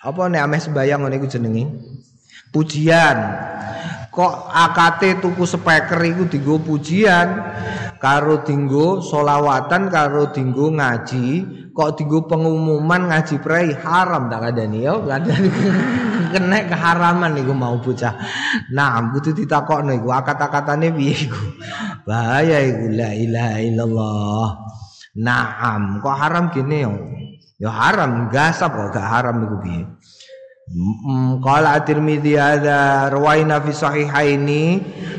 apa 0.00 0.32
nek 0.32 0.42
ame 0.48 0.56
sembayang 0.56 1.00
ngene 1.04 1.16
iku 1.20 1.28
jenenge 1.28 1.64
pujian 2.56 3.16
kok 4.10 4.50
akate 4.50 5.22
tuku 5.22 5.46
speaker 5.46 6.02
iku 6.02 6.26
dinggo 6.26 6.58
pujian? 6.58 7.28
Karo 8.00 8.42
dinggo 8.44 9.04
solawatan 9.04 9.92
karo 9.92 10.32
dinggo 10.32 10.72
ngaji 10.72 11.26
kok 11.70 12.00
dinggo 12.00 12.24
pengumuman 12.24 13.12
ngaji 13.12 13.36
prei 13.44 13.76
haram 13.76 14.32
tak 14.32 14.56
ada 14.56 14.64
nih 14.64 14.88
yo 14.88 15.04
kena 16.30 16.64
keharaman 16.64 17.36
iku 17.36 17.52
mau 17.52 17.76
bocah. 17.76 18.14
Nah 18.72 19.10
kudu 19.12 19.34
ditakokno 19.34 19.92
iku. 19.94 20.08
Akat-akatane 20.14 20.94
piye 20.94 21.28
iku? 21.28 21.42
Bahaya 22.06 22.62
iku. 22.64 22.86
La 22.94 23.10
ilaha 23.12 23.58
illallah. 23.60 24.48
Naam, 25.20 25.98
kok 25.98 26.16
haram 26.16 26.54
gini 26.54 26.86
yo? 26.86 26.94
Ya 27.60 27.68
haram, 27.68 28.30
gasap 28.32 28.72
kok 28.72 28.94
gak 28.94 29.04
haram 29.04 29.42
iku 29.44 29.56
piye? 29.60 29.82
Qala 31.42 31.82
At-Tirmidzi 31.82 32.38
hadza 32.38 33.10
rawaina 33.10 33.58
fi 33.58 33.74
sahihaini 33.74 34.64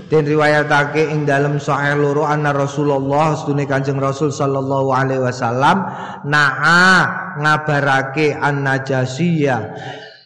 den 0.08 0.24
riwayatake 0.24 1.12
ing 1.12 1.28
dalam 1.28 1.60
sahih 1.60 2.00
loro 2.00 2.24
anna 2.24 2.56
Rasulullah 2.56 3.36
sedune 3.36 3.68
Kanjeng 3.68 4.00
Rasul 4.00 4.32
sallallahu 4.32 4.96
alaihi 4.96 5.20
wasallam 5.20 5.92
naa 6.24 7.36
ngabarake 7.36 8.32
an-najasiyah. 8.32 9.62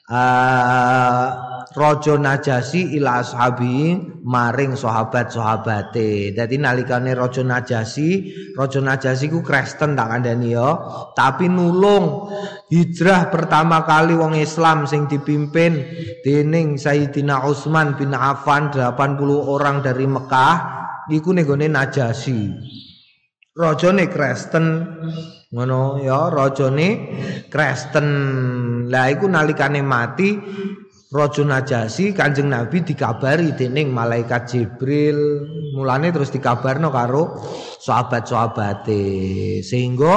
Uh, 0.05 1.54
Raja 1.75 2.15
Najasi 2.15 2.95
ila 2.95 3.19
ashabi 3.19 3.99
maring 4.23 4.79
sahabat-sahabate. 4.79 6.31
Dadi 6.31 6.55
nalikane 6.55 7.11
Raja 7.11 7.43
Najasi, 7.43 8.31
Raja 8.55 8.79
Najasi 8.79 9.27
ku 9.27 9.43
Kristen 9.43 9.99
tak 9.99 10.07
kandhani 10.07 10.55
ya, 10.55 10.71
tapi 11.11 11.51
nulung 11.51 12.31
hijrah 12.71 13.27
pertama 13.27 13.83
kali 13.83 14.15
wong 14.15 14.39
Islam 14.39 14.87
sing 14.87 15.11
dipimpin 15.11 15.83
dening 16.23 16.79
Sayyidina 16.79 17.43
Utsman 17.43 17.99
bin 17.99 18.15
Affan 18.15 18.71
80 18.71 18.95
orang 19.43 19.83
dari 19.83 20.07
Mekah 20.07 20.55
iku 21.11 21.35
nenggone 21.35 21.67
Najasi. 21.67 22.41
Rajane 23.55 24.11
Kristen 24.11 24.65
ngono 25.51 26.03
ya, 26.03 26.27
rajane 26.27 26.87
Kristen. 27.47 28.07
Lah 28.91 29.07
iku 29.07 29.31
nalikane 29.31 29.79
mati 29.79 30.35
Raja 31.15 31.47
Najasi 31.47 32.11
Kanjeng 32.11 32.51
Nabi 32.51 32.83
dikabari 32.83 33.55
dening 33.55 33.95
malaikat 33.95 34.51
Jibril. 34.51 35.47
Mulane 35.71 36.11
terus 36.11 36.27
dikabarno 36.27 36.91
karo 36.91 37.39
sahabat-sahabate. 37.79 39.63
Sehingga 39.63 40.15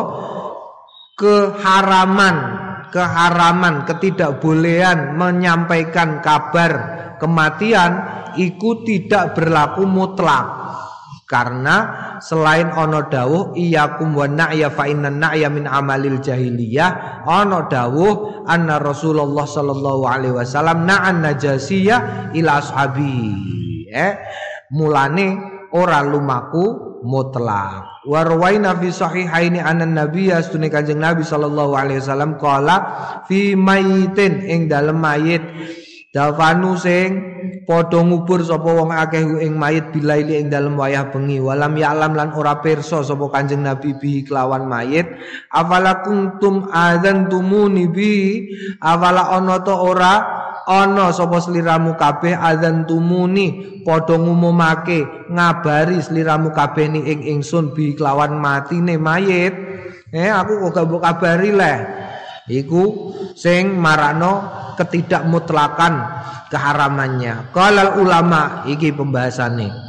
keharaman 1.15 2.37
keharaman 2.91 3.87
ketidakbolehan 3.87 5.15
menyampaikan 5.15 6.19
kabar 6.19 6.73
kematian 7.23 7.91
itu 8.35 8.83
tidak 8.83 9.39
berlaku 9.39 9.87
mutlak 9.87 10.47
karena 11.29 11.77
selain 12.25 12.73
ono 12.73 13.05
dawuh 13.05 13.53
iyyakum 13.53 14.17
wa 14.17 14.25
na'ya 14.25 14.73
fa 14.73 14.89
inna 14.89 15.13
na'ya 15.13 15.53
min 15.53 15.69
amalil 15.69 16.25
jahiliyah 16.25 17.23
ono 17.29 17.69
dawuh 17.69 18.49
anna 18.49 18.81
Rasulullah 18.81 19.45
sallallahu 19.45 20.09
alaihi 20.09 20.33
wasallam 20.33 20.89
na'an 20.89 21.21
najasiyah 21.21 22.33
ila 22.33 22.65
ashabi. 22.65 23.29
Eh 23.93 24.13
mulane 24.73 25.37
ora 25.77 26.01
lumaku 26.01 26.97
mutlak. 27.05 28.09
Wa 28.09 28.25
rawaina 28.25 28.73
fi 28.81 28.89
sahihaini 28.89 29.61
anna 29.61 29.85
nabiyya 29.85 30.41
sunni 30.41 30.73
kanjeng 30.73 30.97
nabi 30.97 31.29
sallallahu 31.29 31.77
alaihi 31.77 32.01
wasallam 32.01 32.41
qala 32.41 32.77
fi 33.29 33.53
mayitin 33.53 34.49
ing 34.49 34.61
dalem 34.65 34.97
mayit 34.97 35.45
Dafanu 36.09 36.73
sing 36.81 37.21
padha 37.69 38.01
ngubur 38.01 38.41
sapa 38.41 38.65
wong 38.65 38.97
akeh 38.97 39.45
ing 39.45 39.61
mayit 39.61 39.93
bilaili 39.93 40.41
ing 40.41 40.49
dalem 40.49 40.81
wayah 40.81 41.13
bengi. 41.13 41.37
Walam 41.37 41.77
ya'lam 41.77 42.17
lan 42.17 42.33
ora 42.33 42.65
pirsa 42.65 43.05
sapa 43.05 43.29
Kanjeng 43.29 43.61
Nabi 43.61 43.93
bi 44.01 44.25
kelawan 44.25 44.65
mayit. 44.65 45.05
Afala 45.53 46.01
kuntum 46.01 46.73
adzantumuni 46.73 47.93
bi? 47.93 48.13
Afala 48.81 49.37
ana 49.37 49.61
ta 49.61 49.77
ora? 49.77 50.15
Ana 50.65 51.13
sapa 51.13 51.45
sliramu 51.45 51.97
kabeh 52.01 52.37
adzantumuni 52.41 53.81
padha 53.85 54.17
ngumumake 54.17 55.29
ngabari 55.29 56.01
sliramu 56.01 56.57
kabeh 56.57 56.89
ni 56.89 57.05
ing 57.05 57.21
ingsun 57.37 57.77
bi 57.77 57.93
kelawan 57.93 58.41
matine 58.41 58.97
mayit. 58.97 59.53
Eh 60.09 60.33
aku 60.33 60.73
kok 60.73 60.89
gak 60.89 61.05
kabari 61.05 61.53
leh 61.53 62.08
iku 62.49 63.13
sing 63.37 63.77
marano 63.77 64.49
ketidakmutlakan 64.75 65.93
keharamannya. 66.49 67.53
Qalal 67.53 68.01
ulama 68.01 68.65
iki 68.67 68.91
pembahasannya. 68.93 69.89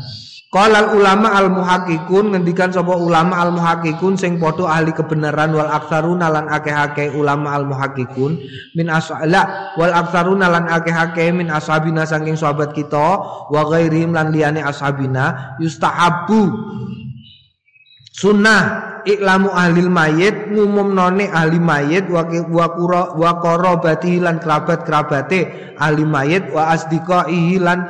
Qalal 0.49 0.97
ulama 0.97 1.29
al 1.37 1.53
muhaqqiqun 1.53 2.33
ngendikan 2.33 2.73
sapa 2.73 2.97
ulama 2.97 3.37
al 3.37 3.53
muhaqqiqun 3.53 4.17
sing 4.17 4.41
padha 4.41 4.65
ahli 4.65 4.89
kebenaran 4.97 5.53
wal 5.53 5.69
aktsaruna 5.69 6.25
lan 6.25 6.49
akeh-akeh 6.49 7.13
ulama 7.13 7.53
al 7.53 7.69
muhaqqiqun 7.69 8.41
min 8.73 8.87
asala 8.89 9.73
wal 9.77 9.93
aktsaruna 9.93 10.49
lan 10.49 10.65
akeh-akeh 10.65 11.29
min 11.37 11.53
ashabina 11.53 12.01
saking 12.01 12.33
sahabat 12.33 12.73
kita 12.73 13.21
wa 13.45 13.61
lan 13.69 14.33
liyane 14.33 14.65
ashabina 14.65 15.53
yustahabu 15.61 16.49
sunnah 18.09 18.88
iklamu 19.05 19.51
ahli 19.51 19.85
mayit 19.87 20.51
ngumumnone 20.51 21.29
ahli 21.29 21.59
mayit 21.59 22.07
wa 22.07 22.25
wa 22.27 22.67
qura 22.73 23.01
wa 23.15 23.31
qarabati 23.39 24.19
lan 24.19 24.39
kerabat-kerabate 24.39 25.73
ahli 25.79 26.03
mayit 26.03 26.49
wa 26.51 26.71
asdiqaihi 26.73 27.59
lan 27.59 27.87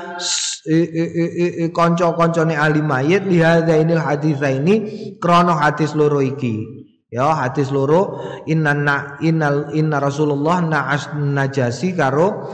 kanca-kancane 1.74 2.54
ahli 2.54 2.82
mayit 2.84 3.26
lihadzainil 3.26 4.02
haditsaini 4.04 4.76
krana 5.18 5.58
hadis 5.58 5.96
loro 5.98 6.22
iki. 6.22 6.86
Ya 7.10 7.34
hadis 7.34 7.74
loro 7.74 8.22
inna 8.46 9.18
innal 9.26 9.74
inna 9.74 9.98
rasulullah 9.98 10.62
na'as 10.62 11.18
najasi 11.18 11.98
karo 11.98 12.54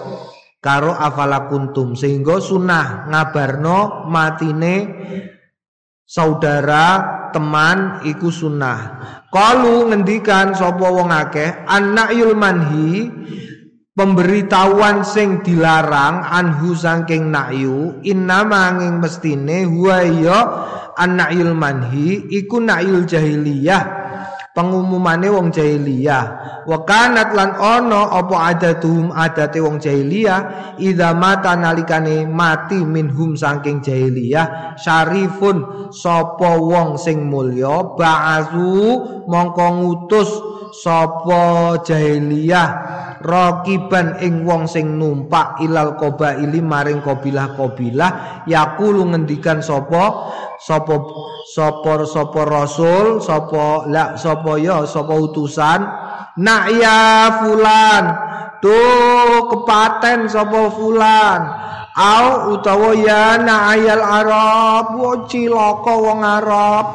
karo 0.64 0.96
afala 0.96 1.52
kuntum. 1.52 1.92
Sehingga 2.00 2.40
sunah 2.40 3.12
ngabarno 3.12 4.08
matine 4.08 4.76
saudara 6.08 7.15
teman 7.34 8.06
iku 8.06 8.30
sunnah. 8.30 8.80
Kalu 9.32 9.90
ngendikan 9.90 10.54
sapa 10.54 10.86
wong 10.86 11.10
akeh 11.10 11.66
anak 11.66 12.14
manhi 12.36 13.10
pemberitahuan 13.96 15.08
sing 15.08 15.40
dilarang 15.42 16.22
anhu 16.22 16.76
saking 16.76 17.32
nakyu 17.32 18.04
inna 18.04 18.44
manging 18.44 19.00
mestine 19.00 19.64
huwa 19.64 20.04
anak 21.00 21.32
manhi 21.56 22.28
iku 22.30 22.60
na'yul 22.60 23.08
jahiliyah 23.08 24.05
pengumumane 24.56 25.28
wong 25.28 25.52
jahiliyah. 25.52 26.26
Wa 26.64 26.88
kanat 26.88 27.36
lan 27.36 27.60
ana 27.60 28.16
apa 28.16 28.56
adatuhum 28.56 29.12
adate 29.12 29.60
wong 29.60 29.78
jahiliyah 29.84 30.74
idza 30.80 31.12
mata 31.12 31.60
nalikane 31.60 32.24
mati 32.24 32.80
minhum 32.80 33.36
saking 33.36 33.84
jahiliyah 33.84 34.80
syarifun 34.80 35.92
sapa 35.92 36.56
wong 36.56 36.96
sing 36.96 37.28
mulya 37.28 37.84
ba'azu 38.00 39.28
mongko 39.28 39.66
ngutus 39.84 40.55
sapa 40.84 41.80
jahiliyah? 41.84 42.70
Rakiban 43.26 44.22
ing 44.22 44.46
wong 44.46 44.70
sing 44.70 45.02
numpak 45.02 45.58
ilal 45.64 45.98
qabaili 45.98 46.62
maring 46.62 47.02
kabilah-kabilah 47.02 48.46
yaqulu 48.46 49.02
ngendikan 49.10 49.66
sapa? 49.66 50.30
Sapa 50.62 50.96
sapa 51.50 52.06
sapa 52.06 52.42
rasul 52.46 53.24
sapa 53.24 53.90
la 53.90 54.14
sapa 54.14 54.62
ya 54.62 54.86
sapa 54.86 55.14
utusan? 55.16 55.80
Nak 56.38 56.64
ya 56.76 57.02
fulan. 57.42 58.04
Tuh 58.62 59.50
kepaten 59.50 60.30
sapa 60.30 60.62
fulan? 60.70 61.40
Au 61.96 62.54
utawa 62.54 62.94
ya 62.94 63.42
ayal 63.42 64.04
arab. 64.06 65.02
Wo 65.02 65.26
cilaka 65.26 65.94
wong 65.98 66.22
arab. 66.22 66.86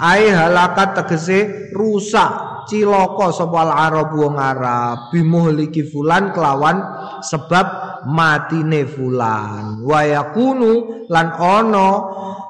Ai 0.00 0.26
halakat 0.26 0.98
tegese 0.98 1.70
rusak 1.70 2.57
cilaka 2.68 3.32
sapa 3.32 3.66
al-arab 3.66 4.14
wong 4.14 4.36
Arab. 4.38 5.10
Bimuhliki 5.10 5.88
fulan 5.88 6.30
kelawan 6.36 6.78
sebab 7.24 7.66
matine 8.06 8.86
fulan. 8.86 9.82
Wa 9.82 10.04
yakunu 10.04 11.08
lan 11.08 11.34
ono 11.40 11.90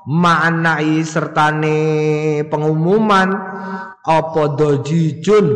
ma'anai 0.05 1.01
sertane 1.07 1.79
pengumuman 2.51 3.29
apa 4.03 4.43
dojijun? 4.59 5.47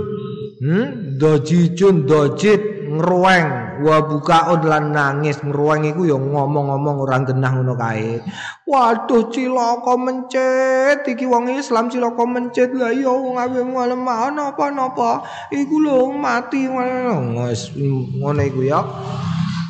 Hmm? 0.62 1.18
Dojijun 1.18 2.06
dojit 2.06 2.71
ngruweng 2.92 3.80
wa 3.80 4.04
bukaun 4.04 4.60
lan 4.68 4.92
nangis. 4.92 5.40
Ngruweng 5.40 5.88
iku 5.88 6.04
ya 6.04 6.20
ngomong-ngomong 6.20 7.08
ora 7.08 7.24
genah 7.24 7.56
ngono 7.56 7.72
kae. 7.72 8.20
Waduh 8.68 9.32
cilaka 9.32 9.96
mencet. 9.96 11.08
Iki 11.08 11.24
wong 11.24 11.48
Islam 11.56 11.88
cilaka 11.88 12.24
mencet. 12.28 12.76
Lah 12.76 12.92
ya 12.92 13.08
wong 13.08 13.40
awe 13.40 13.60
malam 13.64 14.04
apa 14.04 14.68
napa 14.68 15.24
iku 15.48 15.80
lho 15.80 16.12
mati. 16.12 16.68
Ngono 16.68 18.40
iku 18.44 18.60
ya. 18.60 18.84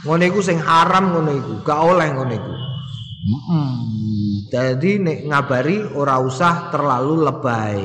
Ngono 0.03 0.23
iku 0.27 0.43
sing 0.43 0.59
haram 0.59 1.15
ngono 1.15 1.31
iku. 1.31 1.53
Gak 1.63 1.81
oleh 1.81 2.09
ngono 2.11 2.33
iku. 2.35 2.55
Jadi 4.51 4.99
nek 4.99 5.19
ngabari 5.31 5.95
ora 5.95 6.19
usah 6.19 6.69
terlalu 6.75 7.15
lebay. 7.25 7.83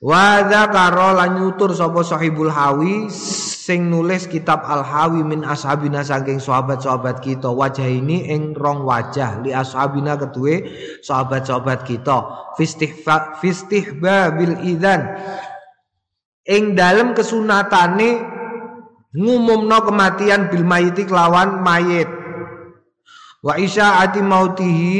Wa 0.00 0.48
dzakara 0.48 1.12
lan 1.12 1.36
nyutur 1.36 1.76
sapa 1.76 2.00
sahibul 2.00 2.48
hawi 2.48 3.12
sing 3.12 3.92
nulis 3.92 4.24
kitab 4.24 4.64
Al-Hawi 4.64 5.20
min 5.20 5.44
ashabina 5.44 6.00
saking 6.00 6.40
sahabat-sahabat 6.40 7.20
kita. 7.20 7.52
Wajah 7.52 7.84
ini 7.84 8.32
ing 8.32 8.56
rong 8.56 8.88
wajah 8.88 9.44
li 9.44 9.52
ashabina 9.52 10.16
kedue 10.16 10.72
sahabat-sahabat 11.04 11.84
kita. 11.84 12.16
Fistihba 13.44 14.32
bil 14.40 14.56
idzan. 14.64 15.04
Ing 16.48 16.72
dalem 16.72 17.12
kesunatane 17.12 18.24
ngumumno 19.12 19.84
kematian 19.84 20.48
bil 20.48 20.64
mayiti 20.64 21.04
kelawan 21.04 21.60
mayit 21.60 22.08
wa 23.40 23.56
isyaati 23.56 24.20
mautihi 24.20 24.94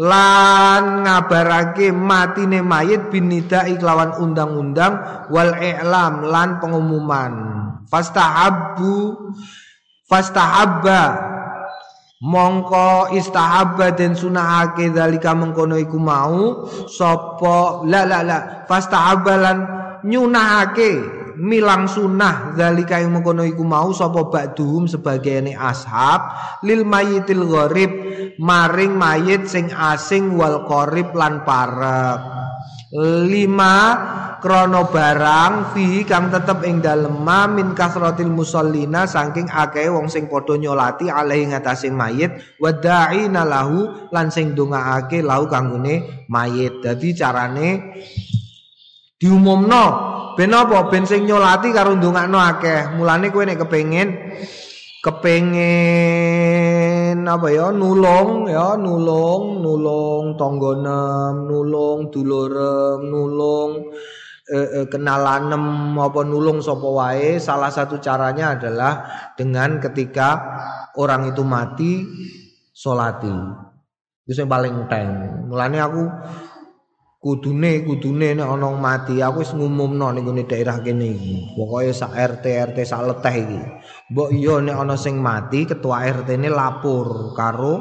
lan 0.00 1.04
ngabarake 1.04 1.92
matine 1.92 2.64
mayit 2.64 3.12
binida 3.12 3.68
iklawan 3.68 4.16
undang-undang 4.16 5.28
wal 5.28 5.52
i'lam 5.60 6.24
lan 6.24 6.58
pengumuman. 6.64 7.32
Fastahabbu 7.88 8.96
fastahabba. 10.08 11.32
Mongko 12.24 13.12
istahabba 13.12 13.92
den 13.92 14.16
sunahake 14.16 14.88
dalika 14.96 15.36
mengkono 15.36 15.76
iku 15.76 16.00
mau 16.00 16.64
sapa 16.88 17.84
la 17.84 18.08
la 18.08 18.24
la 18.24 18.38
fastahabba 18.64 19.34
lan 19.36 19.56
nyunahake 20.08 21.23
milang 21.36 21.90
sunah 21.90 22.54
dalika 22.54 22.98
yang 22.98 23.18
mengkono 23.18 23.42
iku 23.42 23.62
mau 23.66 23.90
sapa 23.90 24.26
ba'duhum 24.30 24.86
sebagiane 24.90 25.54
ashab 25.54 26.34
lil 26.66 26.86
mayitil 26.86 27.44
gharib 27.46 27.92
maring 28.38 28.94
mayit 28.94 29.46
sing 29.46 29.70
asing 29.70 30.34
wal 30.38 30.66
qarib 30.66 31.12
lan 31.14 31.42
parek. 31.46 32.20
Lima 33.26 33.76
krono 34.38 34.86
barang 34.86 35.74
fi 35.74 36.06
kang 36.06 36.30
tetep 36.30 36.62
ing 36.62 36.78
dalem 36.78 37.26
min 37.50 37.74
kasratil 37.74 38.30
musallina 38.30 39.02
saking 39.02 39.50
akeh 39.50 39.90
wong 39.90 40.06
sing 40.06 40.30
padha 40.30 40.54
nyolati 40.54 41.10
alaihi 41.10 41.50
ngatasé 41.50 41.90
mayit 41.90 42.30
wada'ina 42.62 43.42
lahu 43.42 44.08
lan 44.14 44.30
sing 44.30 44.54
ndongaake 44.54 45.26
lahu 45.26 45.50
kanggone 45.50 46.26
mayit. 46.30 46.86
Dadi 46.86 47.16
carane 47.18 47.68
diumumno. 49.24 50.12
Ben 50.36 50.52
apa? 50.52 50.92
Ben 50.92 51.08
sing 51.08 51.24
nyolati 51.24 51.72
karo 51.72 51.96
ndongakno 51.96 52.36
akeh. 52.36 52.92
Mulane 53.00 53.32
kowe 53.32 53.48
nek 53.48 53.64
kepengin 53.64 54.36
kepengin 55.00 55.64
apa 57.24 57.48
ya? 57.48 57.72
Nulung 57.72 58.44
ya 58.52 58.76
nulung 58.76 59.64
nulung 59.64 60.36
tanggonem 60.36 61.48
nulung 61.48 62.12
dulurem 62.12 63.00
nulung 63.08 63.88
eh, 64.44 64.84
eh, 64.84 64.86
kenalanem 64.92 65.96
apa 65.96 66.20
nulung 66.20 66.60
sapa 66.60 66.84
wae. 66.84 67.40
Salah 67.40 67.72
satu 67.72 67.96
caranya 68.04 68.60
adalah 68.60 69.08
dengan 69.40 69.80
ketika 69.80 70.36
orang 71.00 71.32
itu 71.32 71.40
mati 71.40 72.04
solati 72.74 73.64
itu 74.24 74.40
yang 74.40 74.48
paling 74.48 74.74
uteng 74.88 75.08
mulane 75.52 75.78
aku 75.84 76.08
kudune 77.24 77.80
kudune 77.88 78.36
nek 78.36 78.44
ana 78.44 78.68
mati 78.76 79.24
aku 79.24 79.40
wis 79.40 79.56
ngumumno 79.56 80.12
ning 80.12 80.28
ngene 80.28 80.44
daerah 80.44 80.76
kene 80.84 81.08
iki. 81.16 81.56
Pokoke 81.56 81.88
sak 81.96 82.12
RT 82.12 82.44
RT 82.44 82.78
sak 82.84 83.00
leteh 83.08 83.34
iki. 83.40 83.60
Mbok 84.12 84.28
iya 84.36 84.60
nek 84.60 84.76
ana 84.76 85.00
sing 85.00 85.16
mati 85.16 85.64
ketua 85.64 86.04
RT 86.04 86.36
ne 86.36 86.52
lapor 86.52 87.32
karo 87.32 87.74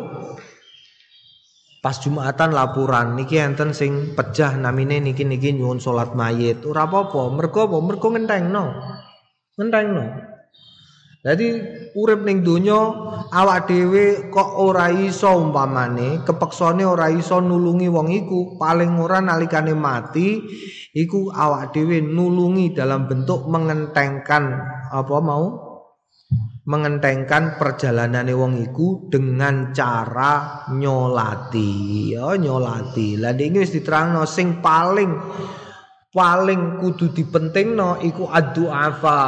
pas 1.83 1.99
Jumatan 1.99 2.55
laporan. 2.55 3.19
Niki 3.19 3.35
enten 3.35 3.75
sing 3.75 4.15
pejah 4.15 4.55
namine 4.55 5.03
niki 5.03 5.27
niki 5.27 5.51
nyuwun 5.51 5.83
salat 5.83 6.15
mayit. 6.15 6.63
Ora 6.63 6.87
apa-apa 6.87 7.27
mergo 7.35 7.67
apa? 7.67 7.77
Mergo 7.83 8.07
ngentengno. 8.15 8.65
Ngentengno 9.59 10.22
Jadi 11.23 11.55
urip 11.95 12.27
ning 12.27 12.43
donya 12.43 12.75
awak 13.31 13.71
dhewe 13.71 14.27
kok 14.27 14.59
ora 14.59 14.91
iso 14.91 15.31
umpamane 15.39 16.19
kepeksane 16.27 16.83
ora 16.83 17.07
iso 17.07 17.39
nulungi 17.39 17.87
wong 17.87 18.11
iku. 18.11 18.59
Paling 18.59 18.99
ora 18.99 19.23
nalikane 19.23 19.71
mati 19.71 20.43
iku 20.91 21.31
awak 21.31 21.71
dhewe 21.71 22.03
nulungi 22.03 22.75
dalam 22.75 23.07
bentuk 23.07 23.47
mengentengkan 23.47 24.43
apa 24.91 25.17
mau? 25.23 25.71
Mengentengkan 26.67 27.55
perjalanane 27.55 28.35
wong 28.35 28.59
iku 28.59 29.07
dengan 29.07 29.71
cara 29.71 30.67
nyolati. 30.75 31.71
Ya 32.19 32.35
nyolati. 32.35 33.15
Lah 33.15 33.31
iki 33.31 33.63
wis 33.63 33.71
diterangno 33.71 34.27
sing 34.27 34.59
paling 34.59 35.11
paling 36.13 36.77
kudu 36.77 37.09
dipentingno 37.09 37.97
iku 38.05 38.29
addu'afa 38.29 39.21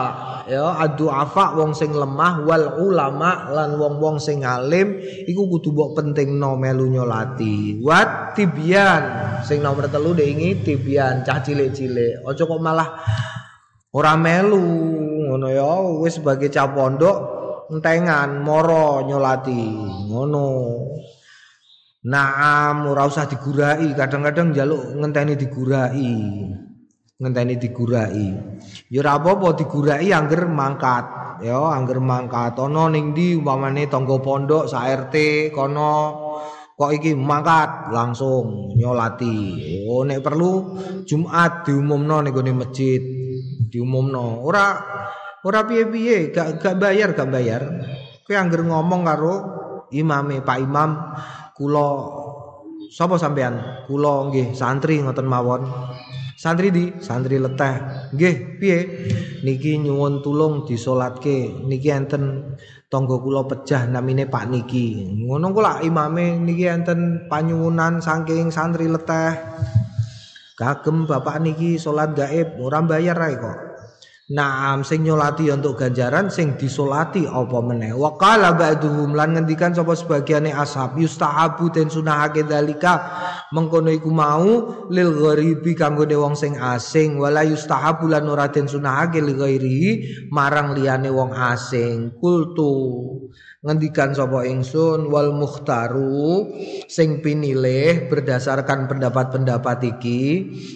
ya 0.45 0.77
addu'afa 0.85 1.57
wong 1.57 1.73
sing 1.73 1.89
lemah 1.89 2.45
wal 2.45 2.77
ulama 2.77 3.49
lan 3.49 3.73
wong-wong 3.73 4.21
sing 4.21 4.45
alim 4.45 5.01
iku 5.25 5.49
kudu 5.49 5.73
mbok 5.73 5.97
pentingno 5.97 6.53
melu 6.61 6.85
nyolati. 6.85 7.81
Wat 7.81 8.37
tibyan 8.37 9.03
sing 9.41 9.65
nomor 9.65 9.89
telu 9.89 10.13
ini 10.13 10.61
tibyan 10.61 11.25
cah 11.25 11.41
cilik-cilik. 11.41 12.21
Aja 12.21 12.45
kok 12.45 12.61
malah 12.61 13.01
ora 13.89 14.13
melu 14.13 14.61
ngono 15.25 15.49
ya 15.49 15.81
wis 16.05 16.21
sebagai 16.21 16.53
cah 16.53 16.69
pondok 16.69 17.17
entengan 17.73 18.45
moro 18.45 19.01
nyolati 19.09 19.61
ngono. 20.05 20.47
Naam 22.05 22.85
ora 22.85 23.09
usah 23.09 23.25
digurai 23.25 23.89
kadang-kadang 23.97 24.53
njaluk 24.53 24.93
ngenteni 25.01 25.33
digurai 25.33 26.13
ngenteni 27.15 27.55
digurai. 27.55 28.27
Ya 28.91 28.99
ora 28.99 29.15
apa-apa 29.15 29.55
digurai 29.55 30.11
angger 30.11 30.51
mangkat, 30.51 31.05
ya 31.39 31.55
angger 31.71 32.03
mangkat. 32.03 32.59
Ana 32.59 32.91
ning 32.91 33.15
ndi 33.15 33.39
umpamane 33.39 33.87
tangga 33.87 34.19
pondok 34.19 34.67
sak 34.67 34.83
RT 35.07 35.15
kono 35.55 35.93
kok 36.75 36.91
iki 36.91 37.15
mangkat 37.15 37.95
langsung 37.95 38.75
nyolati. 38.75 39.35
Oh 39.87 40.03
nek 40.03 40.19
perlu 40.19 40.75
Jumat 41.07 41.63
diumumno 41.63 42.19
ning 42.19 42.35
gone 42.35 42.51
masjid, 42.51 42.99
diumumno. 43.71 44.43
Ora 44.43 44.75
ora 45.45 45.61
piye-piye, 45.63 46.35
gak 46.35 46.59
gak 46.59 46.75
bayar, 46.75 47.15
gak 47.15 47.31
bayar. 47.31 47.63
Kowe 48.27 48.35
angger 48.35 48.65
ngomong 48.65 49.01
karo 49.07 49.33
imame 49.93 50.43
Pak 50.43 50.57
Imam 50.59 51.15
kula 51.55 51.87
sapa 52.91 53.15
sampean? 53.15 53.87
Kula 53.87 54.27
nggih 54.27 54.51
santri 54.51 54.99
ngoten 54.99 55.29
mawon. 55.29 55.63
Santri 56.45 56.69
di, 56.69 56.93
santri 57.01 57.41
leteh. 57.41 57.73
Nggih, 58.13 58.61
piye? 58.61 58.79
Niki 59.41 59.81
nyuwun 59.81 60.21
tulung 60.21 60.61
disolatke. 60.61 61.49
Niki 61.65 61.89
enten 61.89 62.53
tangga 62.85 63.17
kula 63.17 63.49
pecah 63.49 63.89
namine 63.89 64.29
Pak 64.29 64.53
niki. 64.53 65.09
Ngono 65.25 65.49
kula 65.49 65.81
imame 65.81 66.37
niki 66.37 66.69
enten 66.69 67.25
panyuwunan 67.25 67.97
saking 67.97 68.53
santri 68.53 68.85
leteh. 68.85 69.33
Kagem 70.53 71.09
bapak 71.09 71.41
niki 71.41 71.81
salat 71.81 72.13
gaib 72.13 72.61
ora 72.61 72.77
bayar 72.85 73.17
ae 73.25 73.41
kok. 73.41 73.64
Naam 74.25 74.81
sing 74.81 75.05
nyolati 75.05 75.53
untuk 75.53 75.77
ganjaran 75.77 76.33
sing 76.33 76.57
disolati 76.57 77.29
apa 77.29 77.61
meneh. 77.61 77.93
Wa 77.93 78.17
qala 78.17 78.57
ba'duhum 78.57 79.13
lan 79.13 79.37
ngendikan 79.37 79.69
sapa 79.69 79.93
sebagiane 79.93 80.49
ashab 80.49 80.97
yustahabu 80.97 81.69
den 81.69 81.93
sunahake 81.93 82.41
dalika 82.41 83.05
mengkono 83.53 83.93
iku 83.93 84.09
mau 84.09 84.49
lil 84.89 85.13
gharibi 85.13 85.77
kanggone 85.77 86.17
wong 86.17 86.33
sing 86.33 86.57
asing 86.57 87.21
wala 87.21 87.45
yustahabu 87.45 88.09
lan 88.09 88.25
ora 88.25 88.49
den 88.49 88.65
sunahake 88.65 89.21
ghairi 89.21 90.01
marang 90.33 90.73
liyane 90.73 91.13
wong 91.13 91.29
asing. 91.29 92.17
Kultu 92.17 92.73
ngendikan 93.65 94.13
sapa 94.13 94.45
ingsun 94.45 95.09
wal 95.09 95.33
mukhtaru 95.33 96.53
sing 96.85 97.25
pinilih 97.25 98.05
berdasarkan 98.13 98.85
pendapat-pendapat 98.85 99.97
iki 99.97 100.21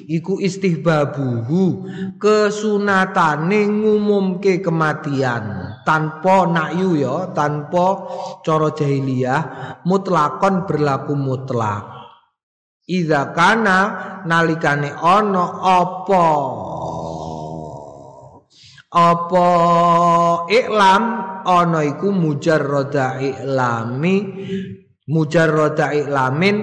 iku 0.09 0.41
istihbabuhu 0.41 1.85
kesunatane 2.17 3.69
ngumumke 3.69 4.65
kematian 4.65 5.77
tanpa 5.85 6.49
nakyu 6.49 6.97
ya 6.97 7.29
tanpa 7.37 8.09
cara 8.41 8.73
jahiliyah 8.73 9.41
mutlakon 9.85 10.65
berlaku 10.65 11.13
mutlak. 11.13 11.85
Iza 12.89 13.37
kana 13.37 13.79
nalikane 14.25 14.89
ana 14.97 15.45
apa 15.61 16.25
apa 18.89 19.49
iklam 20.49 21.03
ana 21.45 21.85
iku 21.85 22.09
mujarrada 22.09 23.21
iklami 23.21 24.15
mujarrada 25.05 25.93
iklamin 25.93 26.57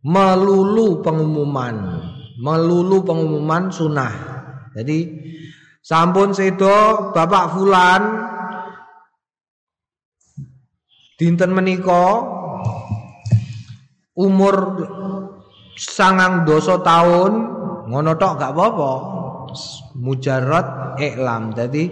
melulu 0.00 1.04
pengumuman. 1.04 1.76
Melulu 2.36 3.00
pengumuman 3.00 3.72
sunah 3.72 4.36
jadi 4.76 5.08
sampun 5.80 6.36
sedo 6.36 7.08
bapak 7.16 7.56
fulan 7.56 8.02
dinten 11.16 11.48
menika 11.56 12.20
umur 14.12 14.56
sangang 15.80 16.44
doso 16.44 16.84
tahun 16.84 17.32
ngono 17.88 18.20
tok 18.20 18.36
gak 18.36 18.52
apa-apa 18.52 18.92
mujarrad 19.96 21.00
iklam 21.00 21.56
jadi 21.56 21.84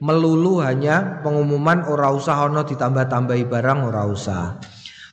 melulu 0.00 0.64
hanya 0.64 1.20
pengumuman 1.20 1.84
ora 1.84 2.08
usah 2.12 2.48
ana 2.48 2.64
ditambah-tambahi 2.64 3.44
barang 3.46 3.80
ora 3.84 4.08
usah. 4.08 4.56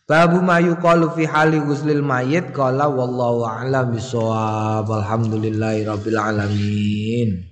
Babu 0.07 0.39
mayu 0.39 0.79
qalu 0.79 1.11
fi 1.11 1.27
hali 1.27 1.59
ghuslil 1.59 1.99
mayit 1.99 2.55
qala 2.55 2.87
wallahu 2.87 3.43
a'lam 3.43 3.91
bisawab 3.91 4.87
alhamdulillahi 4.87 5.83
rabbil 5.83 6.15
alamin 6.15 7.51